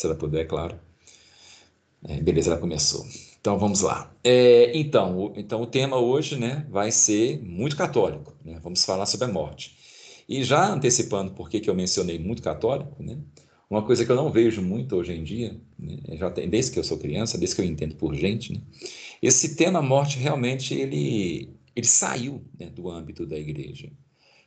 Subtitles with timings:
[0.00, 0.80] se ela puder, claro.
[2.02, 3.06] É, beleza, ela começou.
[3.38, 4.10] Então vamos lá.
[4.24, 8.34] É, então, o, então o tema hoje, né, vai ser muito católico.
[8.42, 8.58] Né?
[8.62, 9.76] Vamos falar sobre a morte.
[10.26, 13.18] E já antecipando por que eu mencionei muito católico, né?
[13.68, 15.98] Uma coisa que eu não vejo muito hoje em dia, né?
[16.16, 18.60] já tem, desde que eu sou criança, desde que eu entendo por gente, né?
[19.22, 23.92] esse tema morte realmente ele ele saiu né, do âmbito da igreja.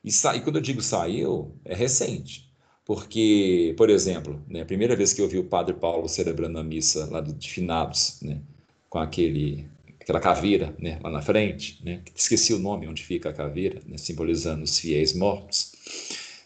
[0.03, 2.52] E, sa, e quando eu digo saiu, é recente.
[2.85, 6.63] Porque, por exemplo, né, a primeira vez que eu vi o padre Paulo celebrando a
[6.63, 8.41] missa lá de finados, né,
[8.89, 9.65] com aquele,
[9.99, 13.97] aquela caveira né, lá na frente, né, esqueci o nome onde fica a caveira, né,
[13.97, 15.71] simbolizando os fiéis mortos.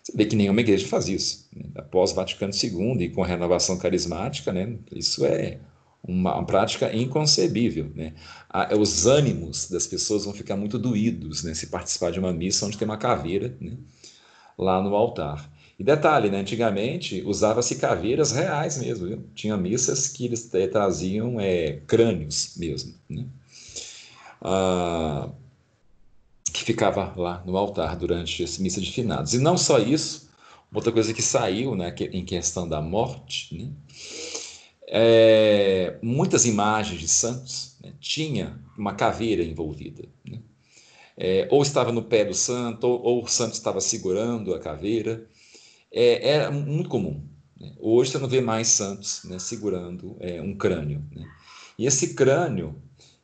[0.04, 1.50] Você vê que nenhuma igreja faz isso.
[1.56, 1.66] Né?
[1.76, 5.58] Após Vaticano II e com a renovação carismática, né, isso é
[6.08, 7.92] uma, uma prática inconcebível.
[7.96, 8.14] Né?
[8.80, 12.78] os ânimos das pessoas vão ficar muito doídos né, se participar de uma missa onde
[12.78, 13.76] tem uma caveira né,
[14.56, 15.57] lá no altar.
[15.80, 19.24] E detalhe, né, antigamente usava-se caveiras reais mesmo, viu?
[19.36, 23.26] tinha missas que eles traziam é, crânios mesmo, né?
[24.42, 25.30] ah,
[26.52, 29.36] que ficava lá no altar durante a missa de finados.
[29.36, 30.30] E não só isso,
[30.74, 33.70] outra coisa que saiu né, em questão da morte, né?
[34.88, 40.06] é, muitas imagens de santos né, tinha uma caveira envolvida.
[40.26, 40.40] Né?
[41.18, 45.28] É, ou estava no pé do santo, ou, ou, o santo estava segurando a caveira.
[45.98, 47.24] É, era muito comum.
[47.60, 47.74] Né?
[47.80, 51.04] Hoje você não vê mais santos né, segurando é, um crânio.
[51.12, 51.28] Né?
[51.80, 52.76] E esse crânio,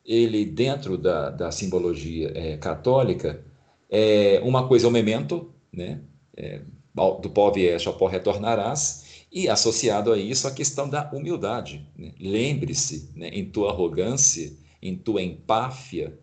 [0.04, 3.44] ele dentro da, da simbologia é, católica,
[3.88, 6.00] é uma coisa é o memento, né?
[6.36, 6.62] É,
[6.94, 11.84] do pó vieste ao pó retornarás, e associado a isso, a questão da humildade.
[11.96, 12.12] Né?
[12.20, 16.16] Lembre-se, né, em tua arrogância, em tua empáfia,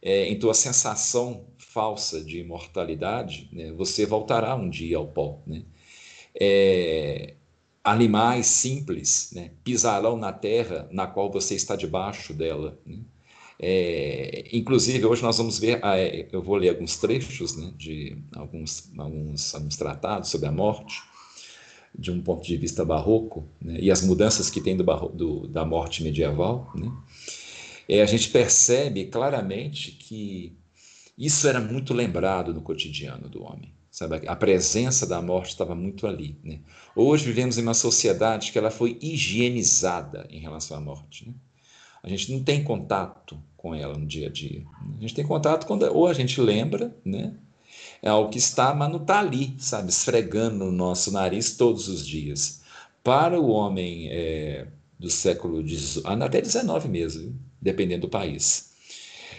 [0.00, 5.40] é, em tua sensação falsa de imortalidade, né, você voltará um dia ao pó.
[6.38, 7.34] É,
[7.84, 12.78] animais simples né, pisarão na terra na qual você está debaixo dela.
[12.86, 12.98] Né?
[13.58, 18.16] É, inclusive, hoje nós vamos ver, ah, é, eu vou ler alguns trechos né, de
[18.34, 21.00] alguns, alguns, alguns tratados sobre a morte,
[21.96, 25.64] de um ponto de vista barroco, né, e as mudanças que tem do, do da
[25.64, 26.90] morte medieval, né,
[27.88, 30.56] é, a gente percebe claramente que
[31.16, 33.72] isso era muito lembrado no cotidiano do homem.
[33.92, 34.26] Sabe?
[34.26, 36.34] A presença da morte estava muito ali.
[36.42, 36.60] Né?
[36.96, 41.28] Hoje vivemos em uma sociedade que ela foi higienizada em relação à morte.
[41.28, 41.34] Né?
[42.02, 44.64] A gente não tem contato com ela no dia a dia.
[44.96, 47.34] A gente tem contato quando ou a gente lembra, né?
[48.00, 52.04] É algo que está, mas não está ali, sabe, esfregando no nosso nariz todos os
[52.04, 52.62] dias.
[53.04, 58.72] Para o homem é, do século XIX, até XIX mesmo, dependendo do país,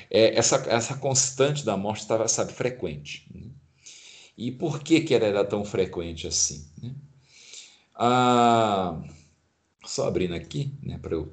[0.10, 3.28] é, essa, essa constante da morte estava, sabe, frequente.
[3.34, 3.50] Né?
[4.38, 6.66] E por que, que ela era tão frequente assim?
[6.82, 6.94] Né?
[7.96, 9.02] Ah,
[9.86, 11.32] só abrindo aqui, né, para eu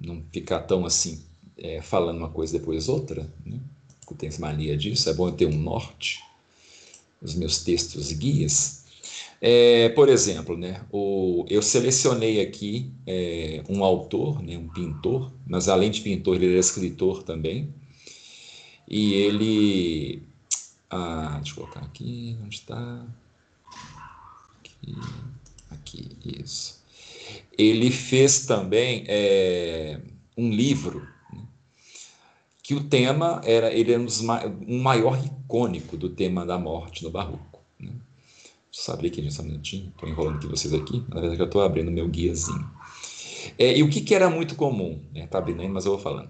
[0.00, 1.24] não ficar tão assim,
[1.56, 3.58] é, falando uma coisa depois outra, né?
[4.10, 6.20] eu tenho mania disso, é bom eu ter um norte
[7.22, 8.82] os meus textos guias.
[9.40, 15.68] É, por exemplo, né, o, eu selecionei aqui é, um autor, né, um pintor, mas
[15.68, 17.72] além de pintor, ele era escritor também.
[18.88, 20.22] E ele.
[20.94, 23.06] Ah, deixa eu colocar aqui, onde está?
[24.60, 24.94] Aqui,
[25.70, 26.84] aqui, isso.
[27.56, 29.98] Ele fez também é,
[30.36, 31.08] um livro
[32.62, 34.06] que o tema era ele era um,
[34.68, 37.62] um maior icônico do tema da morte no barroco.
[37.80, 37.92] Né?
[38.70, 41.90] Sabe que só um minutinho, estou enrolando aqui vocês aqui, na verdade eu estou abrindo
[41.90, 42.70] meu guiazinho.
[43.58, 45.26] É, e o que, que era muito comum, né?
[45.26, 46.28] Tá abrindo ainda, mas eu vou falando.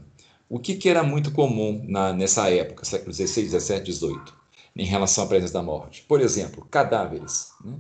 [0.48, 4.41] O que, que era muito comum na, nessa época, século XVI, XVII, XVIII,
[4.74, 6.02] em relação à presença da morte?
[6.08, 7.50] Por exemplo, cadáveres.
[7.64, 7.78] Né?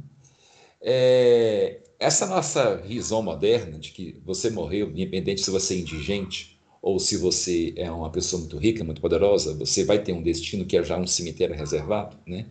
[0.80, 6.98] É, essa nossa visão moderna de que você morreu, independente se você é indigente ou
[6.98, 10.76] se você é uma pessoa muito rica, muito poderosa, você vai ter um destino que
[10.76, 12.46] é já um cemitério reservado, né?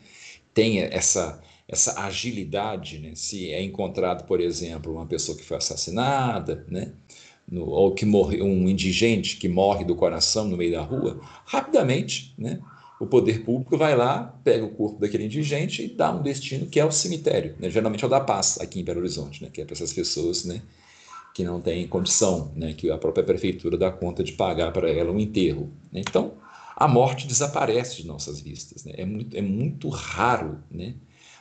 [0.53, 3.13] Tenha essa essa agilidade, né?
[3.16, 6.92] Se é encontrado, por exemplo, uma pessoa que foi assassinada, né?
[7.50, 12.33] No, ou que morre um indigente que morre do coração no meio da rua, rapidamente,
[12.38, 12.60] né?
[13.01, 16.80] O poder público vai lá, pega o corpo daquele indigente e dá um destino que
[16.80, 17.69] é o cemitério, né?
[17.69, 19.50] Geralmente é o da paz aqui em Belo Horizonte, né?
[19.51, 20.62] Que é para essas pessoas, né?
[21.33, 25.12] que não tem condição, né, que a própria prefeitura dá conta de pagar para ela
[25.12, 25.71] um enterro.
[25.92, 26.01] Né?
[26.01, 26.33] Então,
[26.75, 28.83] a morte desaparece de nossas vistas.
[28.83, 28.94] Né?
[28.98, 30.95] É, muito, é muito raro né,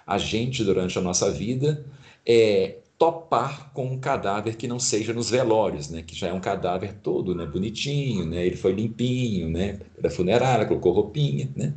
[0.07, 1.85] a gente, durante a nossa vida,
[2.25, 6.02] é, topar com um cadáver que não seja nos velórios, né?
[6.02, 7.47] que já é um cadáver todo né?
[7.47, 8.44] bonitinho, né?
[8.44, 9.81] ele foi limpinho, né?
[9.99, 11.49] da funerária, colocou roupinha.
[11.56, 11.73] Né?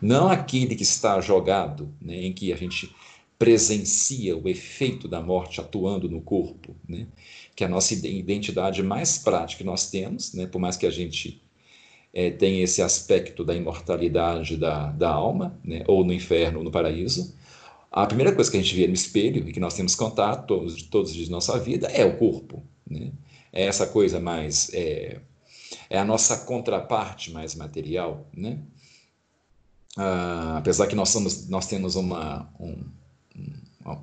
[0.00, 2.22] Não aquele que está jogado, né?
[2.22, 2.90] em que a gente
[3.38, 7.06] presencia o efeito da morte atuando no corpo, né?
[7.54, 10.46] que é a nossa identidade mais prática que nós temos, né?
[10.46, 11.42] por mais que a gente
[12.14, 15.84] é, tenha esse aspecto da imortalidade da, da alma, né?
[15.86, 17.34] ou no inferno ou no paraíso,
[17.92, 20.82] a primeira coisa que a gente vê no espelho e que nós temos contato todos,
[20.84, 22.62] todos os dias da nossa vida é o corpo.
[22.88, 23.12] Né?
[23.52, 24.70] É essa coisa mais.
[24.72, 25.20] É,
[25.90, 28.26] é a nossa contraparte mais material.
[28.34, 28.60] Né?
[29.94, 32.82] Ah, apesar que nós, somos, nós temos uma, um,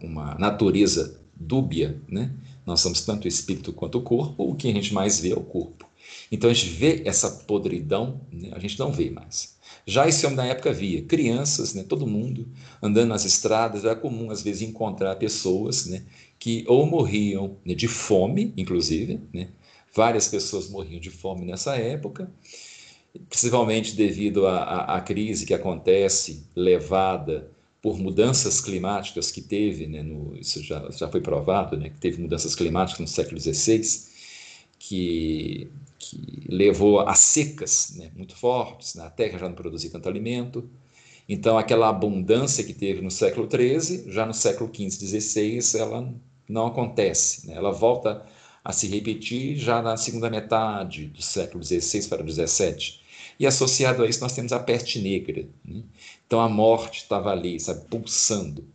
[0.04, 2.32] uma natureza dúbia, né?
[2.66, 5.36] nós somos tanto o espírito quanto o corpo, o que a gente mais vê é
[5.36, 5.90] o corpo.
[6.32, 8.52] Então a gente vê essa podridão, né?
[8.54, 9.58] a gente não vê mais.
[9.90, 12.48] Já esse homem na época via crianças, né, todo mundo
[12.80, 16.04] andando nas estradas, era comum às vezes encontrar pessoas né,
[16.38, 19.50] que ou morriam né, de fome, inclusive, né,
[19.96, 22.32] várias pessoas morriam de fome nessa época,
[23.28, 27.50] principalmente devido à, à crise que acontece levada
[27.82, 32.22] por mudanças climáticas que teve, né, no, isso já, já foi provado, né, que teve
[32.22, 33.82] mudanças climáticas no século XVI,
[34.90, 35.70] que
[36.00, 39.06] que levou a secas né, muito fortes, né?
[39.06, 40.68] a terra já não produzia tanto alimento.
[41.28, 46.12] Então, aquela abundância que teve no século XIII, já no século XV, XVI, ela
[46.48, 47.46] não acontece.
[47.46, 47.54] Né?
[47.54, 48.26] Ela volta
[48.64, 52.96] a se repetir já na segunda metade do século XVI para o XVII.
[53.40, 55.46] E associado a isso, nós temos a peste negra.
[55.64, 55.84] Né?
[56.26, 58.66] Então, a morte estava ali, sabe, pulsando.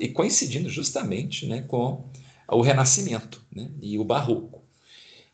[0.00, 2.02] E coincidindo justamente né, com
[2.50, 4.57] o Renascimento né, e o Barroco.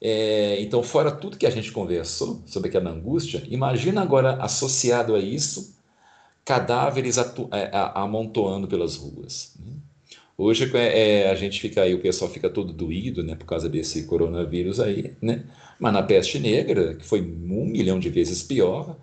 [0.07, 5.19] É, então, fora tudo que a gente conversou sobre aquela angústia, imagina agora associado a
[5.19, 5.75] isso
[6.45, 9.55] cadáveres é, amontoando pelas ruas.
[9.59, 9.73] Né?
[10.37, 13.67] Hoje é, é, a gente fica aí, o pessoal fica todo doído, né, por causa
[13.67, 15.45] desse coronavírus aí, né?
[15.81, 18.99] Mas na peste negra, que foi um milhão de vezes pior,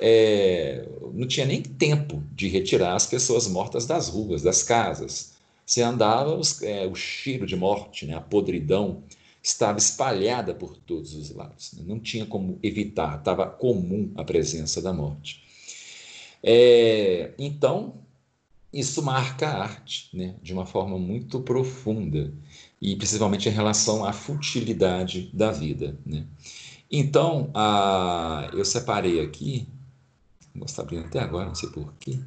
[0.00, 5.34] é, não tinha nem tempo de retirar as pessoas mortas das ruas, das casas.
[5.66, 9.02] Você andava, os, é, o cheiro de morte, né, a podridão
[9.46, 11.72] estava espalhada por todos os lados.
[11.74, 11.84] Né?
[11.86, 15.44] Não tinha como evitar, estava comum a presença da morte.
[16.42, 17.94] É, então,
[18.72, 20.34] isso marca a arte né?
[20.42, 22.32] de uma forma muito profunda,
[22.82, 25.96] e principalmente em relação à futilidade da vida.
[26.04, 26.26] Né?
[26.90, 29.68] Então, a, eu separei aqui,
[30.54, 32.18] vou estar abrindo até agora, não sei porquê,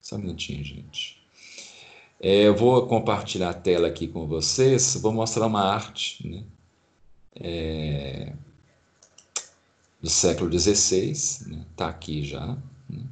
[0.00, 1.17] só um minutinho, gente.
[2.20, 6.44] É, eu vou compartilhar a tela aqui com vocês, vou mostrar uma arte né,
[7.36, 8.32] é,
[10.02, 12.58] do século XVI, está né, tá aqui já,
[12.90, 13.04] né,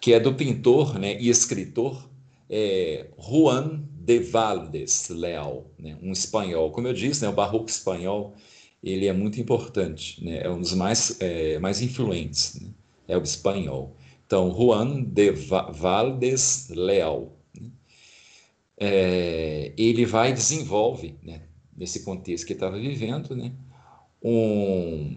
[0.00, 2.08] que é do pintor né, e escritor
[2.48, 6.70] é, Juan de Valdes Leal, né, um espanhol.
[6.70, 8.34] Como eu disse, né, o barroco espanhol
[8.82, 12.58] ele é muito importante, é um dos mais, é, mais influentes,
[13.06, 13.94] é o espanhol.
[14.26, 17.37] Então, Juan de Valdes Leal
[18.80, 21.42] é, ele vai e desenvolve, né,
[21.76, 23.52] nesse contexto que estava vivendo, né,
[24.22, 25.16] um,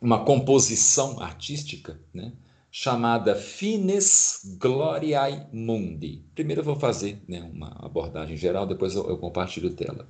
[0.00, 2.32] uma composição artística né,
[2.70, 6.22] chamada Fines Gloriae Mundi.
[6.34, 10.08] Primeiro eu vou fazer né, uma abordagem geral, depois eu, eu compartilho tela.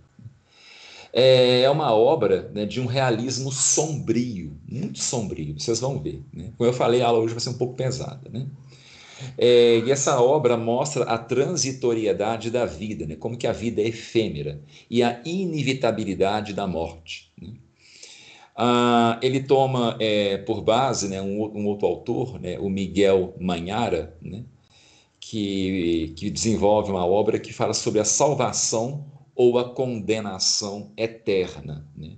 [1.13, 6.23] É, é uma obra né, de um realismo sombrio, muito sombrio, vocês vão ver.
[6.33, 6.53] Né?
[6.57, 8.29] Como eu falei, a aula hoje vai ser um pouco pesada.
[8.31, 8.47] Né?
[9.37, 13.17] É, e essa obra mostra a transitoriedade da vida, né?
[13.17, 17.31] como que a vida é efêmera, e a inevitabilidade da morte.
[17.41, 17.55] Né?
[18.57, 24.15] Ah, ele toma é, por base né, um, um, outro autor, né, o Miguel Manhara,
[24.21, 24.45] né,
[25.19, 31.87] que, que desenvolve uma obra que fala sobre a salvação ou a condenação eterna.
[31.97, 32.17] Né?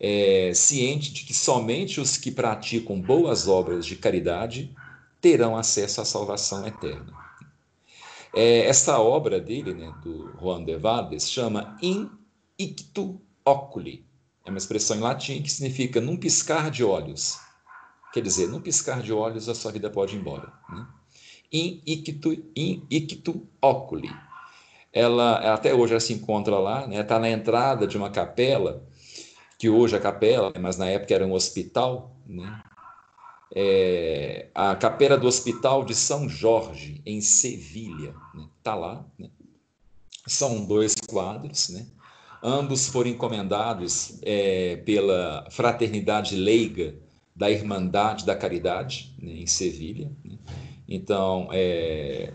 [0.00, 4.74] É, ciente de que somente os que praticam boas obras de caridade
[5.20, 7.12] terão acesso à salvação eterna.
[8.34, 12.10] É, esta obra dele, né, do Juan de Valdes, chama In
[12.58, 14.04] ictu oculi.
[14.44, 17.38] É uma expressão em latim que significa num piscar de olhos.
[18.12, 20.52] Quer dizer, num piscar de olhos a sua vida pode ir embora.
[20.68, 20.86] Né?
[21.52, 24.10] In, ictu, in ictu oculi.
[24.92, 28.86] Ela, até hoje ela se encontra lá, está né, tá na entrada de uma capela,
[29.58, 32.62] que hoje é capela, mas na época era um hospital, né?
[33.54, 38.08] É, a capela do Hospital de São Jorge, em Sevilha.
[38.08, 38.48] Está né?
[38.62, 39.06] Tá lá.
[39.18, 39.28] Né?
[40.26, 41.68] São dois quadros.
[41.68, 41.86] Né?
[42.42, 46.94] Ambos foram encomendados é, pela Fraternidade Leiga
[47.34, 49.32] da Irmandade da Caridade, né?
[49.32, 50.10] em Sevilha.
[50.24, 50.36] Né?
[50.88, 52.32] Então, é,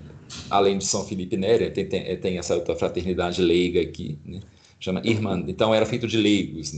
[0.50, 4.41] além de São Felipe Néria, tem, tem, tem, essa outra fraternidade leiga aqui, né?
[4.80, 5.01] chama.
[5.03, 6.74] Então, era feito de leigos,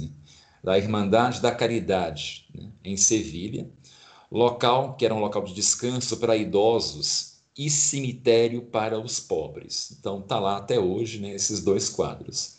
[0.64, 2.48] da Irmandade da Caridade,
[2.84, 3.68] em Sevilha
[4.38, 9.96] local que era um local de descanso para idosos e Cemitério para os Pobres.
[10.00, 12.56] Então tá lá até hoje né, esses dois quadros.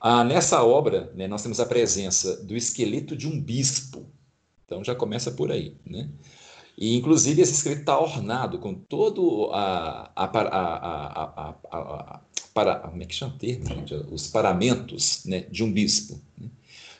[0.00, 4.06] Ah, nessa obra, né, nós temos a presença do esqueleto de um bispo.
[4.64, 6.08] Então já começa por aí, né?
[6.78, 12.20] E, inclusive, esse esqueleto está ornado com todo a, a, a, a,
[12.54, 13.66] para, como é que chama termo?
[14.10, 16.18] Os paramentos né, de um bispo.
[16.38, 16.48] Né?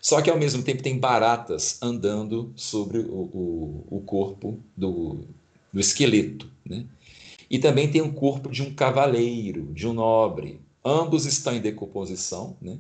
[0.00, 5.26] Só que, ao mesmo tempo, tem baratas andando sobre o, o, o corpo do,
[5.72, 6.50] do esqueleto.
[6.64, 6.86] Né?
[7.50, 10.60] E também tem o corpo de um cavaleiro, de um nobre.
[10.84, 12.56] Ambos estão em decomposição.
[12.62, 12.78] Né?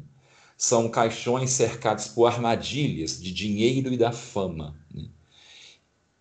[0.56, 4.74] São caixões cercados por armadilhas de dinheiro e da fama.
[4.94, 5.04] Né?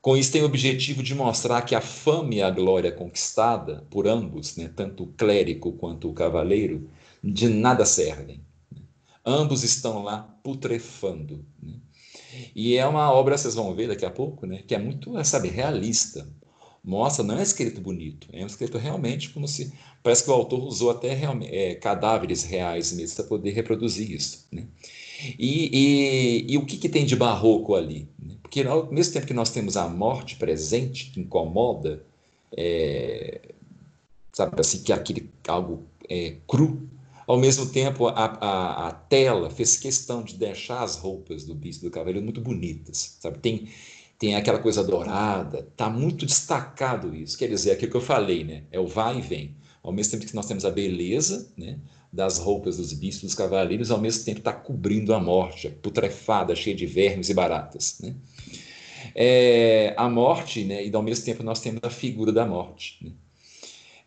[0.01, 4.08] Com isso, tem o objetivo de mostrar que a fama e a glória conquistada por
[4.08, 6.89] ambos, né, tanto o clérigo quanto o cavaleiro,
[7.22, 8.41] de nada servem.
[9.29, 9.36] Né?
[9.36, 11.45] Ambos estão lá putrefando.
[11.62, 11.74] Né?
[12.55, 15.50] E é uma obra, vocês vão ver daqui a pouco, né, que é muito, sabe,
[15.50, 16.27] realista.
[16.83, 19.74] Mostra, não é escrito bonito, é escrito realmente como se.
[20.01, 21.19] Parece que o autor usou até
[21.51, 24.48] é, cadáveres reais mesmo para poder reproduzir isso.
[24.50, 24.65] Né?
[25.38, 28.07] E, e, e, o que, que tem de barroco ali?
[28.41, 32.01] Porque ao mesmo tempo que nós temos a morte presente, que incomoda,
[32.55, 33.53] é,
[34.31, 36.89] sabe assim, que é aquele algo é, cru,
[37.29, 41.86] ao mesmo tempo a, a, a, tela fez questão de deixar as roupas do bispo
[41.86, 43.38] do cavaleiro muito bonitas, sabe?
[43.38, 43.67] Tem,
[44.17, 47.38] tem aquela coisa dourada, tá muito destacado isso.
[47.38, 48.63] Quer dizer, aquilo que eu falei, né?
[48.71, 49.55] É o vai e vem.
[49.83, 51.77] Ao mesmo tempo que nós temos a beleza, né?
[52.12, 56.75] das roupas dos bispos dos cavaleiros, ao mesmo tempo está cobrindo a morte, putrefada, cheia
[56.75, 58.00] de vermes e baratas.
[58.01, 58.15] Né?
[59.13, 62.98] É, a morte, né, e ao mesmo tempo nós temos a figura da morte.
[63.05, 63.12] Né?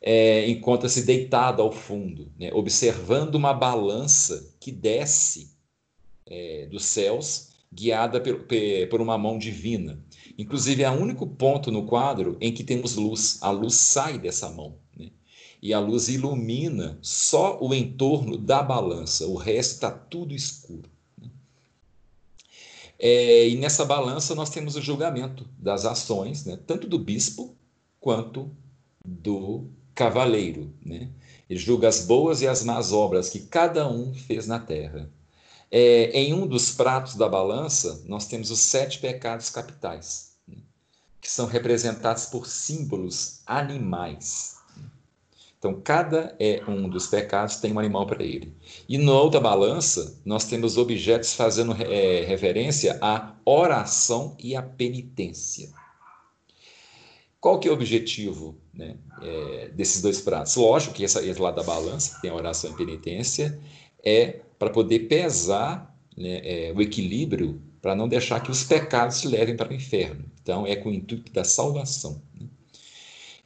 [0.03, 5.53] É, Encontra-se deitado ao fundo, né, observando uma balança que desce
[6.27, 8.47] é, dos céus, guiada por,
[8.91, 10.05] por uma mão divina.
[10.37, 13.39] Inclusive, é o único ponto no quadro em que temos luz.
[13.43, 14.77] A luz sai dessa mão
[15.63, 20.91] e a luz ilumina só o entorno da balança, o resto está tudo escuro.
[21.17, 21.31] Né?
[22.99, 27.55] É, e nessa balança nós temos o julgamento das ações, né, tanto do bispo
[28.01, 28.51] quanto
[29.05, 30.73] do cavaleiro.
[30.85, 31.09] Né?
[31.49, 35.11] Ele julga as boas e as más obras que cada um fez na terra.
[35.71, 40.59] É, em um dos pratos da balança, nós temos os sete pecados capitais, né,
[41.19, 44.57] que são representados por símbolos animais.
[45.59, 48.53] Então, cada é um dos pecados tem um animal para ele.
[48.89, 55.71] E na outra balança, nós temos objetos fazendo é, referência à oração e à penitência.
[57.41, 60.57] Qual que é o objetivo né, é, desses dois pratos?
[60.57, 63.59] Lógico que essa, esse lado da balança, que tem a oração e penitência,
[64.05, 69.27] é para poder pesar né, é, o equilíbrio para não deixar que os pecados se
[69.27, 70.25] levem para o inferno.
[70.41, 72.23] Então, é com o intuito da salvação.
[72.39, 72.47] Né?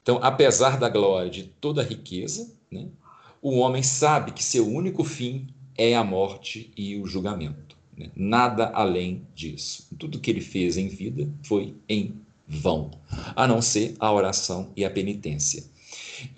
[0.03, 2.87] Então, apesar da glória de toda a riqueza, né,
[3.41, 7.77] o homem sabe que seu único fim é a morte e o julgamento.
[7.97, 8.11] Né?
[8.15, 9.89] Nada além disso.
[9.99, 12.91] Tudo que ele fez em vida foi em vão,
[13.35, 15.65] a não ser a oração e a penitência.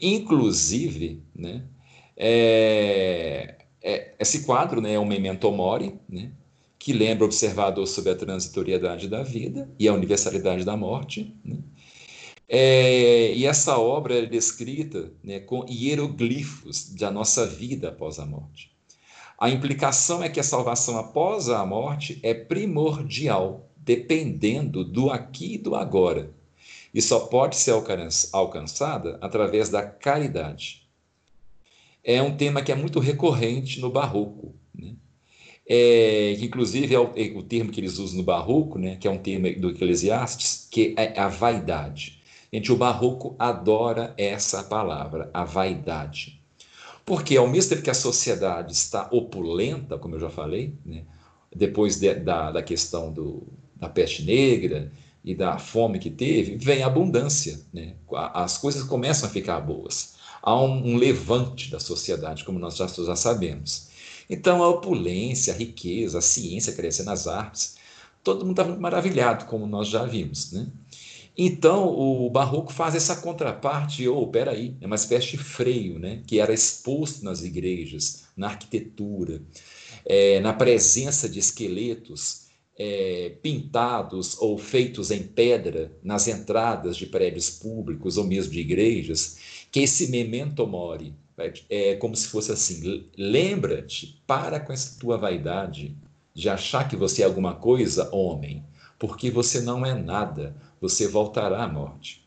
[0.01, 1.63] Inclusive, né,
[2.17, 6.31] é, é, esse quadro né, é um memento mori, né,
[6.79, 11.35] que lembra o observador sobre a transitoriedade da vida e a universalidade da morte.
[11.45, 11.59] Né,
[12.49, 18.73] é, e essa obra é descrita né, com hieroglifos da nossa vida após a morte.
[19.39, 25.59] A implicação é que a salvação após a morte é primordial, dependendo do aqui e
[25.59, 26.31] do agora,
[26.93, 27.73] e só pode ser
[28.33, 30.87] alcançada através da caridade.
[32.05, 34.55] É um tema que é muito recorrente no Barroco.
[34.75, 34.95] Né?
[35.67, 39.11] É, inclusive é o, é o, termo que eles usam no Barroco, né, que é
[39.11, 42.21] um termo do Eclesiastes, que é a vaidade.
[42.53, 46.43] Gente, o barroco adora essa palavra, a vaidade.
[47.05, 51.05] Porque ao mesmo tempo que a sociedade está opulenta, como eu já falei, né,
[51.55, 53.47] depois de, da, da questão do,
[53.79, 54.91] da peste negra
[55.25, 57.61] e da fome que teve, vem a abundância.
[57.73, 57.95] Né?
[58.33, 60.15] As coisas começam a ficar boas.
[60.43, 63.89] Há um, um levante da sociedade, como nós já, já sabemos.
[64.31, 67.77] Então, a opulência, a riqueza, a ciência crescendo, as artes,
[68.23, 70.53] todo mundo está maravilhado, como nós já vimos.
[70.53, 70.67] Né?
[71.37, 76.23] Então, o barroco faz essa contraparte, ou, oh, peraí, é uma espécie de freio, né?
[76.27, 79.43] que era exposto nas igrejas, na arquitetura,
[80.05, 82.48] é, na presença de esqueletos
[82.79, 89.39] é, pintados ou feitos em pedra nas entradas de prédios públicos ou mesmo de igrejas,
[89.73, 91.13] que esse memento mori,
[91.69, 95.97] é como se fosse assim, lembra-te, para com essa tua vaidade
[96.35, 98.65] de achar que você é alguma coisa, homem,
[98.99, 102.27] porque você não é nada, você voltará à morte.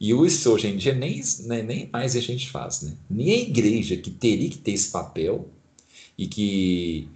[0.00, 2.82] E isso hoje em dia nem, né, nem mais a gente faz.
[2.82, 2.96] Né?
[3.08, 5.48] Nem a igreja que teria que ter esse papel
[6.18, 7.08] e que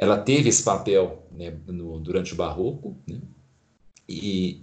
[0.00, 2.96] ela teve esse papel né, no, durante o barroco.
[3.06, 3.20] Né?
[4.08, 4.62] E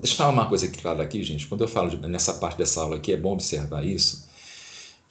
[0.00, 1.46] deixa eu falar uma coisa clara aqui, gente.
[1.46, 4.28] Quando eu falo de, nessa parte dessa aula aqui, é bom observar isso,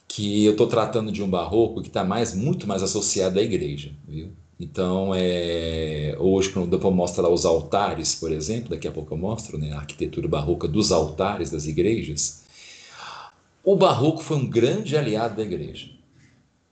[0.06, 3.92] que eu estou tratando de um barroco que está mais, muito mais associado à igreja,
[4.06, 4.30] viu?
[4.60, 9.18] Então, é, hoje, quando eu mostro lá os altares, por exemplo, daqui a pouco eu
[9.18, 12.44] mostro né, a arquitetura barroca dos altares das igrejas,
[13.64, 15.88] o barroco foi um grande aliado da igreja,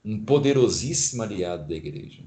[0.04, 2.20] um poderosíssimo aliado da igreja.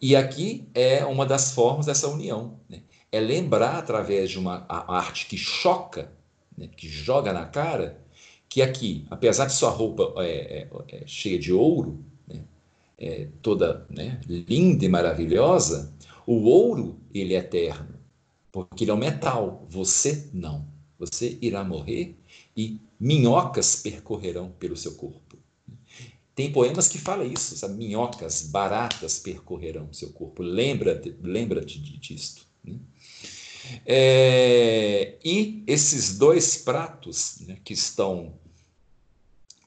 [0.00, 0.08] Né?
[0.08, 2.58] E aqui é uma das formas dessa união.
[2.68, 2.82] Né?
[3.12, 6.12] É lembrar, através de uma arte que choca,
[6.56, 8.00] né, que joga na cara,
[8.48, 12.04] que aqui, apesar de sua roupa é, é, é cheia de ouro,
[13.00, 15.92] é, toda né, linda e maravilhosa,
[16.26, 17.98] o ouro ele é eterno,
[18.52, 19.66] porque ele é um metal.
[19.70, 20.66] Você não.
[20.98, 22.14] Você irá morrer
[22.54, 25.29] e minhocas percorrerão pelo seu corpo.
[26.40, 27.74] Tem poemas que falam isso, sabe?
[27.74, 30.42] minhocas, baratas percorrerão seu corpo.
[30.42, 32.46] Lembra-te lembra disto.
[32.64, 32.78] Né?
[33.84, 38.32] É, e esses dois pratos né, que estão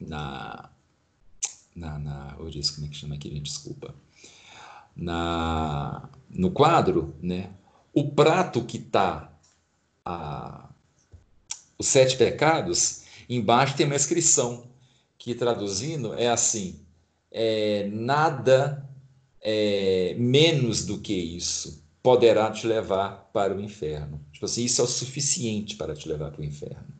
[0.01, 0.72] na,
[1.75, 3.94] na, na eu disse como é que chama aqui, desculpa,
[4.96, 7.51] na, no quadro, né,
[7.94, 9.32] o prato que está
[11.77, 14.73] os sete pecados, embaixo tem uma inscrição
[15.24, 16.82] que traduzindo é assim,
[17.32, 18.86] é, nada
[19.42, 24.20] é, menos do que isso poderá te levar para o inferno.
[24.34, 26.94] Tipo assim, isso é o suficiente para te levar para o inferno.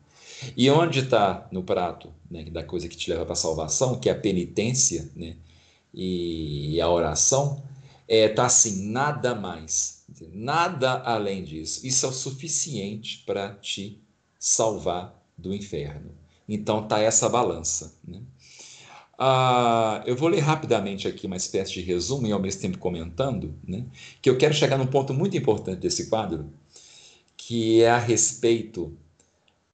[0.56, 4.08] E onde está no prato né, da coisa que te leva para a salvação, que
[4.08, 5.36] é a penitência né,
[5.92, 7.62] e a oração,
[8.08, 10.02] está é, tá assim, nada mais,
[10.32, 11.86] nada além disso.
[11.86, 14.00] Isso é o suficiente para te
[14.38, 16.23] salvar do inferno.
[16.48, 17.94] Então está essa balança.
[18.06, 18.20] Né?
[19.18, 23.54] Ah, eu vou ler rapidamente aqui uma espécie de resumo e ao mesmo tempo comentando,
[23.66, 23.84] né,
[24.20, 26.50] que eu quero chegar num ponto muito importante desse quadro,
[27.36, 28.96] que é a respeito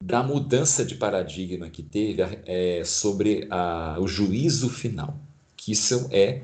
[0.02, 5.16] da mudança de paradigma que teve é, sobre a, o juízo final.
[5.56, 6.42] Que isso é,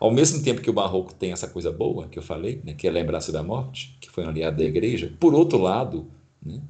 [0.00, 2.86] ao mesmo tempo que o barroco tem essa coisa boa que eu falei, né, que
[2.86, 6.06] é lembrar-se da morte, que foi um aliado da igreja, por outro lado,
[6.44, 6.60] né,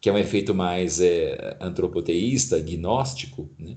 [0.00, 3.76] que é um efeito mais é, antropoteísta, gnóstico, né,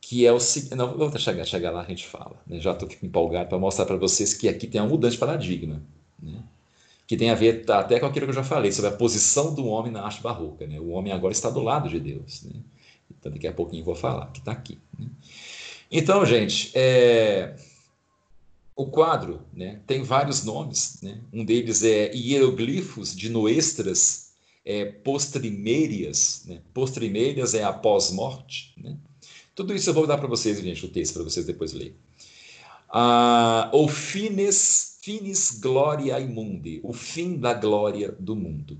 [0.00, 0.74] que é o seguinte.
[0.74, 2.40] Não, vamos chegar, chegar lá, a gente fala.
[2.46, 5.82] Né, já estou empolgado para mostrar para vocês que aqui tem uma mudança de paradigma.
[6.20, 6.42] Né
[7.10, 9.66] que tem a ver até com aquilo que eu já falei, sobre a posição do
[9.66, 10.64] homem na arte barroca.
[10.64, 10.78] Né?
[10.78, 12.44] O homem agora está do lado de Deus.
[12.44, 12.60] Né?
[13.10, 14.78] Então, daqui a pouquinho vou falar, que está aqui.
[14.96, 15.08] Né?
[15.90, 17.56] Então, gente, é...
[18.76, 21.00] o quadro né, tem vários nomes.
[21.02, 21.18] Né?
[21.32, 24.29] Um deles é Hieroglifos de Noestras
[24.64, 26.42] é, Postrimeiras.
[26.46, 26.60] Né?
[26.72, 28.74] Postrimeiras é a pós-morte.
[28.76, 28.96] Né?
[29.54, 31.94] Tudo isso eu vou dar para vocês, gente, o texto, para vocês depois lerem.
[32.88, 38.76] Ah, ou Fines Finis Gloria Mundi, o fim da glória do mundo.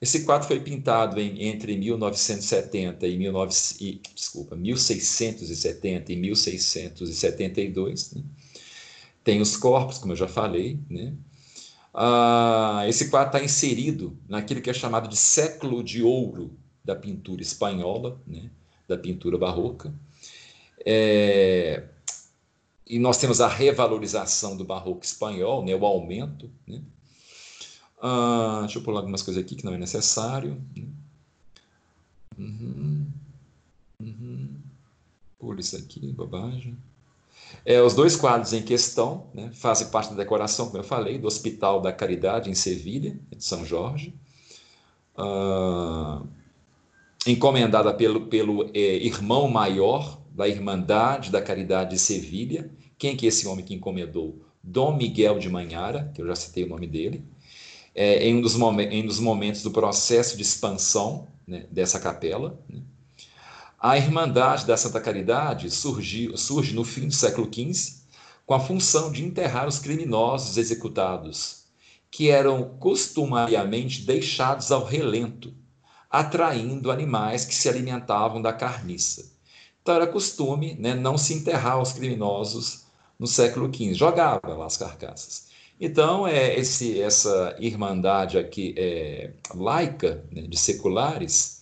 [0.00, 8.14] Esse quadro foi pintado em, entre 1970 e, 19, e desculpa, 1670 e 1672.
[8.14, 8.22] Né?
[9.22, 10.80] Tem os corpos, como eu já falei.
[10.90, 11.14] Né?
[11.94, 17.42] Ah, esse quadro está inserido naquilo que é chamado de século de ouro da pintura
[17.42, 18.50] espanhola, né?
[18.88, 19.92] da pintura barroca.
[20.84, 21.84] É,
[22.86, 26.50] e nós temos a revalorização do barroco espanhol, né, o aumento.
[26.66, 26.82] Né?
[28.00, 30.60] Ah, deixa eu pular algumas coisas aqui que não é necessário.
[30.76, 30.86] Né?
[32.38, 33.06] Uhum,
[34.00, 34.56] uhum.
[35.38, 36.76] Pula isso aqui, bobagem.
[37.64, 41.26] É, os dois quadros em questão né, fazem parte da decoração, como eu falei, do
[41.26, 44.14] Hospital da Caridade em Sevilha, de São Jorge.
[45.16, 46.22] Ah,
[47.26, 52.70] encomendada pelo, pelo é, irmão maior da Irmandade da Caridade de Sevilha.
[52.98, 54.40] Quem que é esse homem que encomendou?
[54.62, 57.24] Dom Miguel de Manhara, que eu já citei o nome dele,
[57.94, 62.58] é, em, um dos em um dos momentos do processo de expansão né, dessa capela.
[62.68, 62.80] Né.
[63.84, 67.96] A Irmandade da Santa Caridade surge no fim do século XV
[68.46, 71.64] com a função de enterrar os criminosos executados,
[72.08, 75.52] que eram costumariamente deixados ao relento,
[76.08, 79.32] atraindo animais que se alimentavam da carniça.
[79.82, 82.84] Então era costume né, não se enterrar os criminosos
[83.18, 85.48] no século XV, jogava lá as carcaças.
[85.80, 91.61] Então, é, esse, essa irmandade aqui é, laica, né, de seculares,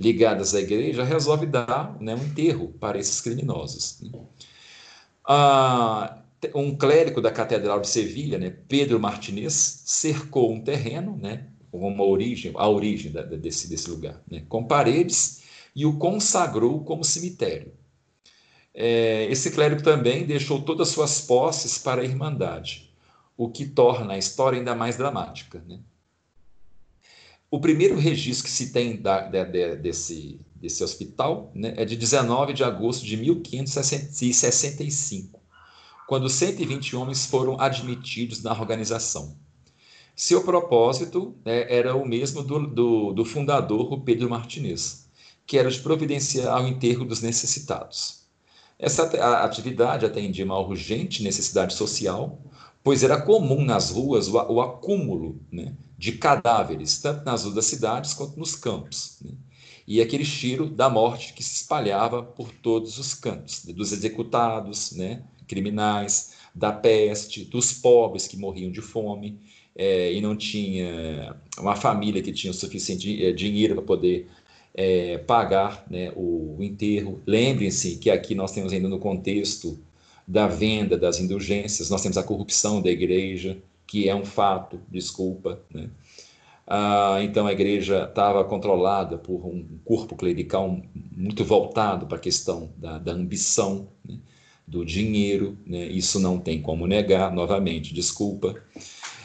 [0.00, 4.00] ligadas à igreja, resolve dar né, um enterro para esses criminosos.
[4.00, 4.10] Né?
[5.24, 6.18] Ah,
[6.54, 12.52] um clérigo da Catedral de Sevilha, né, Pedro Martinez, cercou um terreno, né, uma origem,
[12.56, 14.42] a origem da, desse, desse lugar, né?
[14.48, 15.42] com paredes,
[15.74, 17.72] e o consagrou como cemitério.
[18.74, 22.92] É, esse clérigo também deixou todas as suas posses para a Irmandade,
[23.36, 25.62] o que torna a história ainda mais dramática.
[25.68, 25.78] Né?
[27.50, 31.96] O primeiro registro que se tem da, de, de, desse, desse hospital né, é de
[31.96, 35.40] 19 de agosto de 1565,
[36.06, 39.36] quando 120 homens foram admitidos na organização.
[40.14, 45.08] Seu propósito né, era o mesmo do, do, do fundador, Pedro Martinez,
[45.44, 48.20] que era de providenciar o enterro dos necessitados.
[48.78, 49.02] Essa
[49.42, 52.38] atividade atendia uma urgente necessidade social,
[52.82, 57.66] pois era comum nas ruas o, o acúmulo né, de cadáveres, tanto nas ruas das
[57.66, 59.18] cidades quanto nos campos.
[59.22, 59.32] Né?
[59.86, 64.92] E aquele cheiro da morte que se espalhava por todos os cantos, né, dos executados,
[64.92, 69.38] né, criminais, da peste, dos pobres que morriam de fome
[69.74, 74.28] é, e não tinha uma família que tinha o suficiente é, dinheiro para poder
[74.74, 77.22] é, pagar né, o, o enterro.
[77.26, 79.78] Lembrem-se que aqui nós temos ainda no contexto
[80.30, 85.60] da venda das indulgências, nós temos a corrupção da igreja, que é um fato, desculpa.
[85.74, 85.90] Né?
[86.64, 92.70] Ah, então a igreja estava controlada por um corpo clerical muito voltado para a questão
[92.76, 94.18] da, da ambição, né?
[94.64, 95.86] do dinheiro, né?
[95.86, 98.54] isso não tem como negar, novamente, desculpa.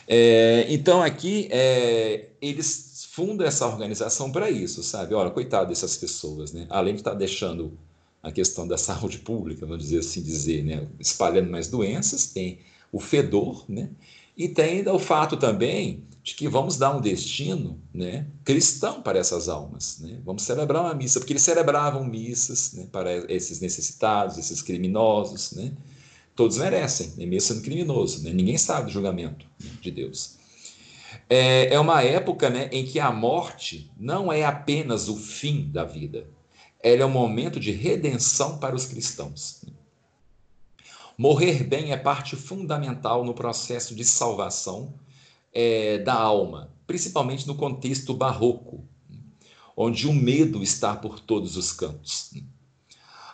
[0.08, 5.14] É, então aqui é, eles fundam essa organização para isso, sabe?
[5.14, 6.66] Olha, coitado dessas pessoas, né?
[6.68, 7.78] Além de estar tá deixando
[8.26, 10.88] a questão da saúde pública, vamos dizer assim dizer, né?
[11.00, 12.60] Espalhando mais doenças, tem
[12.92, 13.92] o fedor, né?
[14.36, 19.20] E tem ainda o fato também de que vamos dar um destino né, cristão para
[19.20, 20.00] essas almas.
[20.00, 20.20] Né?
[20.26, 25.52] Vamos celebrar uma missa, porque eles celebravam missas né, para esses necessitados, esses criminosos.
[25.52, 25.72] Né?
[26.36, 28.24] Todos merecem, né, mesmo sendo criminoso.
[28.24, 28.34] Né?
[28.34, 30.36] Ninguém sabe do julgamento né, de Deus.
[31.30, 35.86] É, é uma época né, em que a morte não é apenas o fim da
[35.86, 36.28] vida,
[36.86, 39.66] ela é um momento de redenção para os cristãos.
[41.18, 44.94] Morrer bem é parte fundamental no processo de salvação
[45.52, 48.88] é, da alma, principalmente no contexto barroco,
[49.76, 52.32] onde o medo está por todos os cantos.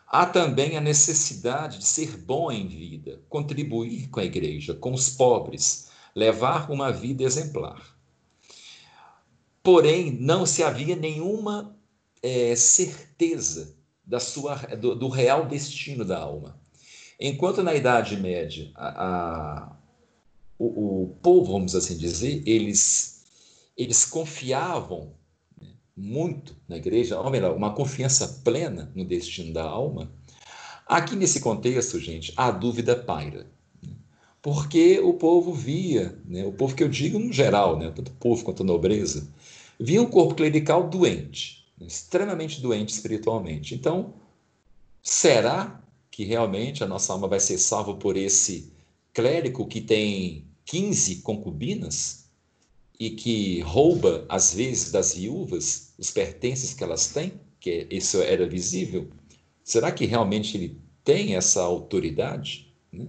[0.07, 5.09] Há também a necessidade de ser bom em vida, contribuir com a igreja, com os
[5.09, 7.81] pobres, levar uma vida exemplar.
[9.61, 11.75] Porém, não se havia nenhuma
[12.21, 16.59] é, certeza da sua, do, do, real destino da alma.
[17.19, 19.75] Enquanto na Idade Média a, a,
[20.57, 23.25] o, o, povo, vamos assim dizer, eles,
[23.77, 25.13] eles confiavam
[25.61, 30.11] né, muito na igreja, ou melhor, uma confiança plena no destino da alma,
[30.85, 33.47] aqui nesse contexto, gente, a dúvida paira
[34.41, 38.43] porque o povo via, né, o povo que eu digo no geral, né, tanto povo
[38.43, 39.27] quanto nobreza,
[39.79, 43.75] via um corpo clerical doente, né, extremamente doente espiritualmente.
[43.75, 44.13] Então,
[45.01, 48.71] será que realmente a nossa alma vai ser salva por esse
[49.13, 52.29] clérigo que tem 15 concubinas
[52.99, 57.33] e que rouba, às vezes, das viúvas os pertences que elas têm?
[57.59, 59.09] Que isso era visível?
[59.63, 62.73] Será que realmente ele tem essa autoridade?
[62.91, 63.07] Né?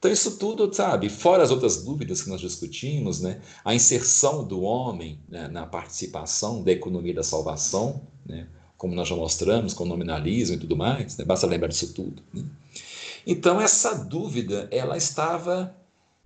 [0.00, 4.62] Então, isso tudo, sabe, fora as outras dúvidas que nós discutimos, né, a inserção do
[4.62, 9.86] homem né, na participação da economia da salvação, né, como nós já mostramos, com o
[9.86, 12.22] nominalismo e tudo mais, né, basta lembrar disso tudo.
[12.32, 12.42] Né?
[13.26, 15.76] Então, essa dúvida, ela estava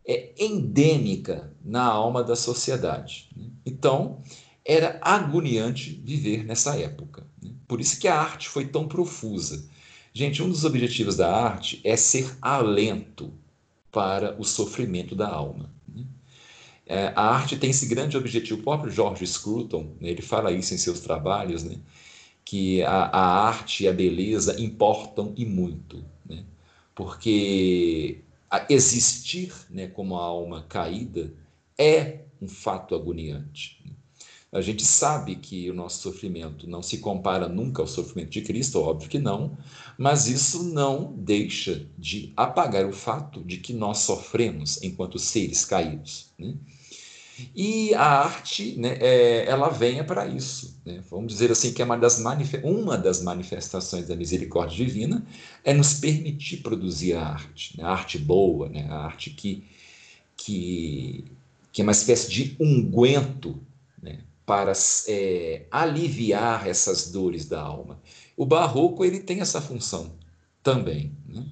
[0.07, 3.29] é, endêmica na alma da sociedade.
[3.37, 3.47] Né?
[3.67, 4.23] Então,
[4.65, 7.27] era agoniante viver nessa época.
[7.43, 7.51] Né?
[7.67, 9.69] Por isso que a arte foi tão profusa.
[10.13, 13.33] Gente, um dos objetivos da arte é ser alento,
[13.95, 15.71] para o sofrimento da alma.
[15.89, 16.05] Né?
[16.85, 18.61] É, a arte tem esse grande objetivo.
[18.61, 21.79] O próprio George Scruton, né, ele fala isso em seus trabalhos, né,
[22.45, 26.45] que a, a, arte e a beleza importam e muito, né,
[26.95, 28.21] porque
[28.69, 31.33] existir né, como a alma caída
[31.79, 33.83] é um fato agoniante.
[34.55, 38.79] A gente sabe que o nosso sofrimento não se compara nunca ao sofrimento de Cristo,
[38.79, 39.59] óbvio que não,
[39.99, 46.31] mas isso não deixa de apagar o fato de que nós sofremos enquanto seres caídos.
[46.39, 46.55] Né?
[47.53, 50.81] E a arte, né, é, ela vem para isso.
[50.87, 51.03] Né?
[51.11, 52.23] Vamos dizer assim que é uma das,
[52.63, 55.27] uma das manifestações da misericórdia divina
[55.65, 57.83] é nos permitir produzir a arte, né?
[57.83, 58.87] a arte boa, né?
[58.89, 59.65] a arte que,
[60.37, 61.25] que,
[61.73, 63.61] que é uma espécie de unguento?
[64.47, 64.73] Para
[65.09, 68.01] é, aliviar essas dores da alma.
[68.37, 70.13] O barroco ele tem essa função
[70.63, 71.17] também.
[71.27, 71.47] Né?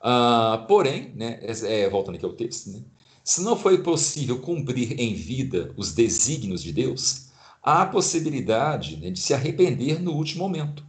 [0.00, 2.82] Ah, porém, né, é, voltando aqui ao texto, né,
[3.22, 7.28] Se não foi possível cumprir em vida os desígnios de Deus,
[7.62, 10.82] há a possibilidade né, de se arrepender no último momento,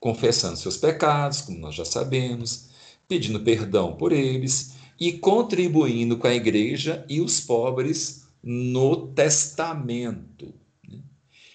[0.00, 2.66] confessando seus pecados, como nós já sabemos,
[3.06, 10.54] pedindo perdão por eles e contribuindo com a igreja e os pobres no testamento.
[10.88, 11.00] Né?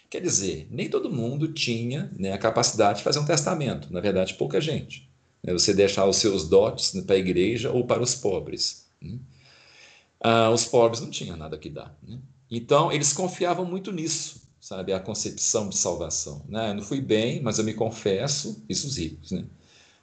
[0.09, 4.33] Quer dizer, nem todo mundo tinha né, a capacidade de fazer um testamento, na verdade,
[4.33, 5.09] pouca gente.
[5.41, 5.53] Né?
[5.53, 8.87] Você deixar os seus dotes para a igreja ou para os pobres.
[9.01, 9.17] Né?
[10.19, 11.97] Ah, os pobres não tinham nada que dar.
[12.49, 14.91] Então, eles confiavam muito nisso, sabe?
[14.91, 16.43] A concepção de salvação.
[16.49, 16.71] Né?
[16.71, 19.45] Eu não fui bem, mas eu me confesso, isso os ricos, né?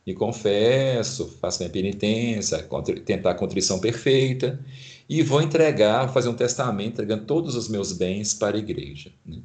[0.06, 2.66] Me confesso, faço minha penitência,
[3.04, 4.58] tentar a contrição perfeita
[5.08, 9.10] e vou entregar, fazer um testamento entregando todos os meus bens para a igreja.
[9.24, 9.38] Né?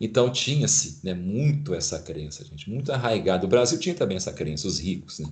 [0.00, 3.46] Então tinha-se né, muito essa crença, gente, muito arraigado.
[3.46, 5.28] O Brasil tinha também essa crença, os ricos, né,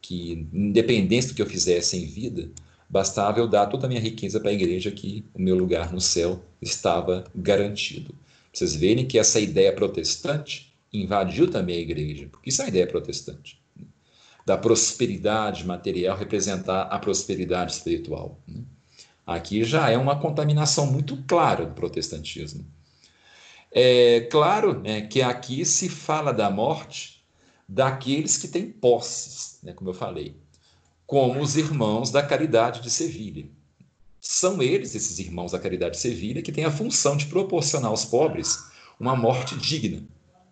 [0.00, 2.50] que independente do que eu fizesse em vida,
[2.88, 6.00] bastava eu dar toda a minha riqueza para a igreja que o meu lugar no
[6.00, 8.14] céu estava garantido.
[8.52, 12.86] Vocês verem que essa ideia protestante invadiu também a igreja, porque isso é uma ideia
[12.86, 13.60] protestante.
[13.76, 13.84] Né,
[14.44, 18.40] da prosperidade material representar a prosperidade espiritual.
[19.30, 22.66] Aqui já é uma contaminação muito clara do protestantismo.
[23.70, 27.24] É claro né, que aqui se fala da morte
[27.68, 30.34] daqueles que têm posses, né, como eu falei,
[31.06, 33.48] como os irmãos da caridade de Sevilha.
[34.20, 38.04] São eles, esses irmãos da caridade de Sevilha, que têm a função de proporcionar aos
[38.04, 38.58] pobres
[38.98, 40.02] uma morte digna,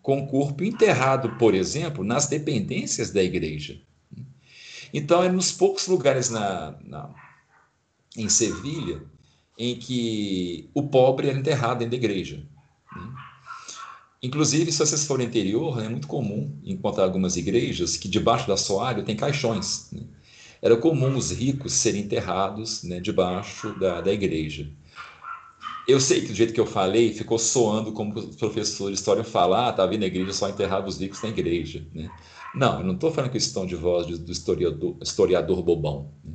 [0.00, 3.80] com o corpo enterrado, por exemplo, nas dependências da igreja.
[4.94, 7.27] Então, é nos poucos lugares na, na
[8.16, 9.02] em Sevilha
[9.58, 12.46] em que o pobre era enterrado dentro da igreja.
[12.94, 13.12] Né?
[14.22, 19.04] Inclusive, se vocês forem interior, é muito comum encontrar algumas igrejas que debaixo da soalho
[19.04, 19.88] tem caixões.
[19.92, 20.02] Né?
[20.62, 24.70] Era comum os ricos serem enterrados né, debaixo da, da igreja.
[25.86, 29.24] Eu sei que do jeito que eu falei, ficou soando como o professor de história
[29.24, 31.86] fala, ah, tá a igreja só enterrava os ricos na igreja.
[31.94, 32.10] Né?
[32.54, 36.12] Não, eu não estou falando com esse tom de voz do historiador, historiador bobão.
[36.24, 36.32] Né?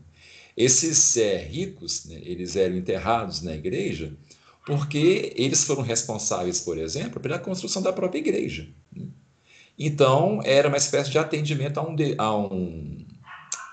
[0.55, 4.13] Esses é, ricos, né, eles eram enterrados na igreja
[4.65, 8.67] porque eles foram responsáveis, por exemplo, pela construção da própria igreja.
[8.95, 9.05] Né?
[9.77, 13.05] Então, era uma espécie de atendimento a um, de, a um,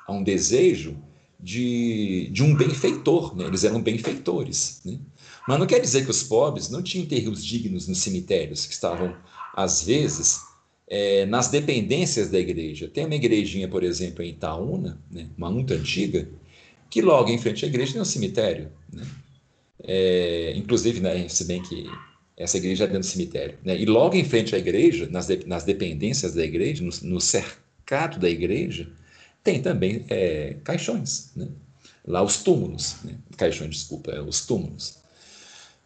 [0.07, 0.97] a um desejo
[1.39, 3.47] de, de um benfeitor, né?
[3.47, 4.81] eles eram benfeitores.
[4.85, 4.99] Né?
[5.47, 9.15] Mas não quer dizer que os pobres não tinham enterros dignos nos cemitérios, que estavam,
[9.55, 10.41] às vezes,
[10.89, 12.89] é, nas dependências da igreja.
[12.89, 15.29] Tem uma igrejinha, por exemplo, em Itaúna, né?
[15.37, 16.29] uma muito antiga,
[16.91, 18.71] que logo em frente à igreja tem um cemitério.
[18.93, 19.07] Né?
[19.85, 21.89] É, inclusive, né, se bem que
[22.37, 23.59] essa igreja é dentro do cemitério.
[23.65, 23.79] Né?
[23.79, 28.19] E logo em frente à igreja, nas, de, nas dependências da igreja, no, no, cercado
[28.19, 28.89] da igreja,
[29.45, 31.31] tem também é, caixões.
[31.37, 31.49] Né?
[32.07, 32.97] Lá os túmulos.
[33.05, 33.15] Né?
[33.37, 34.99] Caixões, desculpa, é, os túmulos.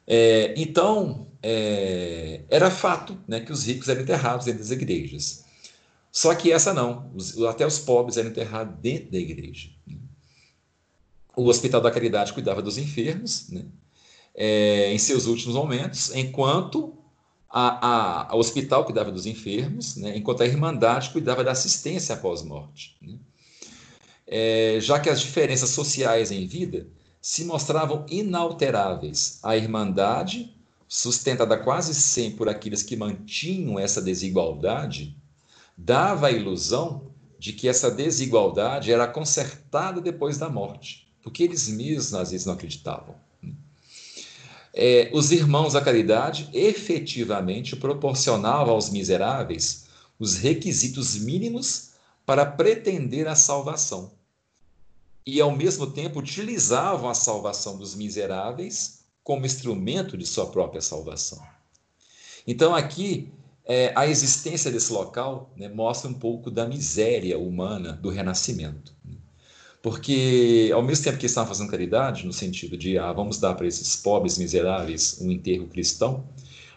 [0.07, 5.45] É, então, é, era fato né, que os ricos eram enterrados dentro das igrejas.
[6.12, 9.71] Só que essa não, os, até os pobres eram enterrados dentro da igreja.
[9.87, 9.97] Né?
[11.37, 13.64] O Hospital da Caridade cuidava dos enfermos, né?
[14.35, 16.92] é, em seus últimos momentos, enquanto
[17.49, 22.42] a, a, a hospital cuidava dos enfermos, né, enquanto a Irmandade cuidava da assistência após
[22.42, 22.97] morte.
[23.01, 23.16] Né?
[24.27, 26.88] É, já que as diferenças sociais em vida
[27.20, 30.53] se mostravam inalteráveis, a Irmandade,
[30.88, 35.16] sustentada quase sempre por aqueles que mantinham essa desigualdade,
[35.77, 42.15] dava a ilusão de que essa desigualdade era consertada depois da morte, porque eles mesmos
[42.15, 43.17] às vezes não acreditavam
[44.75, 49.85] é, os irmãos da caridade efetivamente proporcionavam aos miseráveis
[50.19, 51.91] os requisitos mínimos
[52.27, 54.13] para pretender a salvação.
[55.25, 61.41] E, ao mesmo tempo, utilizavam a salvação dos miseráveis como instrumento de sua própria salvação.
[62.47, 63.33] Então, aqui,
[63.65, 68.93] é, a existência desse local né, mostra um pouco da miséria humana do renascimento.
[69.85, 73.66] Porque, ao mesmo tempo que estavam fazendo caridade, no sentido de, ah, vamos dar para
[73.66, 76.27] esses pobres miseráveis um enterro cristão,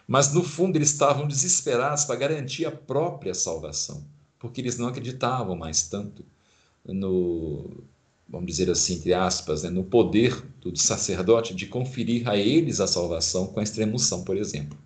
[0.06, 4.04] mas no fundo eles estavam desesperados para garantir a própria salvação,
[4.38, 6.22] porque eles não acreditavam mais tanto
[6.84, 7.82] no,
[8.28, 12.86] vamos dizer assim, entre aspas, né, no poder do sacerdote de conferir a eles a
[12.86, 14.76] salvação com a extremoção, por exemplo.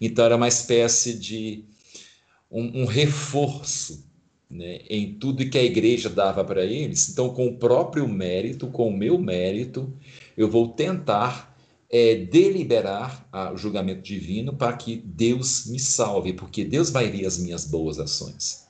[0.00, 1.66] Então era uma espécie de
[2.50, 4.05] um, um reforço
[4.50, 7.08] né, em tudo que a igreja dava para eles.
[7.08, 9.92] Então, com o próprio mérito, com o meu mérito,
[10.36, 11.56] eu vou tentar
[11.90, 17.38] é, deliberar o julgamento divino para que Deus me salve, porque Deus vai ver as
[17.38, 18.66] minhas boas ações.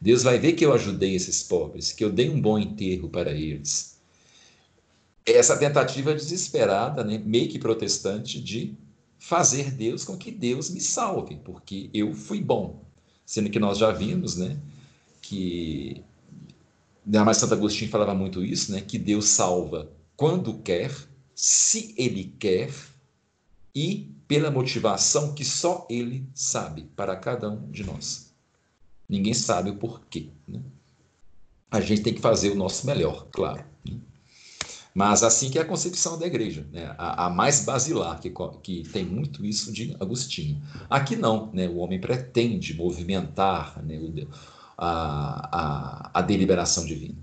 [0.00, 3.32] Deus vai ver que eu ajudei esses pobres, que eu dei um bom enterro para
[3.32, 3.98] eles.
[5.26, 8.74] essa tentativa desesperada, né, meio que protestante, de
[9.18, 12.84] fazer Deus com que Deus me salve, porque eu fui bom.
[13.24, 14.58] Sendo que nós já vimos, né,
[15.20, 16.02] que
[17.06, 20.94] mais Santo Agostinho falava muito isso, né, que Deus salva quando quer,
[21.34, 22.70] se ele quer
[23.74, 28.32] e pela motivação que só ele sabe para cada um de nós.
[29.08, 30.28] Ninguém sabe o porquê.
[30.46, 30.60] Né?
[31.70, 33.64] A gente tem que fazer o nosso melhor, claro.
[33.84, 33.98] Né?
[34.94, 36.94] Mas assim que é a concepção da igreja, né?
[36.98, 40.62] a, a mais basilar, que, que tem muito isso de Agostinho.
[40.88, 41.68] Aqui não, né?
[41.68, 43.98] o homem pretende movimentar né?
[43.98, 44.28] o,
[44.80, 47.18] a, a, a deliberação divina.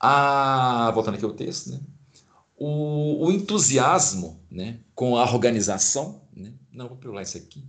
[0.00, 1.80] A, voltando aqui ao texto, né?
[2.56, 4.80] o, o entusiasmo né?
[4.94, 6.52] com a organização, né?
[6.72, 7.62] não, vou pular isso aqui,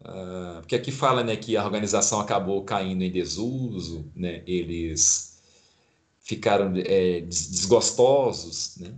[0.00, 5.42] Uh, porque aqui fala né, que a organização acabou caindo em desuso, né, eles
[6.22, 8.94] ficaram é, desgostosos, né,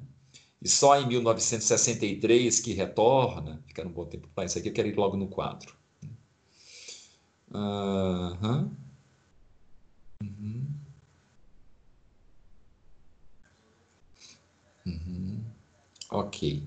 [0.61, 4.87] e só em 1963 que retorna, ficaram um bom tempo para isso aqui, eu quero
[4.87, 5.75] ir logo no quadro.
[7.55, 8.77] Uhum.
[10.23, 10.67] Uhum.
[14.87, 15.45] Uhum.
[16.11, 16.63] Ok.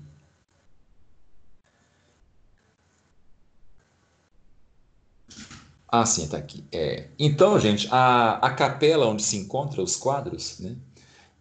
[5.88, 6.64] Ah, sim, está aqui.
[6.72, 7.08] É.
[7.18, 10.76] Então, gente, a, a capela onde se encontram os quadros, né,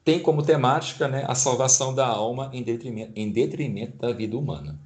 [0.04, 4.80] tem como temática né, a salvação da alma em detrimento, em detrimento da vida humana.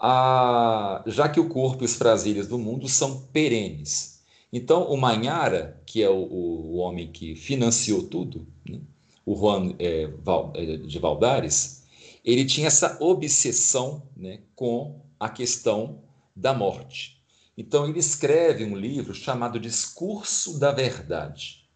[0.00, 4.22] A, já que o corpo e os prazeres do mundo são perenes.
[4.52, 8.80] Então, o Manhara, que é o, o homem que financiou tudo, né,
[9.26, 11.84] o Juan é, Val, é, de Valdares,
[12.24, 16.00] ele tinha essa obsessão né, com a questão
[16.34, 17.20] da morte.
[17.56, 21.68] Então, ele escreve um livro chamado Discurso da Verdade.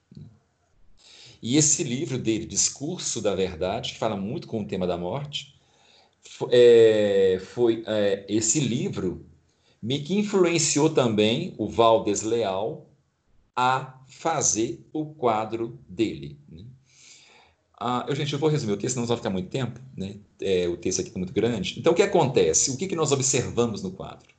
[1.43, 5.52] E esse livro dele, Discurso da Verdade, que fala muito com o tema da morte,
[6.51, 9.27] é, foi é, esse livro
[9.83, 12.89] me que influenciou também o Valdes Leal
[13.55, 16.39] a fazer o quadro dele.
[16.49, 16.65] Né?
[17.79, 20.17] Ah, eu, gente, eu vou resumir o texto, não vai ficar muito tempo, né?
[20.41, 21.79] É, o texto aqui está muito grande.
[21.79, 22.71] Então, o que acontece?
[22.71, 24.33] O que, que nós observamos no quadro?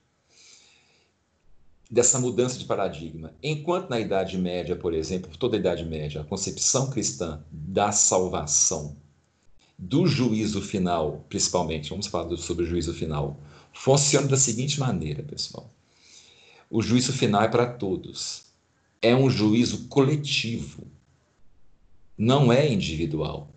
[1.93, 3.35] dessa mudança de paradigma.
[3.43, 8.97] Enquanto na Idade Média, por exemplo, toda a Idade Média, a concepção cristã da salvação,
[9.87, 13.39] do juízo final, principalmente, vamos falar sobre o juízo final,
[13.73, 15.69] funciona da seguinte maneira, pessoal.
[16.69, 18.43] O juízo final é para todos.
[19.01, 20.87] É um juízo coletivo.
[22.17, 23.49] Não é individual.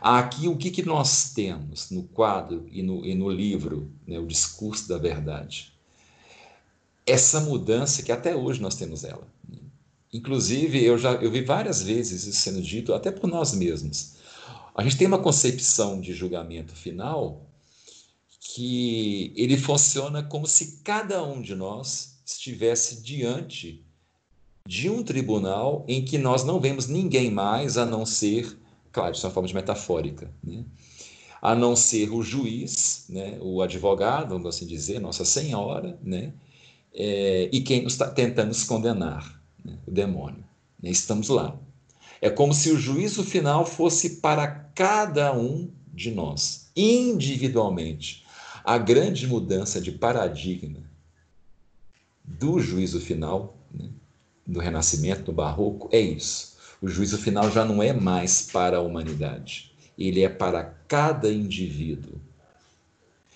[0.00, 4.26] Aqui, o que, que nós temos no quadro e no, e no livro, né, o
[4.26, 5.72] discurso da verdade?
[7.06, 9.26] essa mudança que até hoje nós temos ela.
[10.12, 14.14] Inclusive, eu já eu vi várias vezes isso sendo dito, até por nós mesmos.
[14.74, 17.46] A gente tem uma concepção de julgamento final
[18.40, 23.84] que ele funciona como se cada um de nós estivesse diante
[24.66, 28.56] de um tribunal em que nós não vemos ninguém mais a não ser,
[28.90, 30.64] claro, isso é uma forma de metafórica, né?
[31.40, 33.36] a não ser o juiz, né?
[33.40, 36.32] o advogado, vamos assim dizer, Nossa Senhora, né?
[36.94, 39.78] é, e quem está tentando nos condenar, né?
[39.86, 40.44] o demônio.
[40.82, 41.56] Estamos lá.
[42.22, 48.24] É como se o juízo final fosse para cada um de nós, individualmente.
[48.64, 50.78] A grande mudança de paradigma
[52.24, 53.90] do juízo final, né?
[54.46, 56.56] do Renascimento, do Barroco, é isso.
[56.80, 62.18] O juízo final já não é mais para a humanidade, ele é para cada indivíduo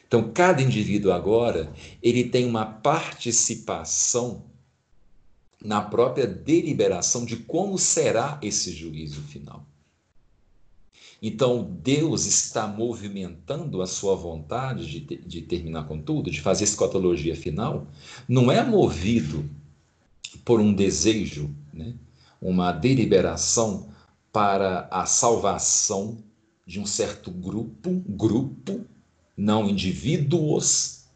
[0.07, 4.45] então, cada indivíduo agora, ele tem uma participação
[5.67, 9.67] na própria deliberação de como será esse juízo final.
[11.21, 17.35] Então, Deus está movimentando a sua vontade de, de terminar com tudo, de fazer escatologia
[17.35, 17.89] final,
[18.29, 19.45] não é movido
[20.45, 21.95] por um desejo, né?
[22.41, 23.89] uma deliberação
[24.33, 26.19] para a salvação
[26.65, 28.85] de um certo grupo, grupo
[29.37, 31.07] não indivíduos,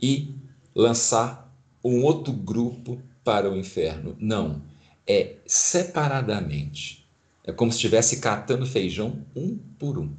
[0.00, 0.34] e
[0.74, 4.16] lançar um outro grupo para o inferno.
[4.18, 4.62] Não,
[5.06, 7.06] é separadamente.
[7.44, 10.12] É como se estivesse catando feijão um por um.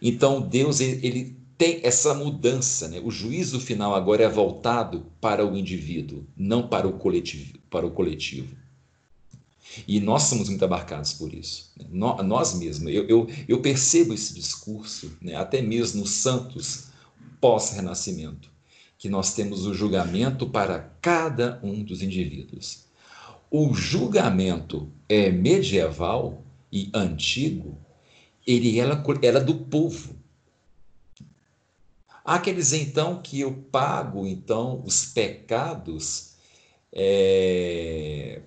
[0.00, 3.00] Então Deus ele tem essa mudança, né?
[3.02, 7.90] O juízo final agora é voltado para o indivíduo, não para o coletivo, para o
[7.90, 8.54] coletivo.
[9.86, 11.72] E nós somos muito abarcados por isso.
[11.76, 11.86] Né?
[11.90, 12.92] Nós mesmos.
[12.92, 15.34] Eu, eu, eu, percebo esse discurso, né?
[15.34, 16.88] até mesmo nos santos
[17.40, 18.50] pós-renascimento,
[18.98, 22.86] que nós temos o julgamento para cada um dos indivíduos.
[23.50, 26.42] O julgamento é medieval
[26.72, 27.78] e antigo,
[28.46, 30.16] ele era, era do povo.
[32.24, 36.34] Há dizer então que eu pago então os pecados,
[36.92, 38.42] é,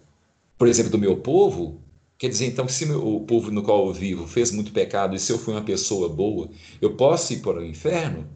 [0.57, 1.81] por exemplo, do meu povo.
[2.17, 5.31] Quer dizer então se o povo no qual eu vivo fez muito pecado e se
[5.31, 6.49] eu fui uma pessoa boa,
[6.81, 8.27] eu posso ir para o inferno?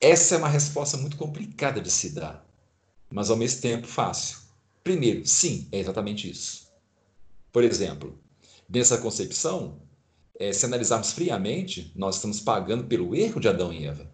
[0.00, 2.46] Essa é uma resposta muito complicada de se dar,
[3.10, 4.38] mas ao mesmo tempo fácil.
[4.84, 6.68] Primeiro, sim, é exatamente isso.
[7.52, 8.16] Por exemplo,
[8.68, 9.80] nessa concepção,
[10.38, 14.08] é, se analisarmos friamente, nós estamos pagando pelo erro de Adão e Eva.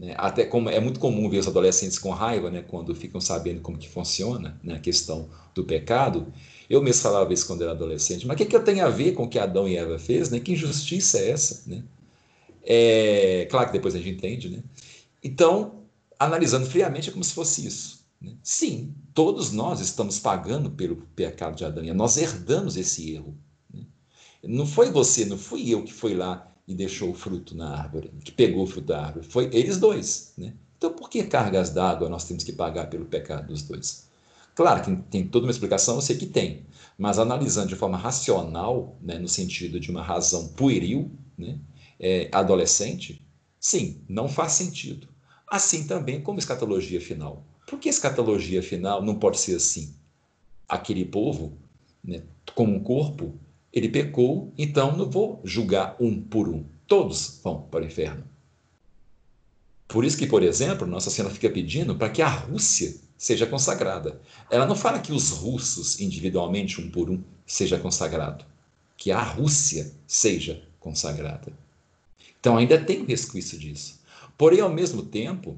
[0.00, 0.14] Né?
[0.16, 3.78] Até como é muito comum ver os adolescentes com raiva, né, quando ficam sabendo como
[3.78, 6.32] que funciona né, a questão do pecado.
[6.68, 9.12] Eu mesmo falava isso quando era adolescente, mas o que, que eu tenho a ver
[9.12, 10.30] com o que Adão e Eva fez?
[10.30, 10.40] Né?
[10.40, 11.62] Que injustiça é essa?
[11.66, 11.84] Né?
[12.64, 14.48] É, claro que depois a gente entende.
[14.48, 14.62] Né?
[15.22, 15.82] Então,
[16.18, 18.04] analisando friamente, é como se fosse isso.
[18.20, 18.34] Né?
[18.42, 23.36] Sim, todos nós estamos pagando pelo pecado de Adão e nós herdamos esse erro.
[24.44, 28.10] Não foi você, não fui eu que foi lá e deixou o fruto na árvore,
[28.24, 29.26] que pegou o fruto da árvore.
[29.26, 30.32] Foi eles dois.
[30.36, 30.54] Né?
[30.76, 34.08] Então, por que cargas d'água nós temos que pagar pelo pecado dos dois?
[34.54, 36.66] Claro que tem toda uma explicação, eu sei que tem,
[36.98, 41.58] mas analisando de forma racional, né, no sentido de uma razão pueril, né,
[42.02, 43.24] é, adolescente,
[43.60, 45.06] sim, não faz sentido.
[45.48, 47.46] Assim também como escatologia final.
[47.66, 49.94] Por que escatologia final não pode ser assim?
[50.68, 51.56] Aquele povo,
[52.02, 52.24] né,
[52.56, 53.38] como um corpo,
[53.72, 56.64] ele pecou, então não vou julgar um por um.
[56.88, 58.24] Todos vão para o inferno.
[59.86, 64.20] Por isso que, por exemplo, Nossa Senhora fica pedindo para que a Rússia seja consagrada.
[64.50, 68.44] Ela não fala que os russos, individualmente, um por um, seja consagrado.
[68.96, 71.52] Que a Rússia seja consagrada.
[72.42, 74.00] Então ainda tem um resquício disso.
[74.36, 75.56] Porém, ao mesmo tempo,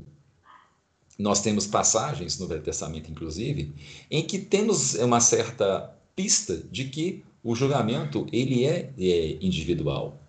[1.18, 3.72] nós temos passagens no Velho Testamento, inclusive,
[4.11, 10.20] em que temos uma certa pista de que o julgamento ele é, é individual.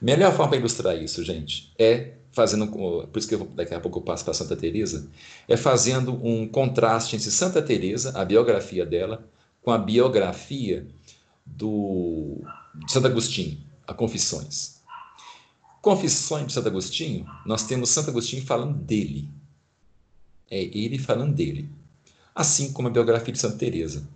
[0.00, 3.98] Melhor forma para ilustrar isso, gente, é fazendo, por isso que eu, daqui a pouco
[3.98, 5.10] eu passo para Santa Teresa,
[5.48, 9.28] é fazendo um contraste entre Santa Teresa, a biografia dela,
[9.60, 10.86] com a biografia
[11.44, 12.36] do
[12.86, 14.77] Santo Agostinho, a Confissões.
[15.88, 19.26] Confissões de Santo Agostinho, nós temos Santo Agostinho falando dele.
[20.50, 21.66] É ele falando dele.
[22.34, 24.06] Assim como a biografia de Santa Teresa.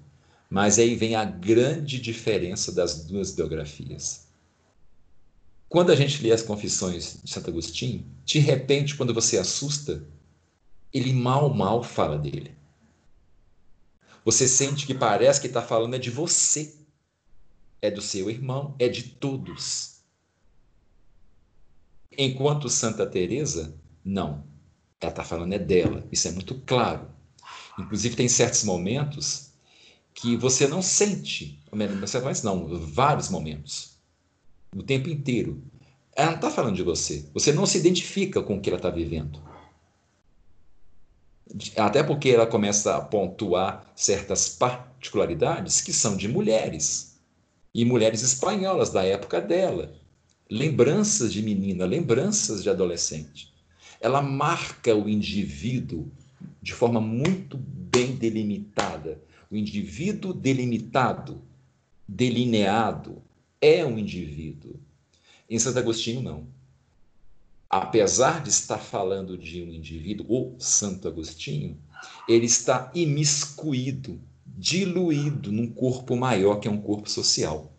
[0.50, 4.26] Mas aí vem a grande diferença das duas biografias.
[5.66, 10.06] Quando a gente lê as confissões de Santo Agostinho, de repente, quando você assusta,
[10.92, 12.54] ele mal, mal fala dele.
[14.26, 16.74] Você sente que parece que está falando é de você,
[17.80, 19.91] é do seu irmão, é de todos.
[22.16, 24.44] Enquanto Santa Teresa, não.
[25.00, 26.06] Ela está falando é dela.
[26.12, 27.08] Isso é muito claro.
[27.78, 29.52] Inclusive tem certos momentos
[30.14, 33.96] que você não sente, mas não, vários momentos,
[34.76, 35.62] o tempo inteiro.
[36.14, 37.24] Ela não está falando de você.
[37.32, 39.40] Você não se identifica com o que ela está vivendo.
[41.76, 47.18] Até porque ela começa a pontuar certas particularidades que são de mulheres.
[47.74, 49.94] E mulheres espanholas da época dela.
[50.52, 53.52] Lembranças de menina, lembranças de adolescente.
[54.00, 56.10] Ela marca o indivíduo
[56.60, 59.20] de forma muito bem delimitada
[59.52, 61.42] o indivíduo delimitado,
[62.08, 63.22] delineado,
[63.60, 64.80] é um indivíduo.
[65.48, 66.46] Em Santo Agostinho, não.
[67.68, 71.76] Apesar de estar falando de um indivíduo, o Santo Agostinho,
[72.26, 77.70] ele está imiscuído, diluído num corpo maior que é um corpo social.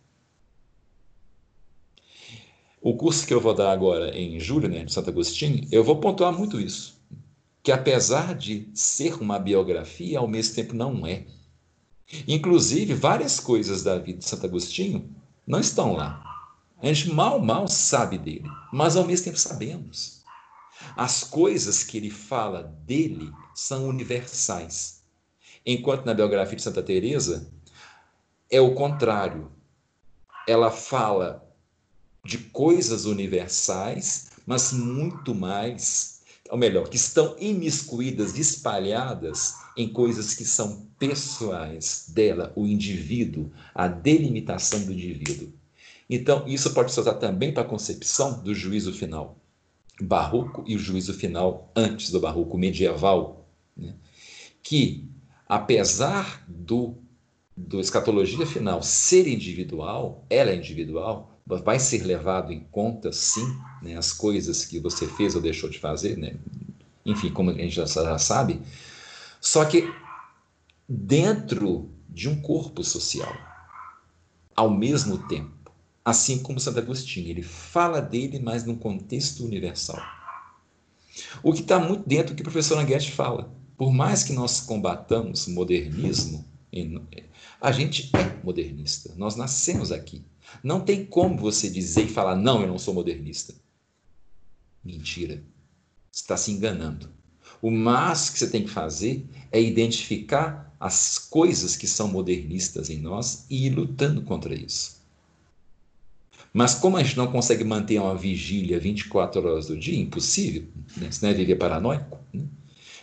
[2.86, 6.02] O curso que eu vou dar agora em julho, né, de Santo Agostinho, eu vou
[6.02, 7.02] pontuar muito isso.
[7.64, 11.26] Que apesar de ser uma biografia, ao mesmo tempo não é.
[12.28, 15.10] Inclusive, várias coisas da vida de Santo Agostinho
[15.48, 16.22] não estão lá.
[16.82, 20.22] A gente mal, mal sabe dele, mas ao mesmo tempo sabemos.
[20.98, 25.02] As coisas que ele fala dele são universais.
[25.66, 27.50] Enquanto na biografia de Santa Teresa
[28.52, 29.50] é o contrário.
[30.46, 31.50] Ela fala
[32.26, 40.46] de coisas universais, mas muito mais, ou melhor, que estão imiscuídas, espalhadas em coisas que
[40.46, 45.52] são pessoais dela, o indivíduo, a delimitação do indivíduo.
[46.10, 49.38] Então, isso pode ser usado também para a concepção do juízo final
[50.02, 53.96] barroco e o juízo final antes do barroco medieval, né?
[54.62, 55.08] que,
[55.48, 56.98] apesar do,
[57.56, 63.46] do escatologia final ser individual, ela é individual, vai ser levado em conta, sim,
[63.82, 66.36] né, as coisas que você fez ou deixou de fazer, né?
[67.06, 67.86] enfim, como a gente já
[68.18, 68.62] sabe,
[69.42, 69.92] só que
[70.88, 73.36] dentro de um corpo social.
[74.56, 75.52] ao mesmo tempo.
[76.06, 80.00] Assim como Santo Agostinho, ele fala dele, mas num contexto universal.
[81.42, 83.52] O que está muito dentro do que o professor Languete fala.
[83.76, 86.46] Por mais que nós combatamos o modernismo,
[87.60, 89.14] a gente é modernista.
[89.18, 90.24] Nós nascemos aqui.
[90.62, 93.54] Não tem como você dizer e falar, não, eu não sou modernista.
[94.84, 95.42] Mentira.
[96.12, 97.10] Você está se enganando.
[97.62, 103.00] O mais que você tem que fazer é identificar as coisas que são modernistas em
[103.00, 105.02] nós e ir lutando contra isso.
[106.52, 111.10] Mas como a gente não consegue manter uma vigília 24 horas do dia, impossível, né?
[111.10, 112.44] senão é viver paranoico, né?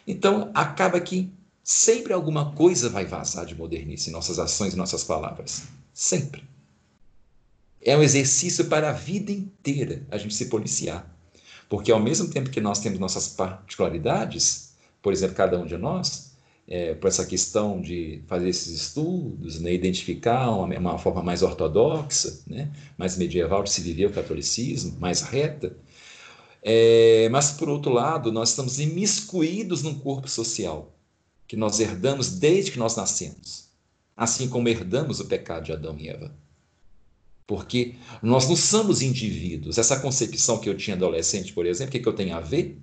[0.06, 1.32] então acaba que
[1.64, 5.64] sempre alguma coisa vai vazar de modernice em nossas ações e nossas palavras.
[5.92, 6.44] Sempre.
[7.82, 11.10] É um exercício para a vida inteira a gente se policiar.
[11.68, 16.32] Porque ao mesmo tempo que nós temos nossas particularidades, por exemplo, cada um de nós,
[16.68, 22.40] é, por essa questão de fazer esses estudos, né, identificar uma, uma, forma mais ortodoxa,
[22.46, 25.76] né, mais medieval de se viver o catolicismo, mais reta.
[26.62, 30.92] É, mas, por outro lado, nós estamos imiscuídos num corpo social
[31.48, 33.68] que nós herdamos desde que nós nascemos,
[34.16, 36.32] assim como herdamos o pecado de Adão e Eva.
[37.50, 39.76] Porque nós não somos indivíduos.
[39.76, 42.78] Essa concepção que eu tinha adolescente, por exemplo, o que, que eu tenho a ver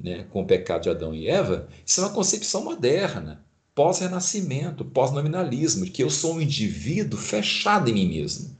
[0.00, 1.68] né, com o pecado de Adão e Eva?
[1.84, 3.44] Isso é uma concepção moderna,
[3.74, 8.56] pós-renascimento, pós-nominalismo, que eu sou um indivíduo fechado em mim mesmo.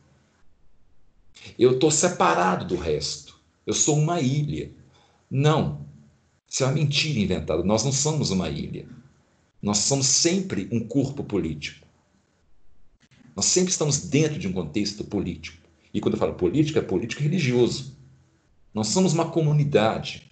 [1.58, 3.40] Eu estou separado do resto.
[3.64, 4.70] Eu sou uma ilha.
[5.30, 5.86] Não.
[6.46, 7.62] Isso é uma mentira inventada.
[7.62, 8.86] Nós não somos uma ilha.
[9.62, 11.85] Nós somos sempre um corpo político.
[13.36, 15.58] Nós sempre estamos dentro de um contexto político.
[15.92, 17.94] E quando eu falo política, é político religioso.
[18.72, 20.30] Nós somos uma comunidade.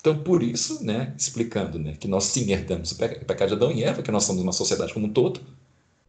[0.00, 3.84] Então, por isso, né, explicando né, que nós sim herdamos o pecado de Adão e
[3.84, 5.40] Eva, que nós somos uma sociedade como um todo.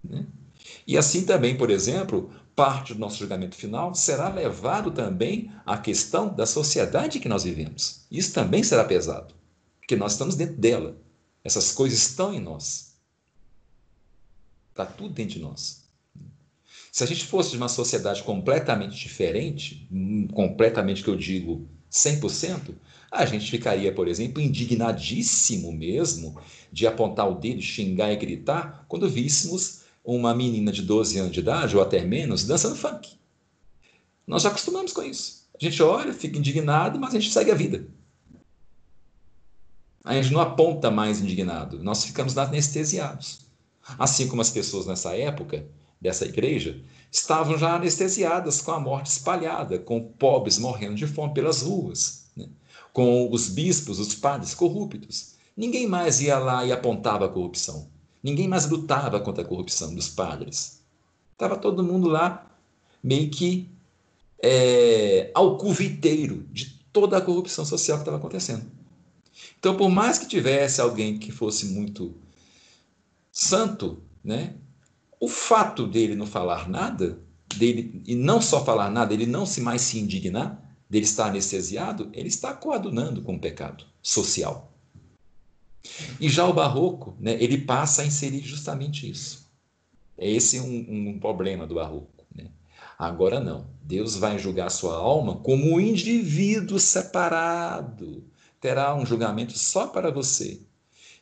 [0.04, 0.26] Né?
[0.88, 6.34] E assim também, por exemplo, parte do nosso julgamento final será levado também à questão
[6.34, 8.02] da sociedade que nós vivemos.
[8.10, 9.36] Isso também será pesado,
[9.80, 10.98] porque nós estamos dentro dela.
[11.44, 12.89] Essas coisas estão em nós.
[14.80, 15.84] Está tudo dentro de nós.
[16.90, 22.74] Se a gente fosse de uma sociedade completamente diferente, hum, completamente que eu digo 100%,
[23.12, 26.40] a gente ficaria, por exemplo, indignadíssimo mesmo
[26.72, 31.42] de apontar o dedo, xingar e gritar quando víssemos uma menina de 12 anos de
[31.42, 33.18] idade, ou até menos, dançando funk.
[34.26, 35.46] Nós já acostumamos com isso.
[35.60, 37.86] A gente olha, fica indignado, mas a gente segue a vida.
[40.06, 43.49] A gente não aponta mais indignado, nós ficamos anestesiados.
[43.98, 45.66] Assim como as pessoas nessa época
[46.00, 46.82] dessa igreja
[47.12, 52.48] estavam já anestesiadas com a morte espalhada, com pobres morrendo de fome pelas ruas, né?
[52.94, 55.34] com os bispos, os padres corruptos.
[55.56, 57.88] Ninguém mais ia lá e apontava a corrupção.
[58.24, 60.82] Ninguém mais lutava contra a corrupção dos padres.
[61.34, 62.50] Estava todo mundo lá
[63.04, 63.70] meio que
[64.42, 68.66] é, alcuviteiro de toda a corrupção social que estava acontecendo.
[69.58, 72.14] Então, por mais que tivesse alguém que fosse muito
[73.40, 74.56] santo, né?
[75.18, 77.20] O fato dele não falar nada,
[77.56, 82.10] dele e não só falar nada, ele não se mais se indignar, dele estar anestesiado,
[82.14, 84.74] ele está coadunando com o pecado social.
[86.20, 89.48] E já o barroco, né, ele passa a inserir justamente isso.
[90.18, 92.26] É esse um, um problema do barroco.
[92.36, 92.48] Né?
[92.98, 93.68] Agora não.
[93.82, 98.26] Deus vai julgar sua alma como um indivíduo separado.
[98.60, 100.60] Terá um julgamento só para você.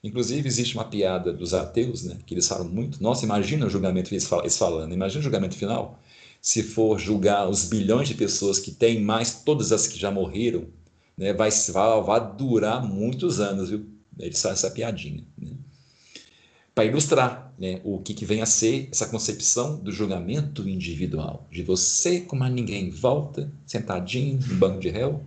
[0.08, 3.04] Inclusive, existe uma piada dos ateus, né, que eles falam muito.
[3.04, 4.26] Nossa, imagina o julgamento, eles
[4.58, 6.00] falando, imagina o julgamento final.
[6.42, 10.66] Se for julgar os bilhões de pessoas que têm, mais todas as que já morreram,
[11.18, 13.86] né, vai, vai, vai durar muitos anos, viu?
[14.18, 15.26] Eles fazem essa piadinha.
[15.38, 15.52] Né?
[16.74, 21.64] Para ilustrar né, o que, que vem a ser essa concepção do julgamento individual, de
[21.64, 25.26] você como a ninguém volta, sentadinho no banco de réu,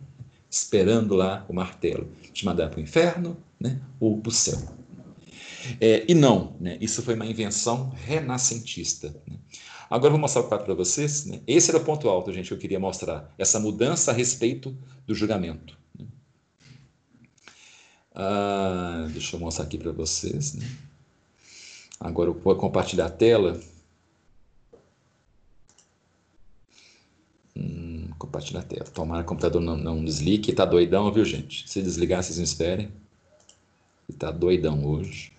[0.49, 4.59] esperando lá o martelo, te mandar para o inferno né, ou para o céu.
[5.81, 9.15] É, e não, né, isso foi uma invenção renascentista.
[9.27, 9.37] Né.
[9.91, 11.27] Agora eu vou mostrar o quadro para vocês.
[11.27, 11.41] Né.
[11.47, 13.33] Esse era o ponto alto, gente, que eu queria mostrar.
[13.37, 15.77] Essa mudança a respeito do julgamento.
[15.99, 16.07] Né.
[18.15, 20.55] Ah, deixa eu mostrar aqui para vocês.
[20.55, 20.67] Né.
[21.99, 23.61] Agora eu vou compartilhar a tela.
[27.55, 28.85] Hum, compartilhar a tela.
[28.85, 30.51] Tomara que o computador não, não desligue.
[30.51, 31.69] Está doidão, viu, gente?
[31.69, 32.91] Se desligar, vocês não esperem.
[34.11, 35.33] Está doidão hoje.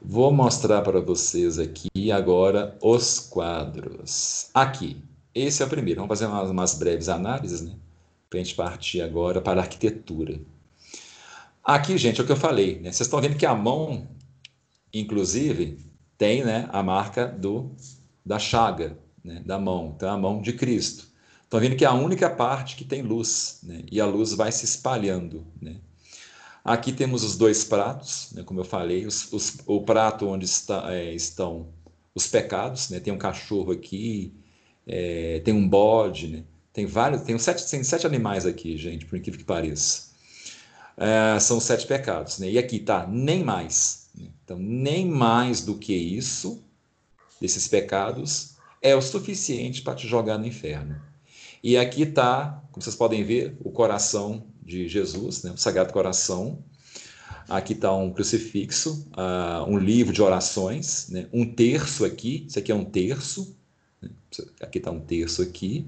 [0.00, 4.50] Vou mostrar para vocês aqui agora os quadros.
[4.52, 4.98] Aqui,
[5.34, 6.00] esse é o primeiro.
[6.00, 7.72] Vamos fazer umas, umas breves análises, né?
[8.28, 10.38] Para a gente partir agora para a arquitetura.
[11.64, 12.76] Aqui, gente, é o que eu falei.
[12.76, 12.92] Né?
[12.92, 14.06] Vocês estão vendo que a mão,
[14.92, 15.78] inclusive,
[16.18, 17.70] tem né, a marca do
[18.24, 21.08] da chaga, né, da mão, então a mão de Cristo.
[21.42, 24.50] Estão vendo que é a única parte que tem luz, né, e a luz vai
[24.50, 25.46] se espalhando.
[25.60, 25.76] Né.
[26.64, 30.90] Aqui temos os dois pratos, né, como eu falei, os, os, o prato onde está,
[30.94, 31.68] é, estão
[32.14, 34.32] os pecados, né, tem um cachorro aqui,
[34.86, 39.18] é, tem um bode, né, tem vários, tem sete, tem sete animais aqui, gente, por
[39.18, 40.14] incrível que pareça.
[40.96, 44.08] É, são sete pecados, né, e aqui tá nem mais.
[44.14, 46.64] Né, então, nem mais do que isso,
[47.38, 50.98] desses pecados, é o suficiente para te jogar no inferno.
[51.62, 55.52] E aqui está, como vocês podem ver, o coração de Jesus, né?
[55.52, 56.58] o Sagrado Coração.
[57.48, 61.26] Aqui está um crucifixo, uh, um livro de orações, né?
[61.32, 63.54] um terço aqui, isso aqui é um terço,
[64.00, 64.08] né?
[64.60, 65.86] aqui está um terço aqui.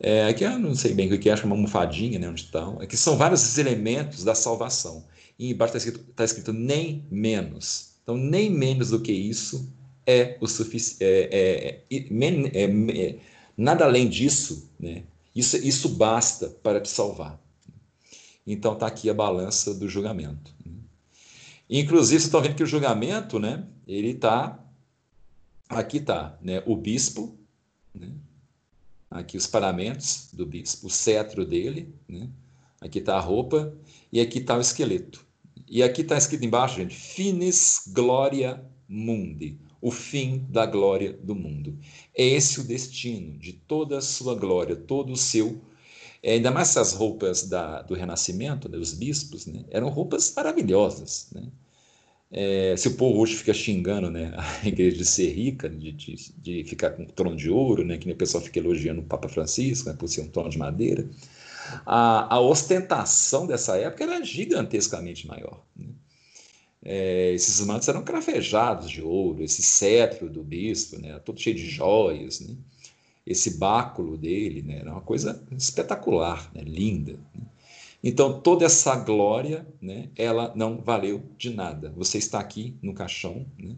[0.00, 2.42] É, aqui eu não sei bem o que é, acho é uma almofadinha, né, onde
[2.42, 2.80] estão.
[2.80, 5.04] Aqui são vários elementos da salvação.
[5.38, 7.90] E embaixo está escrito, tá escrito nem menos.
[8.02, 9.70] Então, nem menos do que isso
[10.06, 11.04] é o suficiente.
[11.04, 13.18] É, é, é, é,
[13.56, 15.02] nada além disso, né?
[15.34, 17.38] Isso, isso basta para te salvar.
[18.50, 20.54] Então está aqui a balança do julgamento.
[21.68, 23.66] Inclusive, vocês estão vendo que o julgamento, né?
[23.86, 24.58] Ele está.
[25.68, 26.62] Aqui está, né?
[26.66, 27.38] O bispo,
[27.94, 28.10] né?
[29.10, 32.30] Aqui os paramentos do bispo, o cetro dele, né?
[32.80, 33.74] Aqui está a roupa
[34.10, 35.26] e aqui está o esqueleto.
[35.66, 41.78] E aqui está escrito embaixo, gente, finis gloria mundi o fim da glória do mundo.
[42.14, 45.60] É esse o destino de toda a sua glória, todo o seu.
[46.22, 51.28] É, ainda mais essas roupas da, do Renascimento, né, dos bispos, né, eram roupas maravilhosas.
[51.32, 51.44] Né?
[52.30, 56.32] É, se o povo hoje fica xingando né, a igreja de ser rica, de, de,
[56.36, 59.04] de ficar com um trono de ouro, né, que nem o pessoal fica elogiando o
[59.04, 61.08] Papa Francisco né, por ser um trono de madeira,
[61.86, 65.62] a, a ostentação dessa época era gigantescamente maior.
[65.76, 65.86] Né?
[66.84, 71.68] É, esses mantos eram crafejados de ouro, esse cetro do bispo, né, todo cheio de
[71.68, 72.54] joias, né,
[73.28, 77.12] esse báculo dele, né, era uma coisa espetacular, né, linda.
[77.34, 77.42] Né.
[78.02, 81.92] Então, toda essa glória, né, ela não valeu de nada.
[81.96, 83.76] Você está aqui no caixão, né,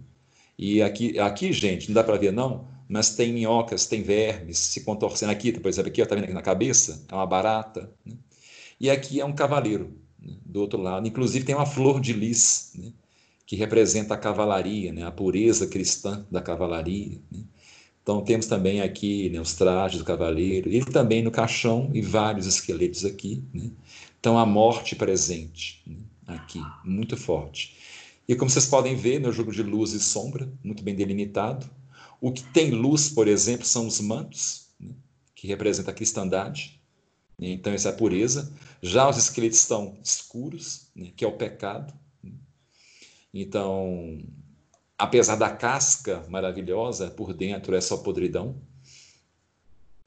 [0.57, 4.85] e aqui, aqui, gente, não dá para ver não, mas tem minhocas, tem vermes se
[4.85, 7.05] contorcendo aqui, por exemplo, aqui, está vendo aqui na cabeça?
[7.09, 7.91] É uma barata.
[8.05, 8.15] Né?
[8.79, 11.09] E aqui é um cavaleiro, né, do outro lado.
[11.09, 12.93] Inclusive tem uma flor de lis, né,
[13.47, 17.19] que representa a cavalaria, né, a pureza cristã da cavalaria.
[17.33, 17.41] Né.
[18.11, 22.45] Então temos também aqui né, os trajes do cavaleiro, ele também no caixão e vários
[22.45, 23.45] esqueletos aqui.
[23.55, 23.71] Né.
[24.19, 25.97] Então a morte presente né,
[26.27, 27.77] aqui, muito forte.
[28.27, 31.71] E como vocês podem ver, no jogo de luz e sombra, muito bem delimitado.
[32.21, 34.91] O que tem luz, por exemplo, são os mantos, né,
[35.33, 36.81] que representa a cristandade.
[37.39, 38.53] Então, essa é a pureza.
[38.83, 41.95] Já os esqueletos estão escuros, né, que é o pecado.
[43.33, 44.19] Então,
[45.01, 48.61] apesar da casca maravilhosa, por dentro é só podridão,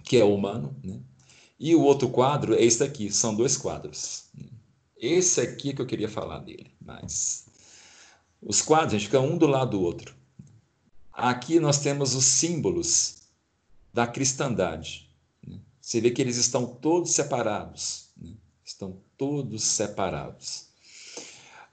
[0.04, 0.80] que é humano.
[0.84, 1.00] Né?
[1.60, 4.26] E o outro quadro é esse aqui, são dois quadros.
[4.96, 7.48] Esse aqui é que eu queria falar dele, mas
[8.40, 10.14] os quadros, a gente fica um do lado do outro.
[11.12, 13.24] Aqui nós temos os símbolos
[13.92, 15.10] da cristandade.
[15.82, 18.10] Você vê que eles estão todos separados.
[18.16, 18.36] Né?
[18.64, 20.68] Estão todos separados.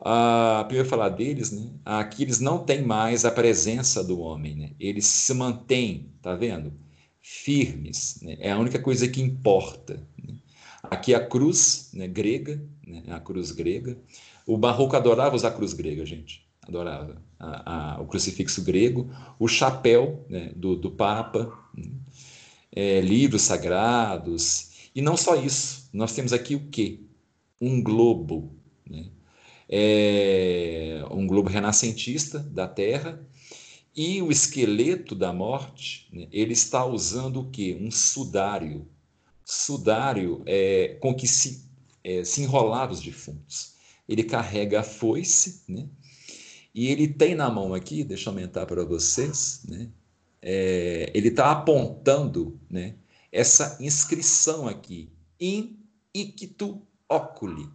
[0.03, 1.69] Ah, primeiro falar deles, né?
[1.85, 4.71] aqui eles não têm mais a presença do homem, né?
[4.81, 6.73] eles se mantêm, tá vendo?
[7.21, 8.37] Firmes, né?
[8.41, 10.03] é a única coisa que importa.
[10.17, 10.35] Né?
[10.83, 13.03] Aqui a cruz né, grega, né?
[13.09, 13.99] a cruz grega.
[14.47, 17.21] O barroco adorava usar a cruz grega, gente, adorava.
[17.39, 21.91] A, a, o crucifixo grego, o chapéu né, do, do Papa, né?
[22.73, 24.71] é, livros sagrados.
[24.95, 27.01] E não só isso, nós temos aqui o quê?
[27.61, 28.55] Um globo,
[28.89, 29.11] né?
[29.71, 33.25] É, um globo renascentista da Terra,
[33.95, 37.79] e o esqueleto da morte, né, ele está usando o quê?
[37.81, 38.89] Um sudário.
[39.45, 41.65] Sudário é, com que se,
[42.03, 43.75] é, se enrolava os defuntos.
[44.09, 45.89] Ele carrega a foice, né?
[46.75, 49.89] e ele tem na mão aqui, deixa eu aumentar para vocês, né?
[50.43, 52.95] é, ele está apontando né,
[53.31, 55.79] essa inscrição aqui, in
[56.15, 57.69] ictu oculi,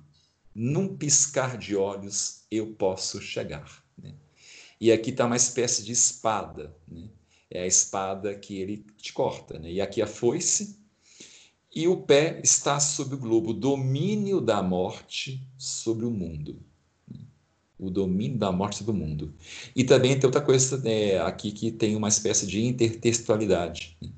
[0.55, 3.83] num piscar de olhos eu posso chegar.
[4.01, 4.15] Né?
[4.79, 7.09] E aqui está uma espécie de espada, né?
[7.51, 9.59] é a espada que ele te corta.
[9.59, 9.73] Né?
[9.73, 10.79] E aqui a foice,
[11.75, 16.63] e o pé está sob o globo, domínio da morte sobre o mundo
[17.77, 19.33] o domínio da morte do mundo.
[19.75, 23.97] E também tem outra coisa é, aqui que tem uma espécie de intertextualidade.
[24.01, 24.09] Né?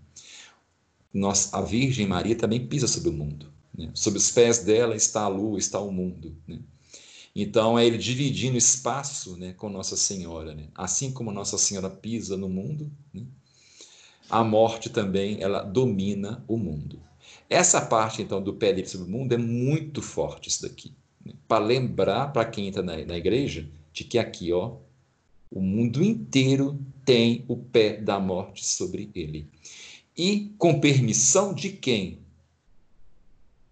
[1.14, 3.52] Nós, a Virgem Maria também pisa sobre o mundo.
[3.78, 3.92] Né?
[3.94, 6.36] Sob os pés dela está a lua, está o mundo.
[6.48, 6.60] Né?
[7.36, 10.56] Então é ele dividindo espaço né, com Nossa Senhora.
[10.56, 10.70] Né?
[10.74, 13.24] Assim como Nossa Senhora pisa no mundo, né?
[14.30, 17.00] a morte também ela domina o mundo.
[17.50, 20.94] Essa parte, então, do pé livre sobre o mundo é muito forte isso daqui.
[21.24, 21.34] Né?
[21.48, 24.78] Para lembrar, para quem entra na, na igreja, de que aqui, ó,
[25.50, 29.48] o mundo inteiro tem o pé da morte sobre ele.
[30.18, 32.20] E com permissão de quem?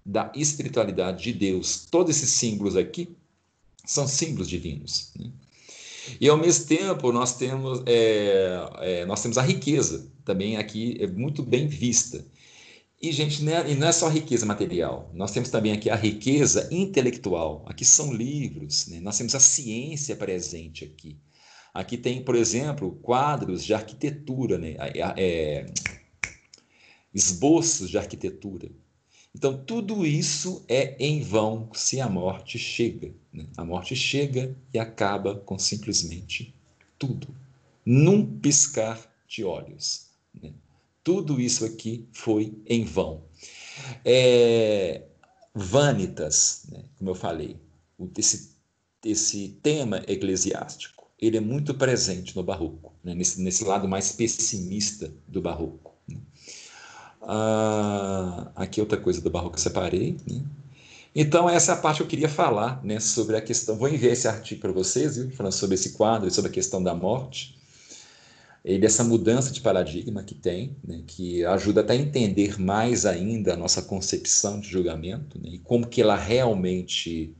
[0.05, 1.87] Da espiritualidade de Deus.
[1.89, 3.15] Todos esses símbolos aqui
[3.85, 5.11] são símbolos divinos.
[5.19, 5.31] Né?
[6.21, 11.07] E ao mesmo tempo nós temos, é, é, nós temos a riqueza também aqui é
[11.07, 12.25] muito bem vista.
[13.01, 15.95] E, gente, não é, e não é só riqueza material, nós temos também aqui a
[15.95, 17.63] riqueza intelectual.
[17.67, 18.99] Aqui são livros, né?
[18.99, 21.17] nós temos a ciência presente aqui.
[21.73, 24.75] Aqui tem, por exemplo, quadros de arquitetura, né?
[25.17, 25.65] É,
[27.13, 28.69] esboços de arquitetura.
[29.35, 33.13] Então, tudo isso é em vão se a morte chega.
[33.33, 33.45] Né?
[33.57, 36.55] A morte chega e acaba com simplesmente
[36.97, 37.27] tudo,
[37.85, 40.05] num piscar de olhos.
[40.41, 40.53] Né?
[41.03, 43.25] Tudo isso aqui foi em vão.
[44.05, 45.03] É,
[45.53, 46.85] vanitas, né?
[46.97, 47.57] como eu falei,
[48.17, 48.55] esse,
[49.03, 53.13] esse tema eclesiástico, ele é muito presente no barroco, né?
[53.13, 55.84] nesse, nesse lado mais pessimista do barroco.
[57.27, 60.17] Ah, aqui outra coisa do barroco que eu separei.
[60.29, 60.41] Né?
[61.15, 63.77] Então, essa é a parte que eu queria falar né, sobre a questão.
[63.77, 66.93] Vou enviar esse artigo para vocês, viu, falando sobre esse quadro, sobre a questão da
[66.93, 67.57] morte,
[68.65, 73.53] e dessa mudança de paradigma que tem, né, que ajuda até a entender mais ainda
[73.53, 77.35] a nossa concepção de julgamento né, e como que ela realmente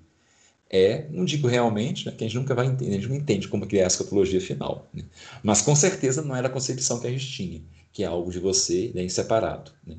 [0.70, 1.08] é.
[1.10, 3.66] Não digo realmente, né, que a gente nunca vai entender, a gente não entende como
[3.66, 4.88] que é a escatologia final.
[4.94, 5.04] Né,
[5.44, 7.62] mas com certeza não era a concepção que a gente tinha
[7.96, 9.72] que é algo de você né, separado.
[9.88, 9.96] Né?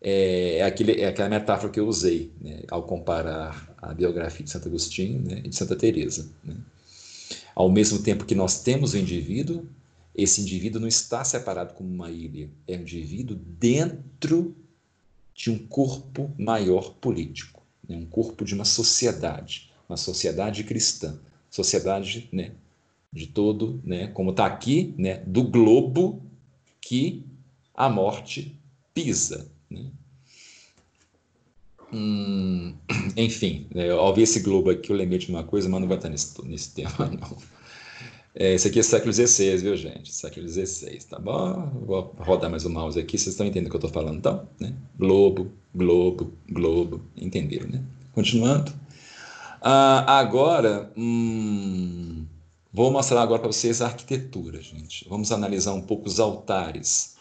[0.00, 4.50] É, é, aquele, é aquela metáfora que eu usei né, ao comparar a biografia de
[4.50, 6.28] Santo Agostinho né, e de Santa Teresa.
[6.42, 6.56] Né?
[7.54, 9.64] Ao mesmo tempo que nós temos o indivíduo,
[10.12, 14.56] esse indivíduo não está separado como uma ilha, é um indivíduo dentro
[15.32, 17.94] de um corpo maior político, né?
[17.94, 22.50] um corpo de uma sociedade, uma sociedade cristã, sociedade né,
[23.12, 26.20] de todo, né, como está aqui, né, do globo
[26.82, 27.24] que
[27.74, 28.54] a morte
[28.92, 29.50] pisa.
[29.70, 29.86] Né?
[31.92, 32.74] Hum,
[33.16, 35.96] enfim, né, ao ver esse globo aqui, eu lembrei de uma coisa, mas não vai
[35.96, 37.38] estar nesse, nesse tema, não.
[38.34, 40.12] É, esse aqui é século XVI, viu, gente?
[40.12, 41.70] Século XVI, tá bom?
[41.84, 44.48] Vou rodar mais o mouse aqui, vocês estão entendendo o que eu estou falando, então?
[44.58, 44.74] Né?
[44.98, 47.82] Globo, globo, globo, entenderam, né?
[48.12, 48.72] Continuando.
[49.60, 52.24] Ah, agora, hum,
[52.72, 55.06] Vou mostrar agora para vocês a arquitetura, gente.
[55.06, 57.16] Vamos analisar um pouco os altares.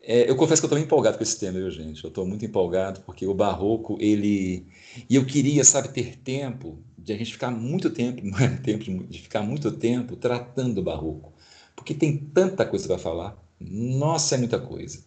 [0.00, 2.04] É, eu confesso que eu estou empolgado com esse tema, viu, gente?
[2.04, 4.66] Eu estou muito empolgado porque o barroco, ele...
[5.10, 8.22] E eu queria, sabe, ter tempo de a gente ficar muito tempo,
[8.62, 11.32] tempo de ficar muito tempo tratando o barroco.
[11.74, 13.36] Porque tem tanta coisa para falar.
[13.60, 15.00] Nossa, é muita coisa.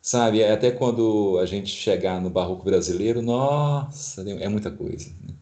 [0.00, 5.10] Sabe, até quando a gente chegar no barroco brasileiro, nossa, é muita coisa.
[5.22, 5.34] Né?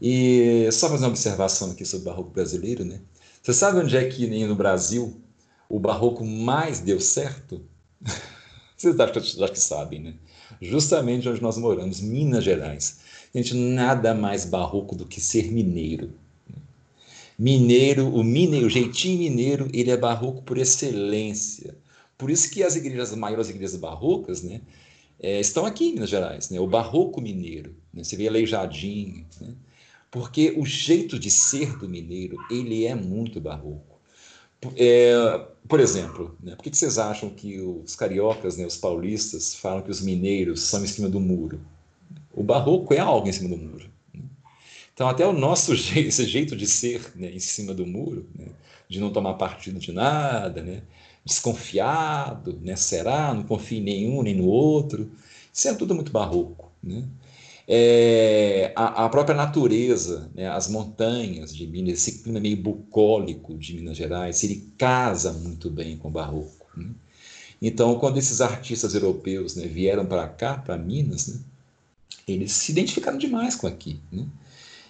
[0.00, 3.00] E só fazer uma observação aqui sobre o barroco brasileiro, né?
[3.42, 5.20] Você sabe onde é que no Brasil
[5.68, 7.62] o barroco mais deu certo?
[8.76, 10.14] Vocês acho que sabem, né?
[10.60, 12.98] Justamente onde nós moramos, Minas Gerais.
[13.34, 16.12] Gente, nada mais barroco do que ser mineiro.
[17.38, 21.74] Mineiro, o mineiro, o jeitinho mineiro, ele é barroco por excelência.
[22.18, 24.60] Por isso que as igrejas, as maiores igrejas barrocas, né,
[25.18, 26.60] é, estão aqui em Minas Gerais, né?
[26.60, 28.04] O barroco mineiro, né?
[28.04, 29.54] Você vê Aleijadinho, né?
[30.10, 33.98] Porque o jeito de ser do mineiro ele é muito barroco.
[34.76, 39.82] É, por exemplo, né, por que vocês acham que os cariocas, né, os paulistas, falam
[39.82, 41.60] que os mineiros são em cima do muro?
[42.32, 43.88] O barroco é algo em cima do muro.
[44.12, 44.22] Né?
[44.92, 48.48] Então, até o nosso jeito, esse jeito de ser né, em cima do muro, né,
[48.88, 50.82] de não tomar partido de nada, né,
[51.24, 55.10] desconfiado, né, será, não confia em nenhum nem no outro,
[55.52, 56.70] isso é tudo muito barroco.
[56.82, 57.04] Né?
[57.72, 63.76] É, a, a, própria natureza, né, as montanhas de Minas, esse clima meio bucólico de
[63.76, 66.66] Minas Gerais, ele casa muito bem com o barroco.
[66.76, 66.90] Né?
[67.62, 71.40] Então, quando esses artistas europeus né, vieram para cá, para Minas, né,
[72.26, 74.00] eles se identificaram demais com aqui.
[74.10, 74.26] Né?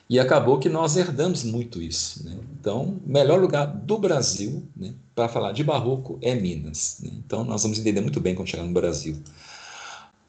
[0.09, 2.25] E acabou que nós herdamos muito isso.
[2.25, 2.35] Né?
[2.59, 6.97] Então, o melhor lugar do Brasil né, para falar de barroco é Minas.
[7.03, 7.11] Né?
[7.27, 9.19] Então, nós vamos entender muito bem quando chegar no Brasil.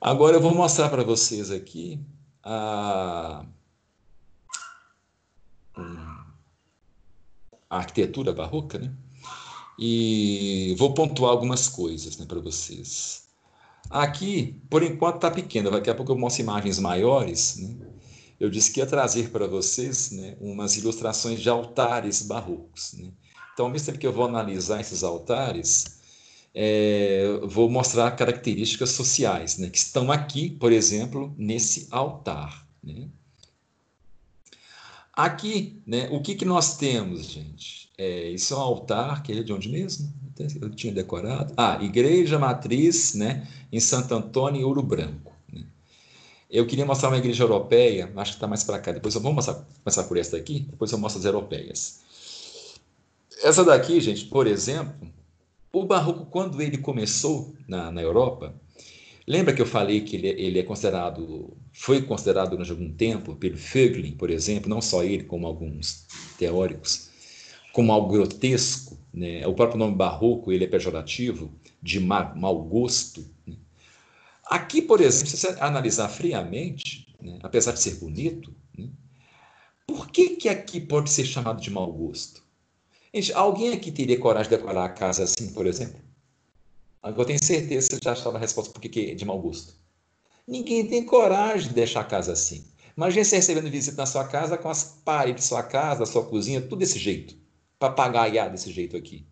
[0.02, 1.98] Agora eu vou mostrar para vocês aqui
[2.44, 3.46] a,
[7.70, 8.94] a arquitetura barroca, né?
[9.80, 13.24] E vou pontuar algumas coisas né, para vocês.
[13.90, 17.58] Aqui, por enquanto, está pequena, daqui a pouco eu mostro imagens maiores.
[17.58, 17.88] Né?
[18.40, 22.94] Eu disse que ia trazer para vocês né, umas ilustrações de altares barrocos.
[22.94, 23.12] Né?
[23.54, 26.01] Então, ao mesmo tempo que eu vou analisar esses altares,
[26.54, 32.68] é, vou mostrar características sociais né, que estão aqui, por exemplo, nesse altar.
[32.84, 33.08] Né?
[35.14, 37.90] Aqui, né, o que, que nós temos, gente?
[37.98, 40.12] É, isso é um altar, que é de onde mesmo?
[40.60, 41.54] Eu tinha decorado.
[41.56, 45.32] Ah, Igreja Matriz né, em Santo Antônio, em Ouro Branco.
[45.54, 45.64] Né?
[46.50, 48.92] Eu queria mostrar uma igreja europeia, acho que está mais para cá.
[48.92, 52.00] Depois eu vou mostrar, começar por essa daqui, depois eu mostro as europeias.
[53.44, 55.08] Essa daqui, gente, por exemplo,
[55.74, 58.54] o barroco, quando ele começou na, na Europa,
[59.26, 63.58] lembra que eu falei que ele, ele é considerado, foi considerado durante algum tempo, pelo
[63.58, 66.06] Fögling, por exemplo, não só ele, como alguns
[66.38, 67.10] teóricos,
[67.72, 69.46] como algo grotesco, né?
[69.48, 73.26] o próprio nome barroco ele é pejorativo, de má, mau gosto.
[73.48, 73.56] Né?
[74.46, 77.40] Aqui, por exemplo, se você analisar friamente, né?
[77.42, 78.90] apesar de ser bonito, né?
[79.88, 82.41] por que, que aqui pode ser chamado de mau gosto?
[83.14, 86.00] Gente, alguém aqui teria coragem de decorar a casa assim, por exemplo?
[87.04, 89.74] Eu tenho certeza que você já estava a resposta por que é de mau gosto.
[90.48, 92.64] Ninguém tem coragem de deixar a casa assim.
[92.96, 96.26] Imagina você recebendo visita na sua casa com as paredes da sua casa, da sua
[96.26, 97.36] cozinha, tudo desse jeito.
[97.78, 99.26] Papagaiar desse jeito aqui.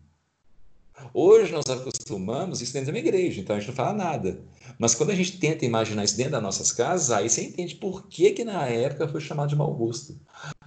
[1.14, 4.42] Hoje nós acostumamos isso dentro de uma igreja, então a gente não fala nada.
[4.80, 8.06] Mas quando a gente tenta imaginar isso dentro das nossas casas, aí você entende por
[8.08, 10.18] que, que na época foi chamado de mau gosto.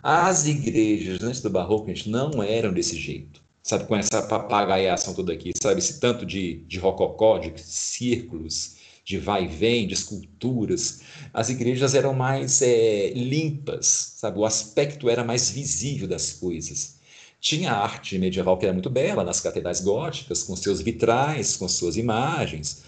[0.03, 3.41] As igrejas antes do barroco, gente, não eram desse jeito.
[3.63, 9.17] Sabe, com essa papagaiação toda aqui, sabe, esse tanto de, de rococó, de círculos, de
[9.17, 11.01] vai e vem, de esculturas.
[11.33, 16.97] As igrejas eram mais é, limpas, sabe, o aspecto era mais visível das coisas.
[17.41, 21.67] Tinha a arte medieval que era muito bela, nas catedrais góticas, com seus vitrais, com
[21.67, 22.83] suas imagens,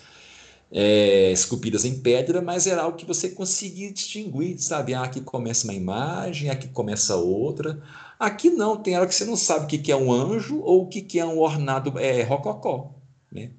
[0.78, 4.94] é, esculpidas em pedra, mas era algo que você conseguia distinguir, sabe?
[4.94, 7.82] Ah, aqui começa uma imagem, aqui começa outra.
[8.20, 10.88] Aqui não, tem hora que você não sabe o que é um anjo ou o
[10.90, 12.94] que é um ornado é, rococó.
[13.32, 13.52] Né?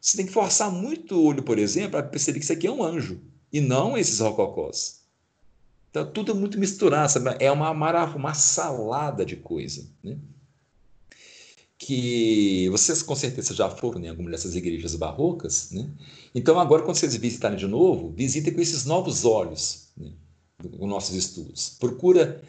[0.00, 2.72] Você tem que forçar muito o olho, por exemplo, para perceber que isso aqui é
[2.72, 3.20] um anjo
[3.52, 5.02] e não esses rococós.
[5.90, 7.36] Então, tudo é muito misturado, sabe?
[7.38, 9.86] é uma, uma salada de coisa.
[10.02, 10.16] Né?
[11.84, 15.90] Que vocês com certeza já foram em alguma dessas igrejas barrocas, né?
[16.32, 20.12] Então agora quando vocês visitarem de novo, visitem com esses novos olhos, né?
[20.62, 21.76] os nossos estudos.
[21.80, 22.40] Procura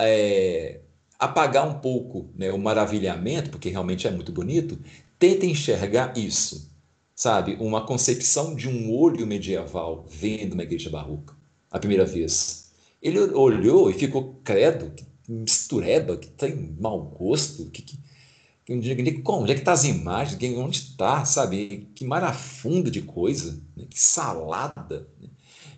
[0.00, 0.80] é,
[1.16, 4.76] apagar um pouco né, o maravilhamento, porque realmente é muito bonito.
[5.16, 6.68] Tenta enxergar isso,
[7.14, 7.56] sabe?
[7.60, 11.36] Uma concepção de um olho medieval vendo uma igreja barroca,
[11.70, 12.72] a primeira vez.
[13.00, 17.96] Ele olhou e ficou credo, que mistureba, que tem mau gosto, que, que
[19.22, 19.42] como?
[19.42, 20.40] Onde é que tá as imagens?
[20.56, 21.90] Onde está, sabe?
[21.94, 23.86] Que marafunda de coisa, né?
[23.88, 25.08] que salada.
[25.20, 25.28] Né?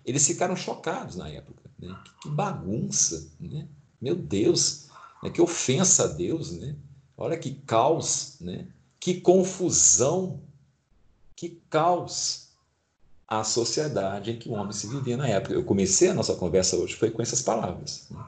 [0.05, 1.63] Eles ficaram chocados na época.
[1.79, 1.97] Né?
[2.23, 3.67] Que, bagunça, né?
[4.01, 4.89] Meu Deus,
[5.23, 5.31] né?
[5.31, 6.77] que ofensa a Deus, né?
[7.17, 8.67] Olha que caos, né?
[9.01, 10.41] Que confusão,
[11.35, 12.45] que caos
[13.27, 15.55] a sociedade em que o homem se vivia na época.
[15.55, 18.07] Eu comecei a nossa conversa hoje foi com essas palavras.
[18.11, 18.23] Né?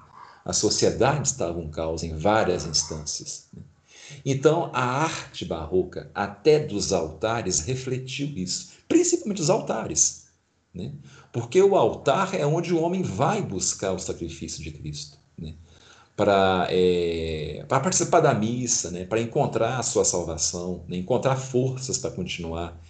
[0.44, 3.48] A sociedade estava um caos em várias instâncias.
[3.52, 3.62] Né?
[4.28, 10.26] Então, a arte barroca, até dos altares, refletiu isso, principalmente os altares.
[10.74, 10.92] Né?
[11.32, 15.16] Porque o altar é onde o homem vai buscar o sacrifício de Cristo.
[15.38, 15.54] Né?
[16.16, 19.04] Para é, participar da missa, né?
[19.04, 20.96] para encontrar a sua salvação, né?
[20.96, 22.82] encontrar forças para continuar.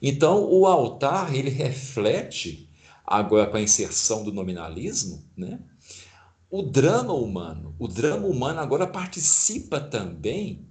[0.00, 2.66] Então, o altar ele reflete,
[3.04, 5.60] agora com a inserção do nominalismo, né?
[6.50, 7.74] o drama humano.
[7.78, 10.66] O drama humano agora participa também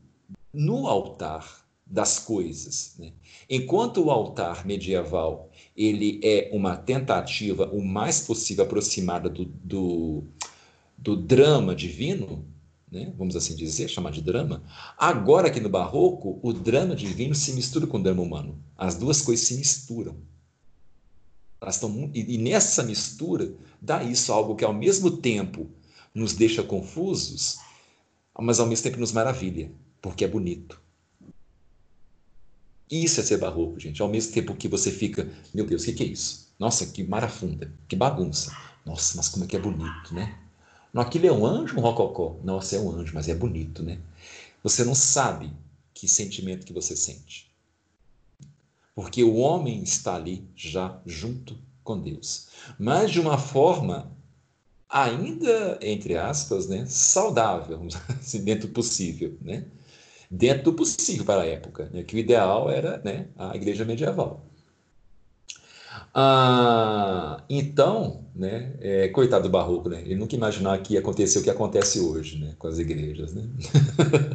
[0.58, 2.96] no altar das coisas.
[2.98, 3.14] Né?
[3.48, 10.24] Enquanto o altar medieval ele é uma tentativa o mais possível aproximada do, do,
[10.98, 12.44] do drama divino,
[12.92, 13.14] né?
[13.16, 14.64] vamos assim dizer, chamar de drama,
[14.98, 18.58] agora aqui no barroco, o drama divino se mistura com o drama humano.
[18.76, 20.16] As duas coisas se misturam.
[21.62, 25.70] Elas estão, e, e nessa mistura dá isso algo que ao mesmo tempo
[26.14, 27.60] nos deixa confusos,
[28.40, 29.72] mas ao mesmo tempo nos maravilha
[30.02, 30.80] porque é bonito.
[32.90, 34.02] Isso é ser barroco, gente.
[34.02, 36.48] Ao mesmo tempo que você fica, meu Deus, o que, que, é isso?
[36.58, 38.56] Nossa, que marafunda, que bagunça.
[38.86, 40.38] Nossa, mas como é que é bonito, né?
[40.94, 42.40] Não, aquilo é um anjo, um rococó.
[42.44, 44.00] Nossa, é um anjo, mas é bonito, né?
[44.64, 45.52] Você não sabe
[45.94, 47.52] que sentimento que você sente.
[48.96, 52.48] Porque o homem está ali já junto com Deus.
[52.80, 54.12] Mas de uma forma
[54.90, 57.86] ainda, entre aspas, né, saudável,
[58.20, 59.66] assim, dentro possível, né?
[60.30, 62.04] Dentro do possível para a época, né?
[62.04, 64.46] que o ideal era né, a igreja medieval.
[66.14, 71.44] Ah, então, né, é, coitado do barroco, né, ele nunca imaginou que ia acontecer o
[71.44, 73.34] que acontece hoje né, com as igrejas.
[73.34, 73.44] Né?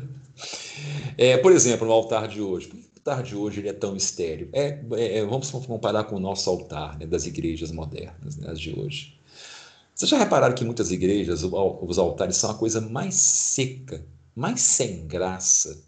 [1.18, 4.48] é, por exemplo, no altar de hoje, altar de hoje ele é tão estéreo?
[4.52, 8.60] É, é, é vamos comparar com o nosso altar né, das igrejas modernas, né, as
[8.60, 9.18] de hoje.
[9.94, 14.04] Vocês já repararam que muitas igrejas os altares são a coisa mais seca,
[14.34, 15.82] mais sem graça,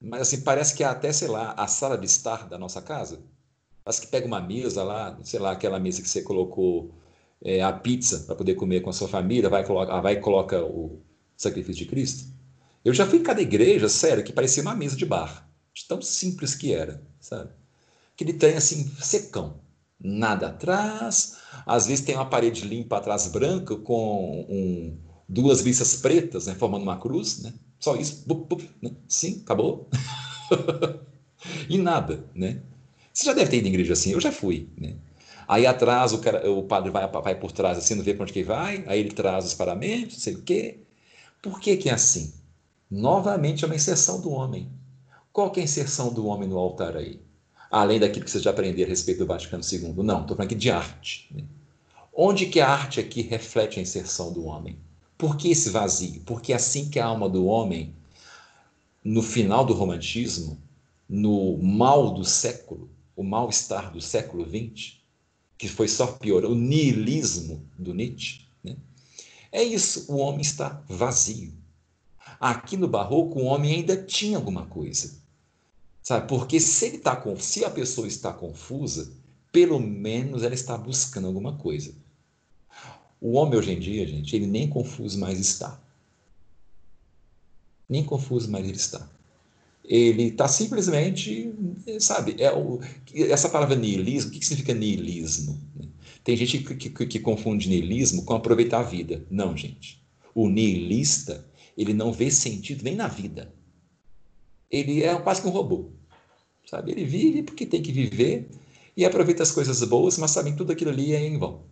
[0.00, 3.20] mas assim, parece que é até, sei lá, a sala de estar da nossa casa.
[3.84, 6.94] Parece que pega uma mesa lá, sei lá, aquela mesa que você colocou
[7.42, 11.00] é, a pizza para poder comer com a sua família, vai, coloca, vai coloca o
[11.36, 12.32] sacrifício de Cristo.
[12.84, 15.48] Eu já fui em cada igreja, sério, que parecia uma mesa de bar,
[15.88, 17.50] tão simples que era, sabe?
[18.14, 19.60] Aquele trem assim, secão,
[19.98, 21.36] nada atrás,
[21.66, 26.82] às vezes tem uma parede limpa atrás branca com um, duas listas pretas, né, formando
[26.82, 27.52] uma cruz, né?
[27.78, 28.90] Só isso, bup, bup, né?
[29.08, 29.88] sim, acabou.
[31.68, 32.60] e nada, né?
[33.12, 34.96] Você já deve ter ido em igreja assim, eu já fui, né?
[35.46, 38.32] Aí atrás o, cara, o padre vai, vai por trás assim, não vê para onde
[38.32, 40.80] que vai, aí ele traz os paramentos, não sei o quê.
[41.40, 42.34] Por que que é assim?
[42.90, 44.70] Novamente é uma inserção do homem.
[45.32, 47.20] Qual que é a inserção do homem no altar aí?
[47.70, 49.94] Além daquilo que você já aprendeu a respeito do Vaticano II.
[50.02, 51.28] Não, estou falando aqui de arte.
[51.34, 51.44] Né?
[52.12, 54.78] Onde que a arte aqui reflete a inserção do homem?
[55.18, 56.20] Por que esse vazio?
[56.20, 57.92] Porque assim que a alma do homem,
[59.02, 60.56] no final do romantismo,
[61.08, 64.98] no mal do século, o mal-estar do século XX,
[65.58, 68.76] que foi só pior, o niilismo do Nietzsche, né?
[69.50, 71.52] é isso, o homem está vazio.
[72.38, 75.18] Aqui no Barroco, o homem ainda tinha alguma coisa.
[76.00, 76.28] Sabe?
[76.28, 79.12] Porque se, ele tá, se a pessoa está confusa,
[79.50, 81.92] pelo menos ela está buscando alguma coisa.
[83.20, 85.80] O homem hoje em dia, gente, ele nem confuso mais está.
[87.88, 89.08] Nem confuso mais ele está.
[89.84, 91.52] Ele está simplesmente,
[91.98, 92.78] sabe, é o,
[93.14, 95.58] essa palavra niilismo, o que, significa niilismo?
[96.22, 99.24] Tem gente que, que, que confunde niilismo com aproveitar a vida.
[99.30, 99.98] Não, gente.
[100.34, 101.46] O niilista,
[101.76, 103.50] ele não vê sentido nem na vida.
[104.70, 105.90] Ele é quase que um robô.
[106.66, 106.92] Sabe?
[106.92, 108.46] Ele vive porque tem que viver
[108.94, 111.62] e aproveita as coisas boas, mas sabe, tudo aquilo ali é em vão.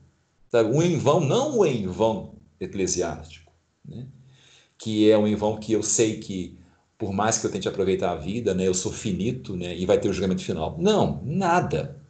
[0.56, 0.74] Sabe?
[0.74, 3.52] O em vão, não o em vão eclesiástico,
[3.84, 4.06] né?
[4.78, 6.58] que é um em vão que eu sei que,
[6.96, 10.00] por mais que eu tente aproveitar a vida, né, eu sou finito né, e vai
[10.00, 10.76] ter o julgamento final.
[10.78, 12.00] Não, nada.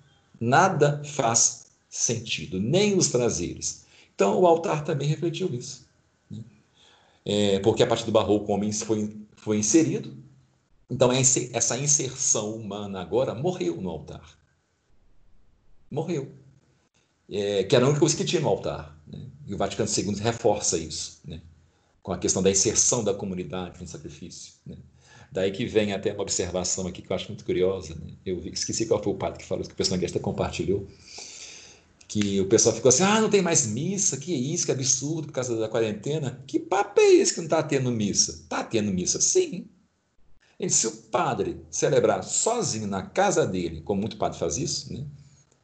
[0.40, 3.84] Nada faz sentido, nem os prazeres.
[4.14, 5.84] Então, o altar também refletiu isso.
[6.30, 6.44] Né?
[7.24, 10.16] É, porque a partir do barroco o homem foi, foi inserido.
[10.88, 14.38] Então, essa inserção humana agora morreu no altar.
[15.90, 16.45] Morreu
[17.30, 18.96] é, que era a única coisa que tinha no altar.
[19.06, 19.20] Né?
[19.46, 21.40] E o Vaticano II reforça isso, né?
[22.02, 24.54] com a questão da inserção da comunidade no sacrifício.
[24.64, 24.76] Né?
[25.30, 27.94] Daí que vem até uma observação aqui que eu acho muito curiosa.
[27.94, 28.12] Né?
[28.24, 30.86] Eu esqueci qual foi o padre que falou, que o pessoal na igreja compartilhou,
[32.08, 35.32] que o pessoal ficou assim, ah, não tem mais missa, que isso, que absurdo por
[35.32, 36.42] causa da quarentena.
[36.46, 38.32] Que papo é esse que não está tendo missa?
[38.32, 39.66] Está tendo missa, sim.
[40.58, 45.04] E se o padre celebrar sozinho na casa dele, como muito padre faz isso, né?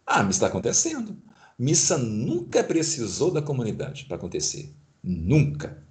[0.04, 1.16] ah, a missa está acontecendo.
[1.59, 4.72] Missa nunca precisou da comunidade para acontecer.
[5.03, 5.82] Nunca.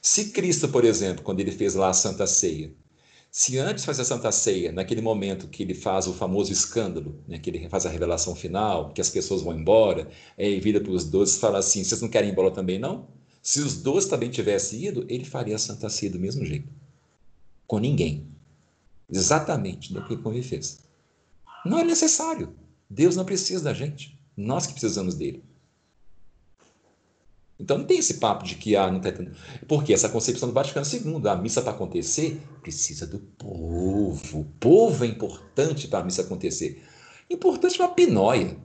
[0.00, 2.72] Se Cristo, por exemplo, quando ele fez lá a Santa Ceia,
[3.30, 7.38] se antes fazer a Santa Ceia, naquele momento que ele faz o famoso escândalo, né,
[7.38, 11.04] que ele faz a revelação final, que as pessoas vão embora, é vira para os
[11.04, 13.08] doze e fala assim: vocês não querem ir embora também, não?
[13.42, 16.68] Se os doze também tivessem ido, ele faria a Santa Ceia do mesmo jeito.
[17.66, 18.26] Com ninguém.
[19.10, 20.80] Exatamente do que ele fez.
[21.64, 22.54] Não é necessário.
[22.88, 24.18] Deus não precisa da gente.
[24.42, 25.44] Nós que precisamos dele.
[27.58, 29.12] Então não tem esse papo de que ah, não está.
[29.68, 34.40] Porque essa concepção do Vaticano II, a missa para acontecer, precisa do povo.
[34.40, 36.82] O povo é importante para a missa acontecer.
[37.30, 38.56] Importante para a pinóia.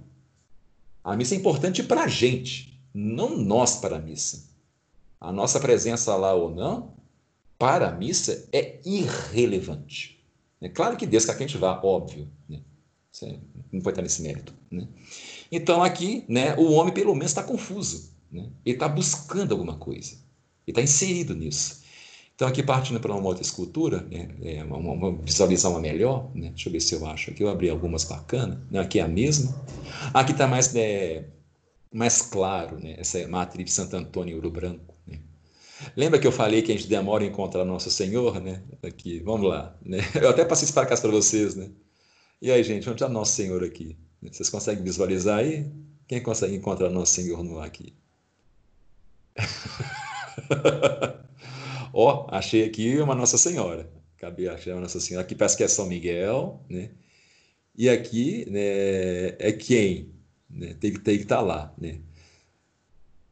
[1.03, 4.49] A missa é importante para a gente, não nós para a missa.
[5.21, 6.93] A nossa presença lá ou não,
[7.57, 10.19] para a missa, é irrelevante.
[10.59, 12.27] É claro que Deus quer que a gente vá, óbvio.
[12.49, 12.61] Né?
[13.11, 13.39] Você
[13.71, 14.53] não pode estar nesse mérito.
[14.71, 14.87] Né?
[15.51, 18.11] Então aqui, né, o homem pelo menos está confuso.
[18.31, 18.49] Né?
[18.65, 20.13] Ele está buscando alguma coisa.
[20.65, 21.81] Ele está inserido nisso.
[22.35, 26.49] Então aqui partindo para uma outra escultura, né, é, uma, uma, visualizar uma melhor, né?
[26.49, 28.79] deixa eu ver se eu acho aqui, eu abri algumas bacanas, né?
[28.79, 29.59] aqui é a mesma.
[30.13, 31.25] Aqui está mais, né,
[31.91, 32.95] mais claro, né?
[32.99, 34.93] essa é a matriz de Santo Antônio Ouro Branco.
[35.07, 35.19] Né?
[35.95, 38.39] Lembra que eu falei que a gente demora a encontrar Nosso Senhor?
[38.39, 38.61] Né?
[38.83, 39.75] Aqui, vamos lá.
[39.83, 39.97] Né?
[40.21, 41.55] Eu até passei isso para cá para vocês.
[41.55, 41.71] Né?
[42.39, 43.97] E aí, gente, onde está Nosso Senhor aqui?
[44.21, 45.65] Vocês conseguem visualizar aí?
[46.07, 47.93] Quem consegue encontrar Nosso Senhor no aqui?
[51.93, 53.89] Ó, oh, achei aqui uma Nossa Senhora.
[54.17, 55.25] Acabei achando uma Nossa Senhora.
[55.25, 56.89] Aqui parece que é São Miguel, né?
[57.75, 60.11] E aqui né, é quem?
[60.49, 60.73] Né?
[60.79, 61.99] Tem, tem que estar tá lá, né?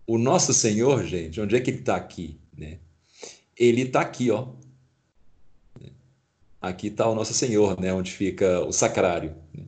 [0.07, 2.39] O nosso Senhor, gente, onde é que ele está aqui?
[2.55, 2.77] Né?
[3.57, 4.49] Ele está aqui, ó.
[6.61, 7.91] aqui está o Nosso Senhor, né?
[7.91, 9.35] onde fica o sacrário.
[9.51, 9.63] Né?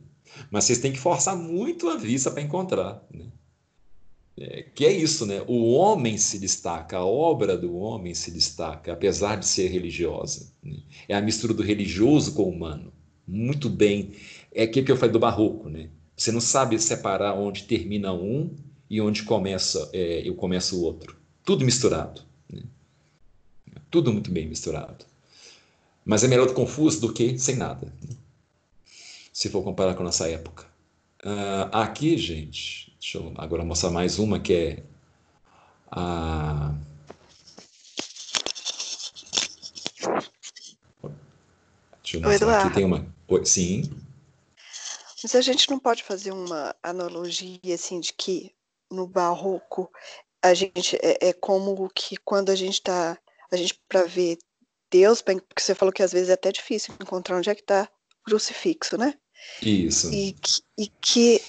[0.50, 3.06] Mas vocês têm que forçar muito a vista para encontrar.
[3.12, 3.26] Né?
[4.40, 5.42] É, que é isso, né?
[5.46, 10.52] O homem se destaca, a obra do homem se destaca, apesar de ser religiosa.
[10.62, 10.78] Né?
[11.08, 12.92] É a mistura do religioso com o humano.
[13.26, 14.12] Muito bem.
[14.52, 15.90] É aquilo que eu falei do barroco, né?
[16.16, 18.54] Você não sabe separar onde termina um
[18.88, 21.16] e onde começa é, eu começo o outro.
[21.44, 22.22] Tudo misturado.
[22.50, 22.62] Né?
[23.90, 25.04] Tudo muito bem misturado.
[26.04, 27.92] Mas é melhor confuso do que sem nada.
[28.02, 28.16] Né?
[29.38, 30.66] Se for comparar com a nossa época.
[31.24, 34.82] Uh, aqui, gente, deixa eu agora mostrar mais uma que é
[35.92, 36.74] a.
[42.02, 43.06] Deixa eu mostrar aqui, tem uma.
[43.44, 43.88] Sim.
[45.22, 48.52] Mas a gente não pode fazer uma analogia assim de que
[48.90, 49.88] no barroco
[50.42, 53.16] a gente é, é como que quando a gente está
[53.52, 54.36] a gente para ver
[54.90, 57.88] Deus, porque você falou que às vezes é até difícil encontrar onde é que está
[58.24, 59.14] crucifixo, né?
[59.62, 60.12] Isso.
[60.12, 60.36] E,
[60.76, 61.40] e que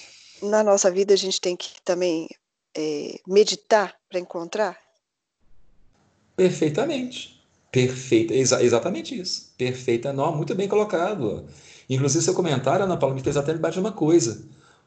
[0.42, 2.28] na nossa vida a gente tem que também
[2.76, 4.78] é, meditar para encontrar?
[6.36, 7.40] Perfeitamente.
[7.70, 9.52] Perfeito, exa exatamente isso.
[9.56, 11.46] Perfeita, não, muito bem colocado.
[11.88, 14.44] Inclusive, seu comentário, Ana Paula, me fez até lembrar de uma coisa.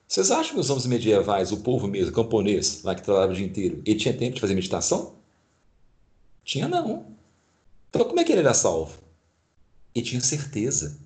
[0.08, 3.45] Vocês acham que os homens medievais, o povo mesmo, camponês, lá que trabalhava o dia
[3.45, 5.16] inteiro, ele tinha tempo de fazer meditação?
[6.43, 7.06] Tinha não.
[7.89, 8.97] Então, como é que ele era salvo?
[9.95, 10.97] Ele tinha certeza.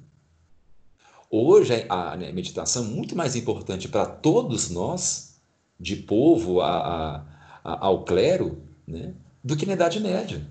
[1.29, 5.35] Hoje, a meditação é muito mais importante para todos nós,
[5.79, 7.25] de povo a, a,
[7.63, 9.13] a, ao clero, né,
[9.43, 10.45] do que na Idade Média.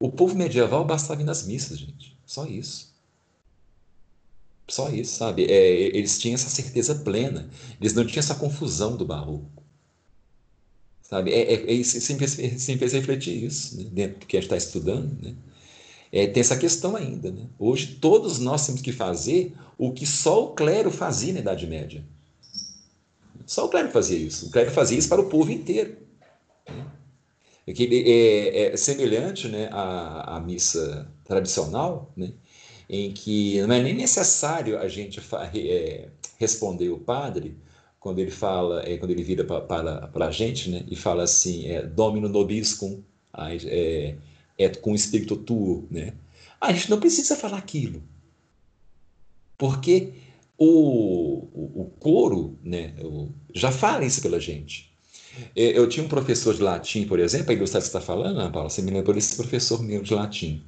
[0.00, 2.16] O povo medieval bastava ir nas missas, gente.
[2.26, 2.92] Só isso.
[4.66, 5.44] Só isso, sabe?
[5.44, 7.48] É, eles tinham essa certeza plena.
[7.80, 9.62] Eles não tinham essa confusão do barroco.
[11.02, 11.30] Sabe?
[11.30, 13.90] É, é, é refletir isso né?
[13.92, 15.22] dentro do que a gente está estudando.
[15.22, 15.34] Né?
[16.12, 17.30] É, tem essa questão ainda.
[17.30, 17.46] Né?
[17.58, 22.04] Hoje, todos nós temos que fazer o que só o clero fazia na Idade Média.
[23.46, 24.46] Só o clero fazia isso.
[24.46, 25.96] O clero fazia isso para o povo inteiro.
[26.68, 26.84] Né?
[27.66, 32.32] É, é, é, semelhante né, à, à missa tradicional, né,
[32.88, 35.20] em que não é nem necessário a gente
[35.54, 36.08] é,
[36.38, 37.56] responder o padre
[38.00, 41.82] quando ele fala, é, quando ele vira para a gente né, e fala assim, é,
[41.82, 43.00] Domino nobiscum,
[43.66, 44.16] é,
[44.58, 45.86] é com o espírito tuo.
[45.90, 46.12] Né?
[46.60, 48.02] A gente não precisa falar aquilo,
[49.58, 50.12] porque
[50.56, 52.94] o, o, o coro né,
[53.54, 54.92] já fala isso pela gente.
[55.56, 58.38] É, eu tinha um professor de latim, por exemplo, a ilustrar que você está falando,
[58.38, 60.62] Ana Paula, você me lembrou desse professor meu de latim.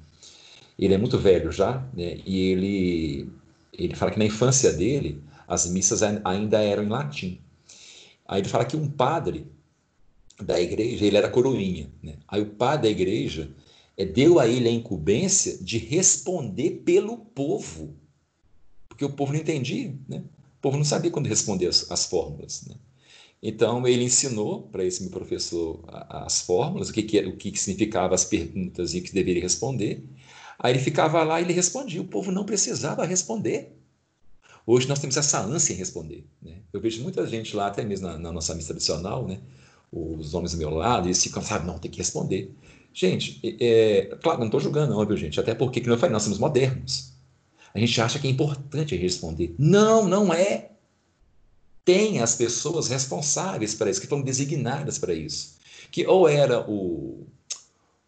[0.79, 2.19] Ele é muito velho já, né?
[2.25, 3.29] e ele,
[3.73, 7.39] ele fala que na infância dele, as missas ainda eram em latim.
[8.27, 9.47] Aí ele fala que um padre
[10.43, 12.15] da igreja, ele era coroinha, né?
[12.27, 13.51] aí o padre da igreja
[13.97, 17.97] é, deu a ele a incumbência de responder pelo povo,
[18.89, 20.25] porque o povo não entendia, né?
[20.59, 22.65] o povo não sabia quando responder as, as fórmulas.
[22.67, 22.75] Né?
[23.43, 28.15] Então, ele ensinou para esse meu professor as fórmulas, o que, que, o que significava
[28.15, 30.03] as perguntas e o que deveria responder.
[30.59, 32.01] Aí ele ficava lá e ele respondia.
[32.01, 33.77] O povo não precisava responder.
[34.67, 36.25] Hoje nós temos essa ânsia em responder.
[36.41, 36.55] Né?
[36.73, 39.41] Eu vejo muita gente lá, até mesmo na, na nossa missa tradicional, né?
[39.93, 42.51] os homens do meu lado, eles ficam, sabe, não, tem que responder.
[42.95, 45.41] Gente, é, claro, não estou julgando, não, viu, gente?
[45.41, 47.13] Até porque, como eu falei, nós somos modernos.
[47.75, 49.53] A gente acha que é importante responder.
[49.59, 50.71] Não, não é
[51.85, 55.57] tem as pessoas responsáveis para isso, que foram designadas para isso.
[55.91, 57.27] Que ou era o,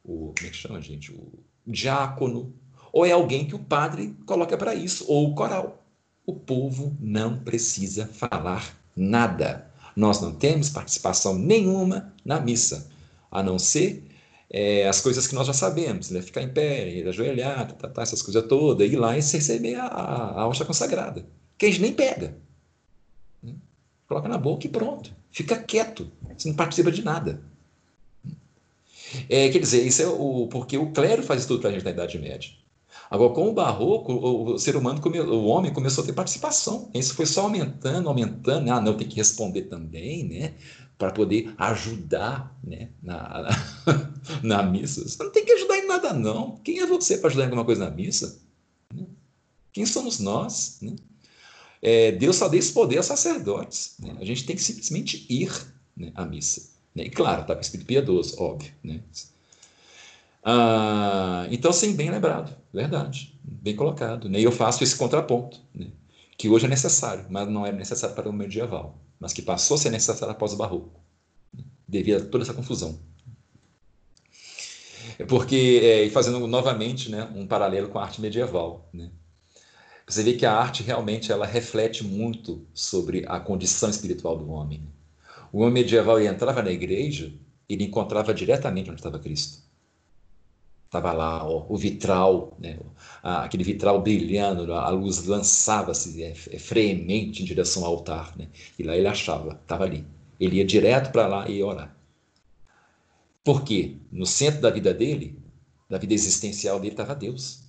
[0.05, 1.10] o como é que chama, gente?
[1.10, 1.32] O
[1.66, 2.55] diácono,
[2.93, 5.85] ou é alguém que o padre coloca para isso, ou o coral.
[6.24, 9.69] O povo não precisa falar nada.
[9.97, 12.89] Nós não temos participação nenhuma na missa,
[13.31, 14.06] a não ser
[14.57, 16.23] é, as coisas que nós já sabemos, né?
[16.23, 19.85] ficar em pé, ajoelhar, tá, tá, tá, essas coisas todas, ir lá e receber a,
[19.85, 21.27] a, a consagrada,
[21.59, 22.35] que a gente nem pega.
[24.09, 25.12] Coloca na boca e pronto.
[25.31, 26.11] Fica quieto.
[26.35, 27.43] Você não participa de nada.
[29.28, 31.91] É, quer dizer, isso é o porque o clero faz tudo para a gente na
[31.91, 32.51] Idade Média.
[33.11, 36.91] Agora, com o barroco, o, o ser humano, come, o homem começou a ter participação.
[36.95, 38.70] Isso foi só aumentando, aumentando.
[38.70, 40.55] Ah, não, tem que responder também, né?
[40.98, 42.89] Para poder ajudar né?
[43.02, 44.10] na, na,
[44.43, 45.06] na, missa.
[45.06, 46.56] Você não tem que ajudar em nada, não.
[46.59, 48.40] Quem é você para ajudar em alguma coisa na missa?
[49.73, 50.78] Quem somos nós?
[50.81, 50.97] Né?
[51.82, 53.94] é, Deus só deu esse poder aos sacerdotes.
[54.01, 54.16] Né?
[54.20, 55.52] A gente tem que simplesmente ir
[55.97, 56.70] né, à missa.
[56.94, 57.05] Né?
[57.05, 58.73] E claro, está com o espírito piedoso, óbvio.
[58.82, 59.01] Né?
[60.44, 64.28] Ah, então, sim, bem lembrado, verdade, bem colocado.
[64.28, 64.40] Né?
[64.40, 65.86] E eu faço esse contraponto, né?
[66.36, 69.78] que hoje é necessário, mas não é necessário para o medieval, mas que passou a
[69.78, 71.01] ser necessário após o barroco,
[71.86, 72.98] devido a toda essa confusão.
[75.18, 79.10] É porque, é, fazendo novamente né, um paralelo com a arte medieval, né?
[80.06, 84.86] você vê que a arte realmente ela reflete muito sobre a condição espiritual do homem.
[85.52, 87.32] O homem medieval entrava na igreja,
[87.68, 89.65] ele encontrava diretamente onde estava Cristo.
[90.86, 92.78] Estava lá ó, o vitral, né?
[93.22, 98.36] aquele vitral brilhando, a luz lançava-se é, é, freemente em direção ao altar.
[98.36, 98.48] Né?
[98.78, 100.06] E lá ele achava, estava ali.
[100.38, 101.96] Ele ia direto para lá e ia orar.
[103.44, 103.96] Por quê?
[104.10, 105.38] No centro da vida dele,
[105.88, 107.62] da vida existencial dele, estava Deus.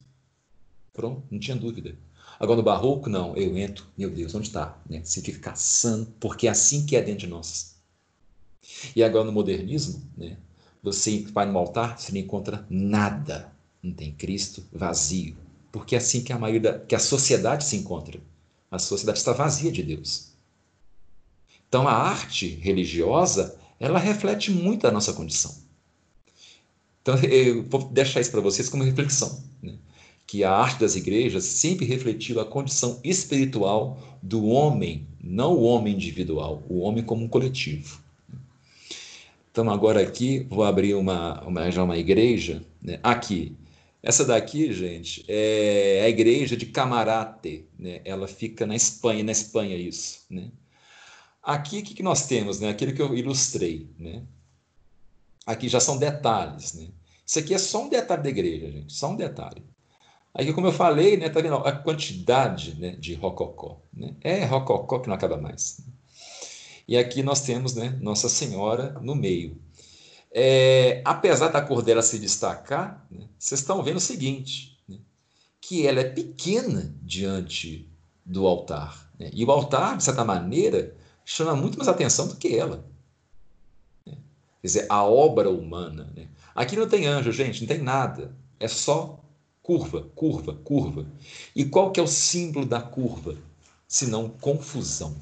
[0.94, 1.98] Pronto, não tinha dúvida.
[2.40, 4.80] Agora no barroco, não, eu entro, meu Deus, onde está?
[4.88, 5.02] Né?
[5.04, 7.76] Você fica caçando, porque é assim que é dentro de nós.
[8.96, 10.38] E agora no modernismo, né?
[10.88, 13.52] Você vai no altar, você não encontra nada.
[13.84, 15.36] Não tem Cristo, vazio.
[15.70, 18.22] Porque é assim que a maioria que a sociedade se encontra.
[18.72, 20.30] A sociedade está vazia de Deus.
[21.68, 25.54] Então a arte religiosa, ela reflete muito a nossa condição.
[27.02, 29.76] Então eu vou deixar isso para vocês como reflexão, né?
[30.26, 35.94] que a arte das igrejas sempre refletiu a condição espiritual do homem, não o homem
[35.94, 38.07] individual, o homem como um coletivo.
[39.58, 42.62] Então, agora aqui, vou abrir uma, uma já uma igreja.
[42.80, 43.00] Né?
[43.02, 43.58] Aqui.
[44.04, 47.66] Essa daqui, gente, é a igreja de Camarate.
[47.76, 48.00] Né?
[48.06, 50.28] Ela fica na Espanha, na Espanha isso.
[50.30, 50.52] Né?
[51.42, 52.60] Aqui, o que, que nós temos?
[52.60, 52.70] Né?
[52.70, 53.90] Aquilo que eu ilustrei.
[53.98, 54.22] Né?
[55.44, 56.76] Aqui já são detalhes.
[56.76, 56.90] Né?
[57.26, 58.94] Isso aqui é só um detalhe da igreja, gente.
[58.94, 59.64] Só um detalhe.
[60.36, 63.82] Aqui, como eu falei, né, tá vendo a quantidade né, de rococó.
[63.92, 64.14] Né?
[64.22, 65.82] É rococó que não acaba mais.
[66.88, 69.60] E aqui nós temos né, Nossa Senhora no meio.
[70.32, 74.98] É, apesar da cor dela se destacar, né, vocês estão vendo o seguinte, né,
[75.60, 77.90] que ela é pequena diante
[78.26, 79.12] do altar.
[79.20, 80.96] Né, e o altar, de certa maneira,
[81.26, 82.86] chama muito mais atenção do que ela.
[84.06, 84.14] Né.
[84.62, 86.10] Quer dizer, a obra humana.
[86.16, 86.30] Né.
[86.56, 88.34] Aqui não tem anjo, gente, não tem nada.
[88.60, 89.20] É só
[89.62, 91.06] curva, curva, curva.
[91.54, 93.36] E qual que é o símbolo da curva?
[93.86, 95.16] Senão confusão.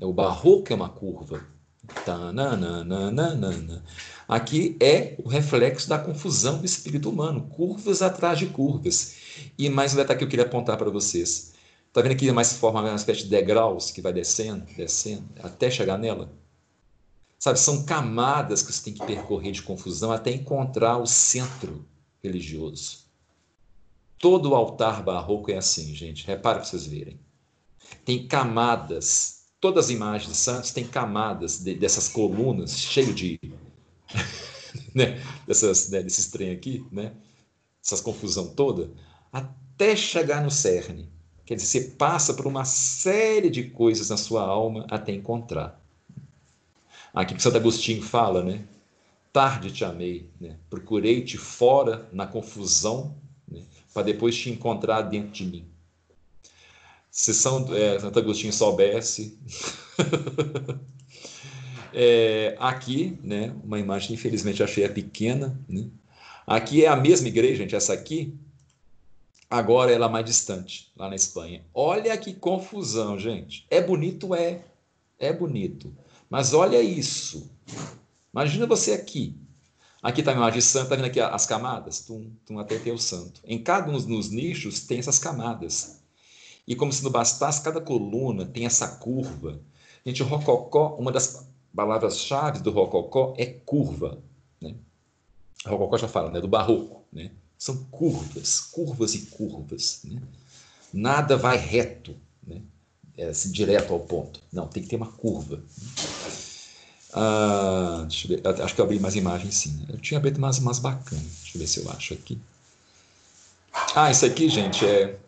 [0.00, 1.46] O barroco é uma curva.
[4.28, 9.16] Aqui é o reflexo da confusão do espírito humano, curvas atrás de curvas.
[9.58, 11.52] E mais um detalhe que eu queria apontar para vocês.
[11.88, 15.98] Está vendo aqui mais forma uma espécie de degraus que vai descendo, descendo, até chegar
[15.98, 16.32] nela?
[17.38, 21.84] Sabe, são camadas que você tem que percorrer de confusão até encontrar o centro
[22.22, 23.00] religioso.
[24.18, 26.24] Todo altar barroco é assim, gente.
[26.24, 27.18] Repara para vocês verem.
[28.04, 33.38] Tem camadas todas as imagens de santos têm camadas de, dessas colunas, cheio de.
[34.92, 37.12] né, dessas, né, desses trem aqui, né?
[37.82, 38.90] Essas confusão toda,
[39.32, 41.08] até chegar no cerne.
[41.46, 45.80] Quer dizer, você passa por uma série de coisas na sua alma até encontrar.
[47.14, 48.64] Aqui que Santo Agostinho fala, né?
[49.32, 50.56] Tarde te amei, né?
[50.68, 53.14] procurei-te fora na confusão,
[53.48, 53.62] né?
[53.94, 55.71] para depois te encontrar dentro de mim.
[57.12, 59.38] Se São, é, Santo Agostinho soubesse.
[61.92, 65.60] é, aqui, né, uma imagem, infelizmente, achei é pequena.
[65.68, 65.90] Né?
[66.46, 68.34] Aqui é a mesma igreja, gente, essa aqui.
[69.50, 71.62] Agora ela é mais distante, lá na Espanha.
[71.74, 73.66] Olha que confusão, gente.
[73.68, 74.64] É bonito, é.
[75.18, 75.94] É bonito.
[76.30, 77.50] Mas olha isso.
[78.32, 79.36] Imagina você aqui.
[80.02, 82.00] Aqui está a imagem de santo, está vendo aqui as camadas?
[82.00, 83.42] Tum, tum, até ter o santo.
[83.44, 86.01] Em cada um dos nichos tem essas camadas.
[86.66, 89.60] E como se não bastasse, cada coluna tem essa curva.
[90.04, 94.18] Gente, o rococó, uma das palavras-chave do rococó é curva.
[94.60, 94.74] Né?
[95.66, 96.40] O rococó já fala, né?
[96.40, 97.02] do barroco.
[97.12, 97.30] Né?
[97.58, 100.02] São curvas, curvas e curvas.
[100.04, 100.20] Né?
[100.92, 102.14] Nada vai reto,
[102.46, 102.62] né?
[103.16, 104.40] é, assim, direto ao ponto.
[104.52, 105.60] Não, tem que ter uma curva.
[107.12, 109.84] Ah, acho que eu abri mais imagens sim.
[109.88, 111.22] Eu tinha aberto umas, umas bacanas.
[111.22, 112.38] Deixa eu ver se eu acho aqui.
[113.94, 115.18] Ah, isso aqui, gente, é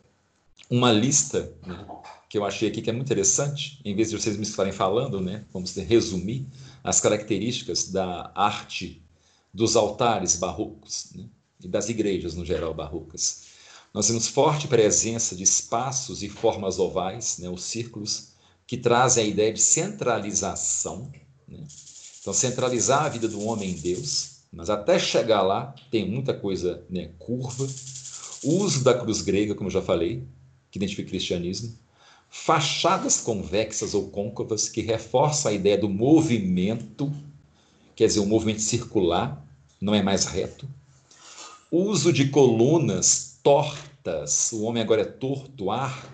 [0.71, 1.87] uma lista né,
[2.29, 5.21] que eu achei aqui que é muito interessante, em vez de vocês me estarem falando,
[5.21, 6.47] né, vamos resumir
[6.83, 9.03] as características da arte
[9.53, 11.27] dos altares barrocos né,
[11.63, 13.45] e das igrejas no geral barrocas.
[13.93, 18.35] Nós temos forte presença de espaços e formas ovais, né, os círculos,
[18.67, 21.13] que trazem a ideia de centralização.
[21.47, 21.63] Né?
[22.21, 26.83] Então, centralizar a vida do homem em Deus, mas até chegar lá tem muita coisa
[26.91, 27.69] né, curva.
[28.43, 30.27] O uso da cruz grega, como eu já falei,
[30.75, 31.73] que identifica o cristianismo,
[32.29, 37.13] fachadas convexas ou côncavas que reforçam a ideia do movimento,
[37.95, 39.41] quer dizer, um movimento circular,
[39.81, 40.69] não é mais reto.
[41.71, 46.13] Uso de colunas tortas, o homem agora é torto, ar.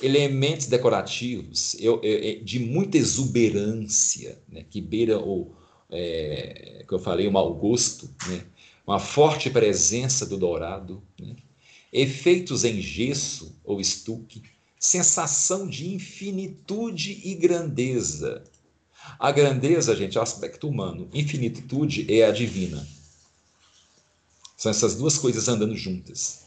[0.00, 5.52] Elementos decorativos eu, eu, de muita exuberância, né, que beira o,
[5.90, 8.42] é, que eu falei, um mau gosto, né?
[8.86, 11.36] uma forte presença do dourado, né?
[11.96, 14.42] Efeitos em gesso ou estuque,
[14.78, 18.44] sensação de infinitude e grandeza.
[19.18, 21.08] A grandeza, gente, é o aspecto humano.
[21.14, 22.86] Infinitude é a divina.
[24.58, 26.44] São essas duas coisas andando juntas.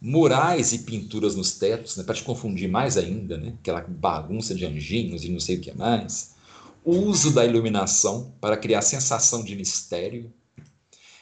[0.00, 4.64] Murais e pinturas nos tetos, né, para te confundir mais ainda, né, aquela bagunça de
[4.64, 6.30] anjinhos e não sei o que mais.
[6.84, 10.32] O uso da iluminação para criar sensação de mistério.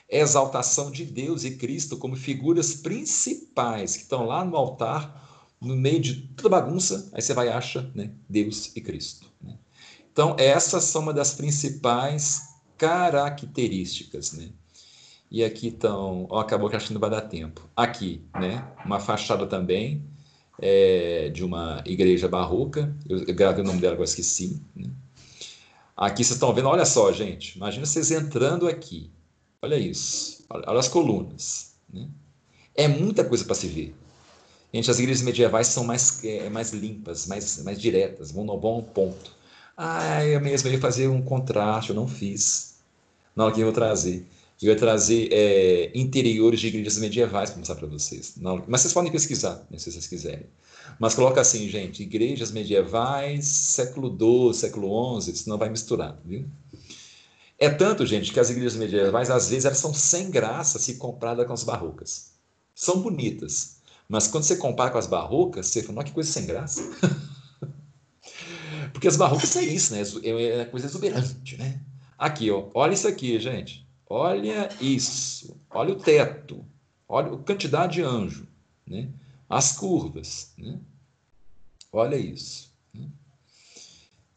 [0.09, 5.29] Exaltação de Deus e Cristo como figuras principais que estão lá no altar
[5.61, 9.27] no meio de toda bagunça, aí você vai e acha né, Deus e Cristo.
[9.43, 9.59] Né?
[10.13, 12.43] Então, essas são uma das principais
[12.77, 14.33] características.
[14.33, 14.51] Né?
[15.31, 16.29] E aqui estão.
[16.33, 17.69] Acabou que acho que não vai dar tempo.
[17.77, 18.67] Aqui, né?
[18.85, 20.03] Uma fachada também
[20.61, 22.97] é, de uma igreja barroca.
[23.09, 24.63] Eu gravei o nome dela, agora esqueci.
[24.75, 24.91] Né?
[25.97, 27.57] Aqui vocês estão vendo, olha só, gente.
[27.57, 29.11] Imagina vocês entrando aqui.
[29.63, 30.45] Olha isso.
[30.49, 31.75] Olha as colunas.
[31.93, 32.09] Né?
[32.75, 33.95] É muita coisa para se ver.
[34.73, 38.83] Gente, as igrejas medievais são mais, é, mais limpas, mais, mais diretas, vão no bom
[38.83, 39.33] ponto.
[39.77, 42.77] Ah, eu mesmo ia fazer um contraste, eu não fiz.
[43.35, 44.27] Na hora que eu vou trazer.
[44.61, 48.35] Eu ia trazer é, interiores de igrejas medievais para mostrar para vocês.
[48.37, 50.47] Não, mas vocês podem pesquisar, né, se vocês quiserem.
[50.99, 56.45] Mas coloca assim, gente, igrejas medievais, século XII, século XI, senão vai misturar, viu?
[57.59, 61.47] É tanto, gente, que as igrejas medievais, às vezes, elas são sem graça se comparadas
[61.47, 62.33] com as barrocas.
[62.75, 63.79] São bonitas,
[64.09, 66.83] mas quando você compara com as barrocas, você fala, que coisa sem graça.
[68.93, 70.03] Porque as barrocas é isso, né?
[70.23, 71.81] É, é coisa exuberante, né?
[72.17, 72.69] Aqui, ó.
[72.75, 73.87] Olha isso aqui, gente.
[74.09, 75.57] Olha isso.
[75.71, 76.65] Olha o teto.
[77.09, 78.47] Olha a quantidade de anjo,
[78.87, 79.09] né?
[79.49, 80.79] As curvas, né?
[81.93, 82.68] Olha isso.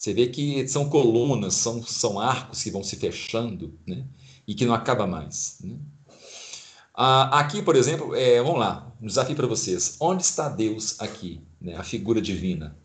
[0.02, 4.03] Você vê que são colunas, são, são arcos que vão se fechando, né?
[4.48, 5.60] E que não acaba mais.
[5.64, 5.78] Né?
[6.91, 9.98] Ah, aqui, por exemplo, é, vamos lá, um desafio para vocês.
[9.99, 12.76] Onde está Deus aqui, né, a figura divina?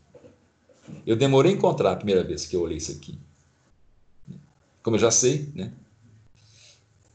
[1.06, 3.18] Eu demorei a encontrar a primeira vez que eu olhei isso aqui.
[4.82, 5.72] Como eu já sei, né?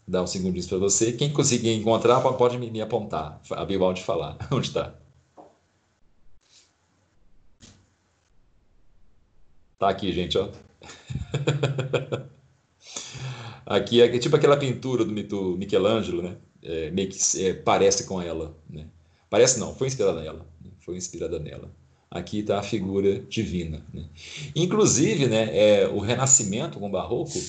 [0.07, 1.11] Dá um segundinho para você.
[1.11, 3.39] Quem conseguir encontrar, pode me, me apontar.
[3.51, 4.35] A Bibaldi falar.
[4.51, 4.95] Onde está?
[9.81, 10.47] Tá aqui, gente, ó.
[13.65, 16.37] aqui é tipo aquela pintura do, Michelangelo, né?
[16.61, 18.55] é, meio que é, parece com ela.
[18.69, 18.85] Né?
[19.27, 20.45] Parece não, foi inspirada nela.
[20.63, 20.69] Né?
[20.81, 21.71] Foi inspirada nela.
[22.11, 23.83] Aqui está a figura divina.
[23.91, 24.05] Né?
[24.55, 27.41] Inclusive, né, é, o Renascimento com o Barroco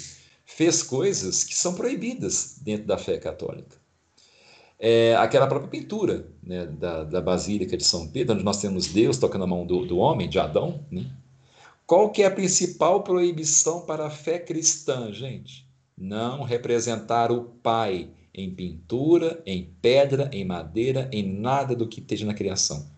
[0.46, 3.76] fez coisas que são proibidas dentro da fé católica.
[4.78, 9.18] É, aquela própria pintura né, da, da Basílica de São Pedro, onde nós temos Deus
[9.18, 10.80] tocando a mão do, do homem, de Adão.
[10.90, 11.10] Né?
[11.92, 15.68] Qual que é a principal proibição para a fé cristã, gente?
[15.94, 22.24] Não representar o Pai em pintura, em pedra, em madeira, em nada do que esteja
[22.24, 22.90] na criação.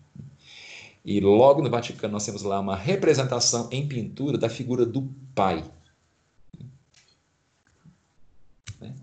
[1.03, 5.69] E logo no Vaticano nós temos lá uma representação em pintura da figura do Pai.
[8.79, 8.95] Né?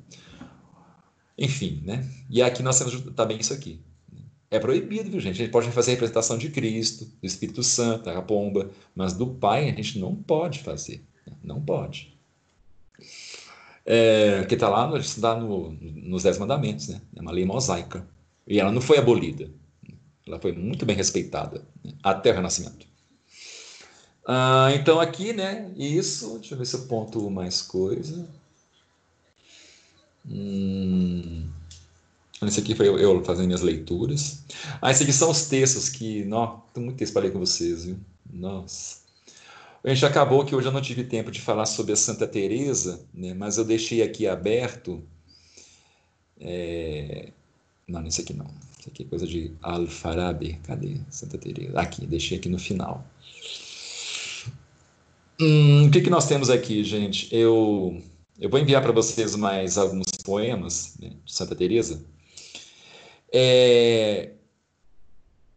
[1.36, 2.10] Enfim, né?
[2.30, 3.78] E aqui nós temos também isso aqui.
[4.52, 5.34] É proibido, viu, gente?
[5.34, 9.26] A gente pode fazer a representação de Cristo, do Espírito Santo, da pomba, mas do
[9.26, 11.02] Pai a gente não pode fazer.
[11.42, 12.12] Não pode
[13.84, 17.00] é, que está lá está no, nos Dez Mandamentos, né?
[17.16, 18.06] é uma lei mosaica.
[18.46, 19.50] E ela não foi abolida,
[20.26, 21.92] ela foi muito bem respeitada né?
[22.02, 22.86] até o Renascimento.
[24.26, 28.28] Ah, então aqui, né, isso, deixa eu ver se eu ponto mais coisa.
[30.24, 31.48] Hum,
[32.48, 34.44] esse aqui foi eu, eu, fazendo minhas leituras.
[34.80, 37.98] Ah, esses aqui são os textos que, não, muito texto para ler com vocês, viu?
[38.32, 39.02] Nossa.
[39.84, 43.04] A gente acabou que hoje eu não tive tempo de falar sobre a Santa Teresa,
[43.12, 43.34] né?
[43.34, 45.02] mas eu deixei aqui aberto.
[46.40, 47.30] É...
[47.88, 48.46] Não, isso aqui não.
[48.78, 50.60] Isso aqui é coisa de Al-Farabi.
[50.62, 51.80] Cadê Santa Teresa?
[51.80, 53.04] Aqui, deixei aqui no final.
[55.40, 57.28] Hum, o que, que nós temos aqui, gente?
[57.34, 58.00] Eu,
[58.38, 62.04] eu vou enviar para vocês mais alguns poemas né, de Santa Teresa.
[63.32, 64.32] É,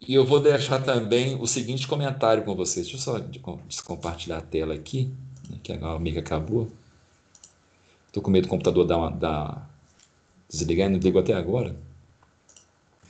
[0.08, 2.88] e eu vou deixar também o seguinte comentário com vocês.
[2.88, 3.20] Deixa eu
[3.70, 5.12] só compartilhar a tela aqui,
[5.50, 6.72] né, que a amiga acabou.
[8.08, 9.70] Estou com medo do computador dar, uma, dar
[10.50, 11.76] desligar não ligou até agora.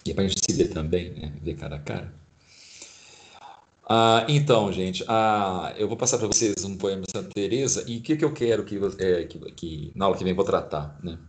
[0.05, 1.33] E é para a gente se ver também, né?
[1.41, 2.13] ver cara a cara.
[3.87, 7.97] Ah, então, gente, ah, eu vou passar para vocês um poema de Santa Teresa e
[7.97, 10.97] o que, que eu quero que, é, que, que na aula que vem vou tratar,
[11.03, 11.19] né?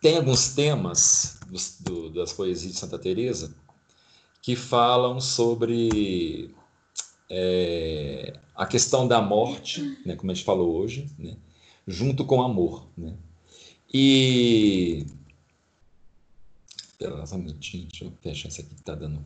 [0.00, 1.38] Tem alguns temas
[1.80, 3.54] do, das poesias de Santa Teresa
[4.40, 6.54] que falam sobre
[7.28, 11.36] é, a questão da morte, né, como a gente falou hoje, né,
[11.86, 12.88] junto com o amor.
[12.96, 13.14] Né?
[13.92, 15.06] E.
[16.76, 19.24] Espera só um minutinho, deixa eu fechar isso aqui que está dando.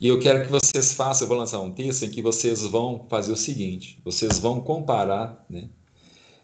[0.00, 3.06] E eu quero que vocês façam, eu vou lançar um texto em que vocês vão
[3.08, 5.68] fazer o seguinte: vocês vão comparar né,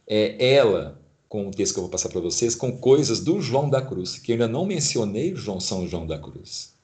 [0.06, 1.01] é, ela
[1.32, 4.18] com o texto que eu vou passar para vocês, com coisas do João da Cruz,
[4.18, 6.74] que eu ainda não mencionei João São João da Cruz.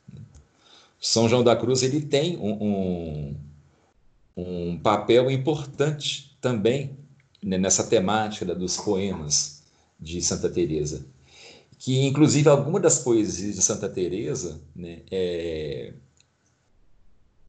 [0.99, 3.37] São João da Cruz ele tem um, um,
[4.39, 6.97] um papel importante também
[7.43, 9.65] né, nessa temática dos poemas
[10.01, 11.05] de Santa Teresa,
[11.79, 15.93] que inclusive algumas das poesias de Santa Teresa né, é,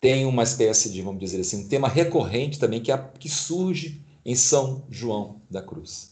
[0.02, 4.02] tem uma espécie de, vamos dizer assim, um tema recorrente também que, é, que surge
[4.26, 6.09] em São João da Cruz.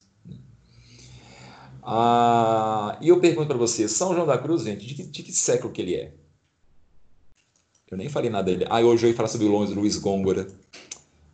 [1.90, 5.32] Ah, e eu pergunto para você, São João da Cruz, gente, de que, de que,
[5.32, 6.14] século que ele é?
[7.90, 8.66] Eu nem falei nada dele.
[8.70, 10.48] Ah, hoje eu ia falar sobre o Luiz Gôngora.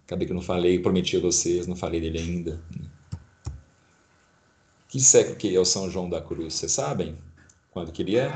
[0.06, 2.64] Acabei que não falei, prometi a vocês, não falei dele ainda.
[4.88, 6.54] Que século que é o São João da Cruz?
[6.54, 7.18] Vocês sabem
[7.72, 8.30] quando que ele é?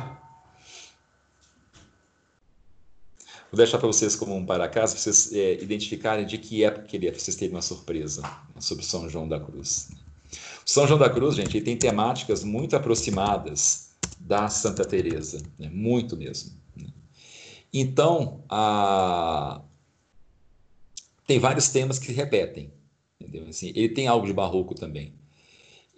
[3.51, 6.97] Vou deixar para vocês como um para casa, vocês é, identificarem de que época que
[6.97, 8.23] ele é, para vocês terem uma surpresa
[8.59, 9.89] sobre São João da Cruz.
[10.65, 15.69] São João da Cruz, gente, ele tem temáticas muito aproximadas da Santa Teresa, né?
[15.69, 16.51] muito mesmo.
[16.75, 16.87] Né?
[17.73, 19.61] Então, a...
[21.25, 22.71] tem vários temas que se repetem,
[23.19, 23.47] entendeu?
[23.47, 25.13] Assim, ele tem algo de barroco também.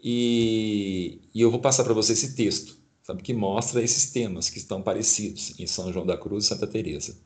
[0.03, 4.57] E, e eu vou passar para você esse texto, sabe, que mostra esses temas que
[4.57, 7.17] estão parecidos em São João da Cruz e Santa Teresa.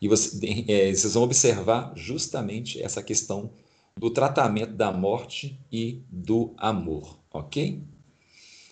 [0.00, 3.50] E você, é, vocês vão observar justamente essa questão
[3.96, 7.82] do tratamento da morte e do amor, ok?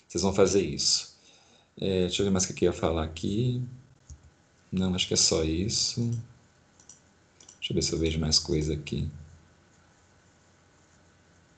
[0.09, 1.17] Vocês vão fazer isso.
[1.81, 3.63] É, deixa eu ver mais o que eu ia falar aqui.
[4.73, 6.11] Não, acho que é só isso.
[7.59, 9.09] Deixa eu ver se eu vejo mais coisa aqui.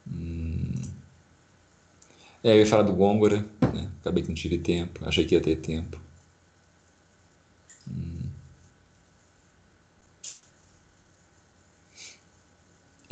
[0.07, 0.75] Hum.
[2.45, 3.91] É, eu ia falar do Gôngora, né?
[4.01, 6.01] acabei que não tive tempo, achei que ia ter tempo.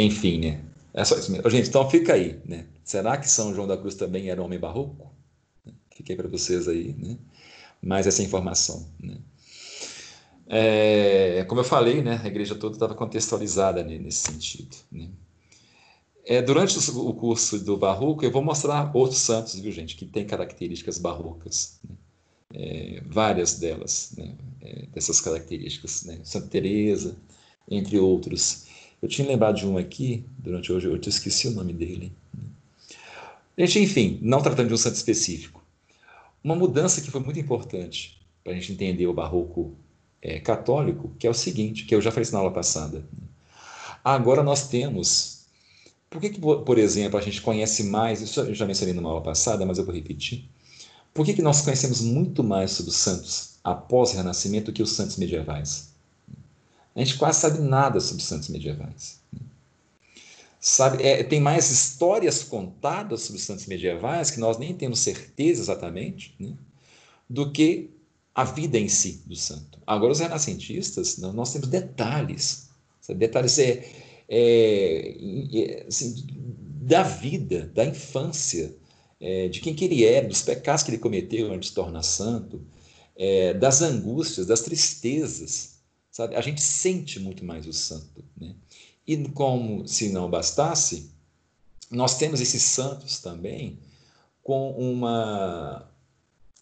[0.01, 0.61] Enfim, né?
[0.93, 1.49] É só isso mesmo.
[1.51, 2.67] Gente, então fica aí, né?
[2.83, 5.13] Será que São João da Cruz também era homem barroco?
[5.95, 7.19] Fiquei para vocês aí, né?
[7.83, 9.19] Mais essa informação, né?
[10.47, 12.21] É, como eu falei, né?
[12.25, 15.09] A igreja toda estava contextualizada nesse sentido, né?
[16.25, 20.27] É, durante o curso do barroco, eu vou mostrar outros santos, viu, gente, que têm
[20.27, 21.81] características barrocas.
[21.83, 21.95] Né?
[22.53, 24.35] É, várias delas, né?
[24.61, 26.05] é, dessas características.
[26.05, 26.21] Né?
[26.23, 27.17] Santa Teresa,
[27.69, 28.67] entre outros.
[29.03, 32.13] Eu tinha lembrado de um aqui, durante hoje, eu te esqueci o nome dele.
[33.57, 35.63] Gente, enfim, não tratando de um santo específico.
[36.43, 39.75] Uma mudança que foi muito importante para a gente entender o barroco
[40.23, 43.05] é, católico, que é o seguinte, que eu já falei na aula passada.
[44.05, 45.41] Agora nós temos.
[46.09, 48.21] Por que, que, por exemplo, a gente conhece mais?
[48.21, 50.49] Isso eu já mencionei numa aula passada, mas eu vou repetir.
[51.13, 54.93] Por que, que nós conhecemos muito mais sobre os santos após o Renascimento que os
[54.93, 55.90] santos medievais?
[57.01, 59.21] A gente quase sabe nada sobre santos medievais.
[60.61, 66.35] Sabe, é, tem mais histórias contadas sobre santos medievais que nós nem temos certeza exatamente,
[66.39, 66.53] né,
[67.27, 67.89] do que
[68.35, 69.79] a vida em si do santo.
[69.87, 72.69] Agora, os renascentistas, nós temos detalhes,
[73.01, 73.83] sabe, detalhes é,
[74.29, 75.17] é,
[75.55, 76.27] é assim,
[76.83, 78.77] da vida, da infância,
[79.19, 82.03] é, de quem que ele era, dos pecados que ele cometeu antes de se tornar
[82.03, 82.61] santo,
[83.17, 85.80] é, das angústias, das tristezas
[86.11, 86.35] Sabe?
[86.35, 88.25] A gente sente muito mais o santo.
[88.37, 88.55] Né?
[89.07, 91.11] E como se não bastasse,
[91.91, 93.79] nós temos esses santos também
[94.43, 95.89] com uma.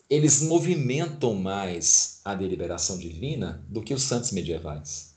[0.08, 5.14] Eles movimentam mais a deliberação divina do que os santos medievais.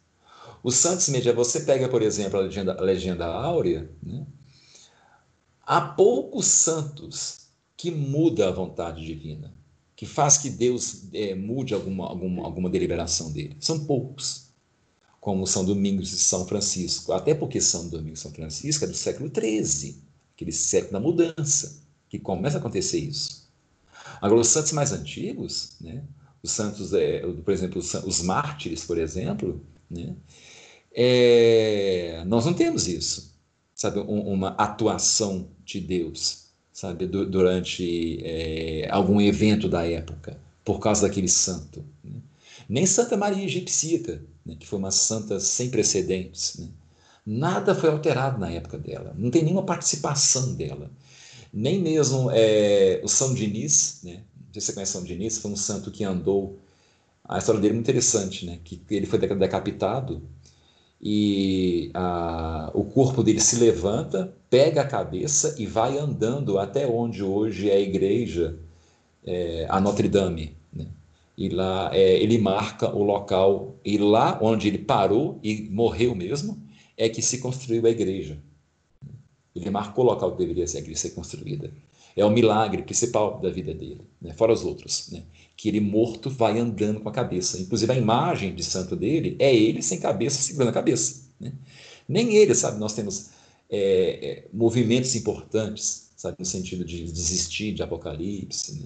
[0.64, 4.26] Os santos medievais, você pega, por exemplo, a legenda, a legenda áurea, né?
[5.66, 7.48] há poucos santos
[7.78, 9.61] que mudam a vontade divina
[10.02, 13.56] que faz que Deus é, mude alguma, alguma, alguma deliberação dele.
[13.60, 14.48] São poucos,
[15.20, 17.14] como São Domingos e São Francisco.
[17.14, 19.96] Até porque São Domingos e São Francisco é do século XIII,
[20.34, 23.48] aquele século da mudança, que começa a acontecer isso.
[24.20, 26.04] Agora, os santos mais antigos, né,
[26.42, 30.16] os santos, é, por exemplo, os, mártires, por exemplo, né,
[30.92, 33.36] é, nós não temos isso,
[33.76, 36.41] sabe, um, uma atuação de Deus
[36.82, 40.36] sabe, durante é, algum evento da época,
[40.66, 41.86] por causa daquele santo.
[42.04, 42.20] Né?
[42.68, 46.70] Nem Santa Maria Egipcíaca, né, que foi uma santa sem precedentes, né?
[47.24, 50.90] nada foi alterado na época dela, não tem nenhuma participação dela.
[51.54, 54.24] Nem mesmo é, o São Diniz, né?
[54.48, 56.58] não sei se você conhece São Diniz, foi um santo que andou.
[57.24, 58.58] A história dele é muito interessante, né?
[58.64, 60.24] que ele foi decapitado
[61.00, 67.24] e a, o corpo dele se levanta, pega a cabeça e vai andando até onde
[67.24, 68.60] hoje é a igreja,
[69.26, 70.58] é, a Notre Dame.
[70.74, 70.88] Né?
[71.38, 76.62] E lá é, ele marca o local, e lá onde ele parou e morreu mesmo,
[76.98, 78.38] é que se construiu a igreja.
[79.56, 81.72] Ele marcou o local que deveria ser construída.
[82.14, 84.34] É o milagre principal da vida dele, né?
[84.34, 85.10] fora os outros.
[85.12, 85.24] Né?
[85.56, 87.58] Que ele morto vai andando com a cabeça.
[87.58, 91.24] Inclusive a imagem de santo dele é ele sem cabeça, segurando a cabeça.
[91.40, 91.54] Né?
[92.06, 92.78] Nem ele, sabe?
[92.78, 93.30] Nós temos
[93.72, 96.38] é, é, movimentos importantes, sabe?
[96.40, 98.80] No sentido de desistir de Apocalipse.
[98.80, 98.86] Né?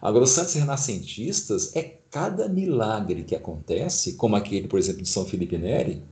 [0.00, 5.24] Agora, os santos renascentistas é cada milagre que acontece, como aquele, por exemplo, de São
[5.24, 6.02] Felipe Neri,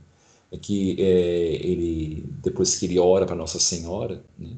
[0.61, 4.57] que é, ele, depois que ele ora para Nossa Senhora, né?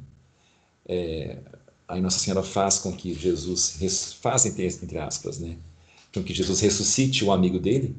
[0.85, 1.37] É,
[1.87, 3.77] aí Nossa Senhora faz com que Jesus,
[4.21, 5.57] faz entre, entre aspas, né?
[6.13, 7.95] com que Jesus ressuscite o amigo dele.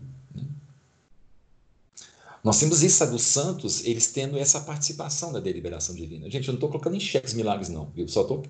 [2.45, 6.29] Nós temos isso dos santos, eles tendo essa participação da deliberação divina.
[6.31, 8.07] Gente, eu não estou colocando em xeque os milagres, não, viu?
[8.07, 8.45] Só estou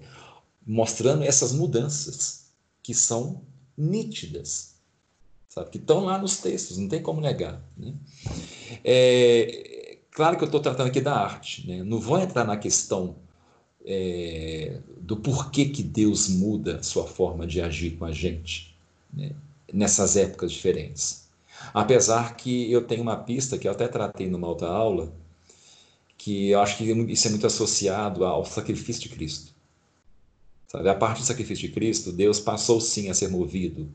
[0.67, 2.47] mostrando essas mudanças
[2.83, 3.43] que são
[3.79, 4.75] nítidas,
[5.49, 5.71] sabe?
[5.71, 7.63] Que estão lá nos textos, não tem como negar.
[7.77, 7.95] Né?
[8.83, 11.85] É, claro que eu estou tratando aqui da arte, né?
[11.85, 13.15] não vou entrar na questão
[13.85, 18.77] é, do porquê que Deus muda sua forma de agir com a gente
[19.13, 19.31] né,
[19.73, 21.24] nessas épocas diferentes.
[21.73, 25.13] Apesar que eu tenho uma pista que eu até tratei numa outra aula,
[26.19, 29.53] que eu acho que isso é muito associado ao sacrifício de Cristo.
[30.69, 30.89] Sabe?
[30.89, 33.89] A parte do sacrifício de Cristo, Deus passou sim a ser movido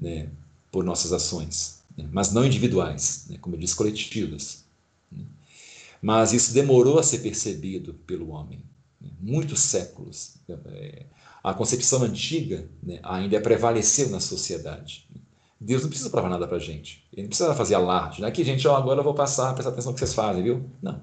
[0.00, 0.28] né,
[0.70, 4.64] por nossas ações, né, mas não individuais, né, como eu disse, coletivas.
[5.10, 5.24] Né.
[6.00, 8.62] Mas isso demorou a ser percebido pelo homem
[9.20, 10.34] muitos séculos.
[10.48, 11.04] É,
[11.42, 15.06] a concepção antiga né, ainda prevaleceu na sociedade.
[15.62, 17.04] Deus não precisa provar nada para a gente.
[17.12, 18.20] Ele não precisa fazer alarde.
[18.20, 20.42] Não é que, gente, ó, agora eu vou passar, prestar atenção no que vocês fazem,
[20.42, 20.68] viu?
[20.82, 21.00] Não.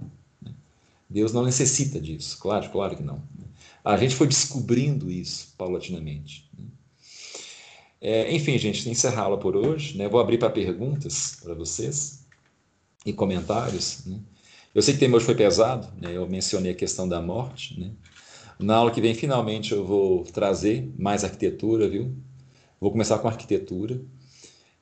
[1.09, 2.37] Deus não necessita disso.
[2.39, 3.23] Claro, claro que não.
[3.83, 6.49] A gente foi descobrindo isso paulatinamente.
[8.01, 9.97] É, enfim, gente, encerrá-la por hoje.
[9.97, 10.09] Né?
[10.09, 12.25] Vou abrir para perguntas para vocês
[13.05, 14.05] e comentários.
[14.05, 14.19] Né?
[14.75, 16.15] Eu sei que o tema hoje foi pesado, né?
[16.15, 17.79] eu mencionei a questão da morte.
[17.79, 17.91] Né?
[18.59, 22.13] Na aula que vem, finalmente, eu vou trazer mais arquitetura, viu?
[22.79, 23.99] Vou começar com arquitetura.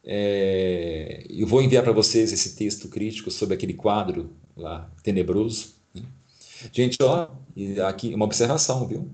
[0.10, 1.26] É...
[1.30, 5.74] Eu vou enviar para vocês esse texto crítico sobre aquele quadro lá, tenebroso.
[5.94, 6.04] Né?
[6.72, 7.28] Gente, ó,
[7.86, 9.12] aqui uma observação, viu?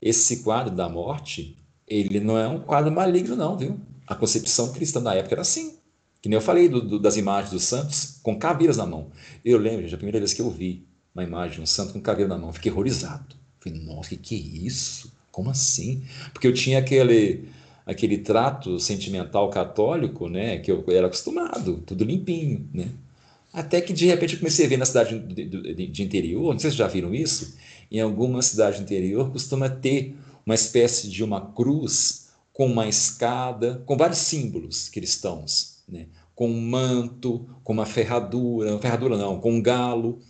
[0.00, 1.58] Esse quadro da morte,
[1.88, 3.80] ele não é um quadro maligno, não, viu?
[4.06, 5.78] A concepção cristã da época era assim.
[6.22, 9.10] Que nem eu falei do, do, das imagens dos santos com caveiras na mão.
[9.44, 12.00] Eu lembro, gente, a primeira vez que eu vi uma imagem de um santo com
[12.00, 13.34] caveira na mão, fiquei horrorizado.
[13.60, 15.12] Falei, nossa, que que é isso?
[15.30, 16.04] Como assim?
[16.32, 17.48] Porque eu tinha aquele
[17.86, 22.88] aquele trato sentimental católico, né, que eu era acostumado, tudo limpinho, né?
[23.52, 26.58] Até que de repente eu comecei a ver na cidade de, de, de interior, não
[26.58, 27.54] sei se já viram isso,
[27.90, 33.96] em alguma cidade interior costuma ter uma espécie de uma cruz com uma escada, com
[33.96, 36.06] vários símbolos cristãos né?
[36.34, 40.20] com um manto, com uma ferradura, ferradura não, com um galo.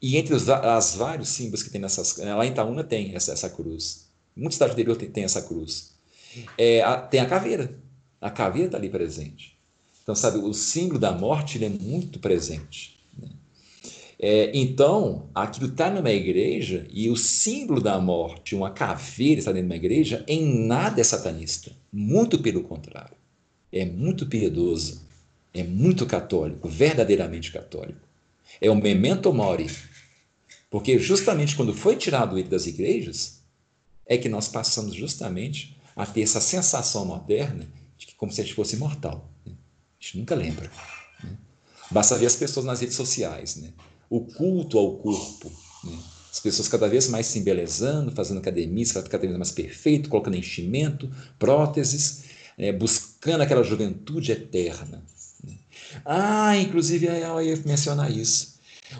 [0.00, 2.16] E entre os as vários símbolos que tem nessas.
[2.16, 4.06] Lá em Itaúna tem essa, essa cruz.
[4.34, 5.92] Muitas cidades do interior tem, tem essa cruz.
[6.56, 7.78] É, a, tem a caveira.
[8.20, 9.56] A caveira está ali presente.
[10.02, 12.98] Então, sabe, o símbolo da morte ele é muito presente.
[13.18, 13.28] Né?
[14.18, 19.68] É, então, aquilo está numa igreja e o símbolo da morte, uma caveira está dentro
[19.68, 21.72] de uma igreja, em nada é satanista.
[21.92, 23.20] Muito pelo contrário
[23.72, 25.02] é muito piedoso,
[25.54, 28.00] é muito católico, verdadeiramente católico.
[28.60, 29.68] É o memento mori.
[30.68, 33.40] Porque justamente quando foi tirado ele das igrejas,
[34.06, 37.68] é que nós passamos justamente a ter essa sensação moderna
[37.98, 39.30] de que como se a gente fosse imortal.
[39.44, 39.52] Né?
[39.52, 40.70] A gente nunca lembra.
[41.22, 41.36] Né?
[41.90, 43.72] Basta ver as pessoas nas redes sociais, né?
[44.08, 45.52] o culto ao corpo.
[45.84, 45.98] Né?
[46.32, 51.10] As pessoas cada vez mais se embelezando, fazendo academia, cada vez mais perfeito, colocando enchimento,
[51.38, 52.24] próteses,
[52.56, 55.04] é, buscando aquela juventude eterna.
[55.44, 55.58] Né?
[56.04, 58.49] Ah, inclusive ela ia mencionar isso.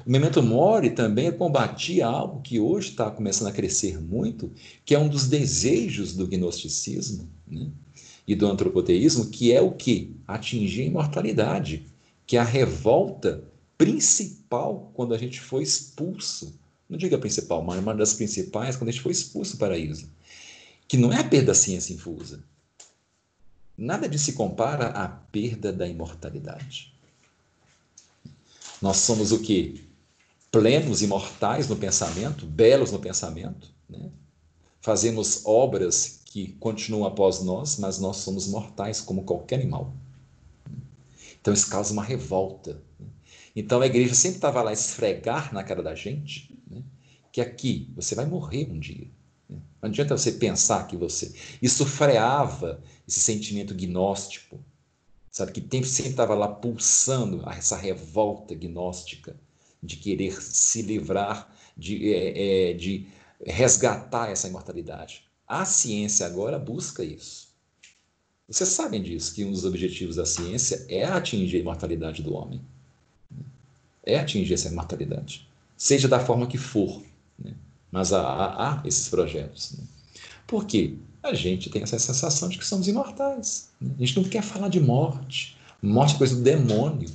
[0.06, 4.52] O Memento Mori também combatia algo que hoje está começando a crescer muito,
[4.84, 7.70] que é um dos desejos do gnosticismo né?
[8.26, 10.16] e do antropoteísmo, que é o que?
[10.26, 11.86] Atingir a imortalidade,
[12.26, 13.44] que é a revolta
[13.76, 16.58] principal quando a gente foi expulso.
[16.88, 20.08] Não diga principal, mas uma das principais quando a gente foi expulso do paraíso.
[20.86, 22.42] Que não é a perda da ciência infusa,
[23.80, 26.92] Nada de se compara à perda da imortalidade.
[28.80, 29.88] Nós somos o que?
[30.50, 34.10] Plenos, imortais no pensamento, belos no pensamento, né?
[34.80, 39.92] fazemos obras que continuam após nós, mas nós somos mortais como qualquer animal.
[41.40, 42.80] Então isso causa uma revolta.
[42.98, 43.06] Né?
[43.54, 46.82] Então a igreja sempre estava lá esfregar na cara da gente né,
[47.32, 49.08] que aqui você vai morrer um dia.
[49.48, 49.58] Né?
[49.82, 51.32] Não adianta você pensar que você.
[51.60, 54.58] Isso freava esse sentimento gnóstico,
[55.30, 55.52] sabe?
[55.52, 59.36] Que sempre estava lá pulsando essa revolta gnóstica
[59.82, 63.06] de querer se livrar, de, é, é, de
[63.44, 65.24] resgatar essa imortalidade.
[65.46, 67.48] A ciência agora busca isso.
[68.48, 72.60] Vocês sabem disso, que um dos objetivos da ciência é atingir a imortalidade do homem.
[74.04, 75.48] É atingir essa imortalidade.
[75.76, 77.00] Seja da forma que for.
[77.38, 77.54] Né?
[77.90, 79.72] Mas há, há, há, esses projetos.
[79.72, 79.84] Né?
[80.46, 80.96] Por quê?
[81.22, 83.70] A gente tem essa sensação de que somos imortais.
[83.80, 83.94] Né?
[83.96, 85.56] A gente não quer falar de morte.
[85.82, 87.10] Morte é coisa do demônio.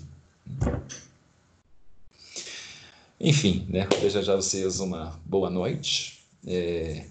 [3.20, 3.88] Enfim, né?
[4.02, 6.24] desejar a vocês uma boa noite.
[6.46, 7.06] É,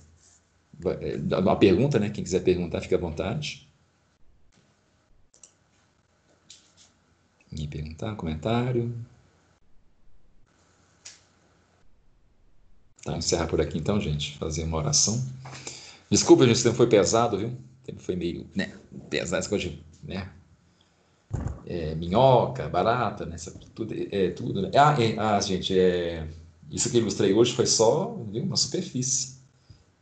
[0.84, 1.38] é...
[1.38, 2.10] Uma pergunta, né?
[2.10, 3.68] Quem quiser perguntar, fique à vontade.
[7.50, 8.94] Me perguntar, comentário.
[13.04, 14.36] Tá, encerrar por aqui então, gente.
[14.38, 15.22] Fazer uma oração.
[16.15, 17.49] Desculpa, gente, o tempo foi pesado, viu?
[17.49, 18.73] O tempo foi meio, né?
[19.11, 20.31] Pesado, essa coisa de, né?
[21.66, 23.36] É, minhoca, barata, né?
[23.74, 24.70] Tudo, é, tudo né?
[24.77, 26.27] Ah, é, ah, gente, é,
[26.70, 29.39] isso que eu ilustrei hoje foi só viu, uma superfície.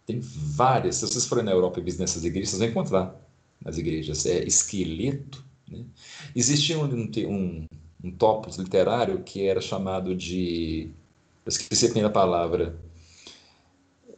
[0.07, 0.97] Tem várias.
[0.97, 3.17] Se vocês forem na Europa e visitarem igrejas, vocês vão encontrar
[3.65, 4.27] nas igrejas.
[4.27, 5.85] É esqueleto né?
[6.37, 7.67] Existia um, um,
[8.05, 10.91] um topos literário que era chamado de.
[11.45, 12.79] Eu esqueci a primeira palavra.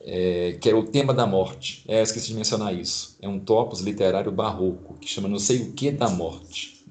[0.06, 1.82] É, que era o tema da morte.
[1.88, 3.16] É, esqueci de mencionar isso.
[3.22, 6.84] É um topos literário barroco, que chama não sei o que da morte.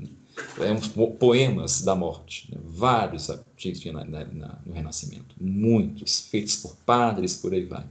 [0.60, 2.52] É um poemas da morte.
[2.52, 2.60] Né?
[2.64, 5.36] Vários tinha na, na, no Renascimento.
[5.40, 7.86] Muitos, feitos por padres, por aí vai.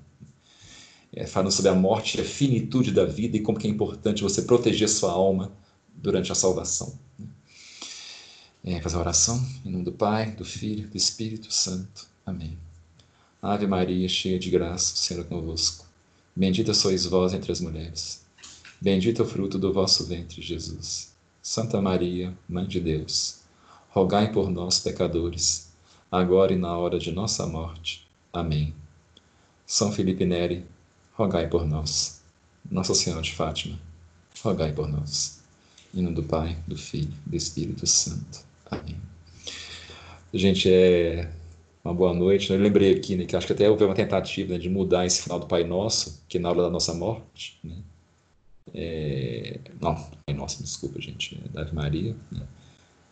[1.15, 4.43] É, falando sobre a morte, a finitude da vida e como que é importante você
[4.43, 5.53] proteger sua alma
[5.95, 6.99] durante a salvação.
[8.65, 12.07] É, fazer a oração em nome do Pai, do Filho, do Espírito Santo.
[12.25, 12.57] Amém.
[13.45, 15.85] Ave Maria, cheia de graça, o Senhor é convosco.
[16.35, 18.25] Bendita sois vós entre as mulheres.
[18.81, 21.13] Bendito é o fruto do vosso ventre, Jesus.
[21.43, 23.41] Santa Maria, Mãe de Deus,
[23.91, 25.73] rogai por nós, pecadores,
[26.09, 28.07] agora e na hora de nossa morte.
[28.33, 28.73] Amém.
[29.67, 30.65] São Felipe Neri,
[31.13, 32.23] rogai por nós.
[32.71, 33.77] Nossa Senhora de Fátima,
[34.41, 35.41] rogai por nós.
[35.93, 38.45] Em nome do Pai, do Filho, do Espírito Santo.
[38.71, 38.97] Amém.
[40.33, 41.29] Gente, é
[41.85, 42.53] uma boa noite.
[42.53, 45.23] Eu lembrei aqui né, que acho que até houve uma tentativa né, de mudar esse
[45.23, 47.59] final do Pai Nosso, que na hora da nossa morte.
[47.65, 47.77] Né?
[48.75, 49.59] É...
[49.81, 51.41] Não, Pai Nosso, desculpa, gente.
[51.45, 52.17] É da Ave Maria.
[52.31, 52.47] Né?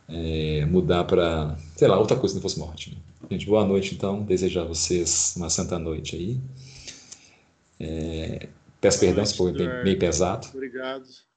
[0.08, 0.66] É...
[0.66, 2.90] Mudar para, sei lá, outra coisa que não fosse morte.
[2.90, 2.96] Né?
[3.30, 4.22] Gente, boa noite, então.
[4.22, 6.40] Desejar a vocês uma santa noite aí.
[7.80, 8.48] É...
[8.80, 10.48] Peço boa perdão se foi bem, bem pesado.
[10.54, 11.04] Obrigado.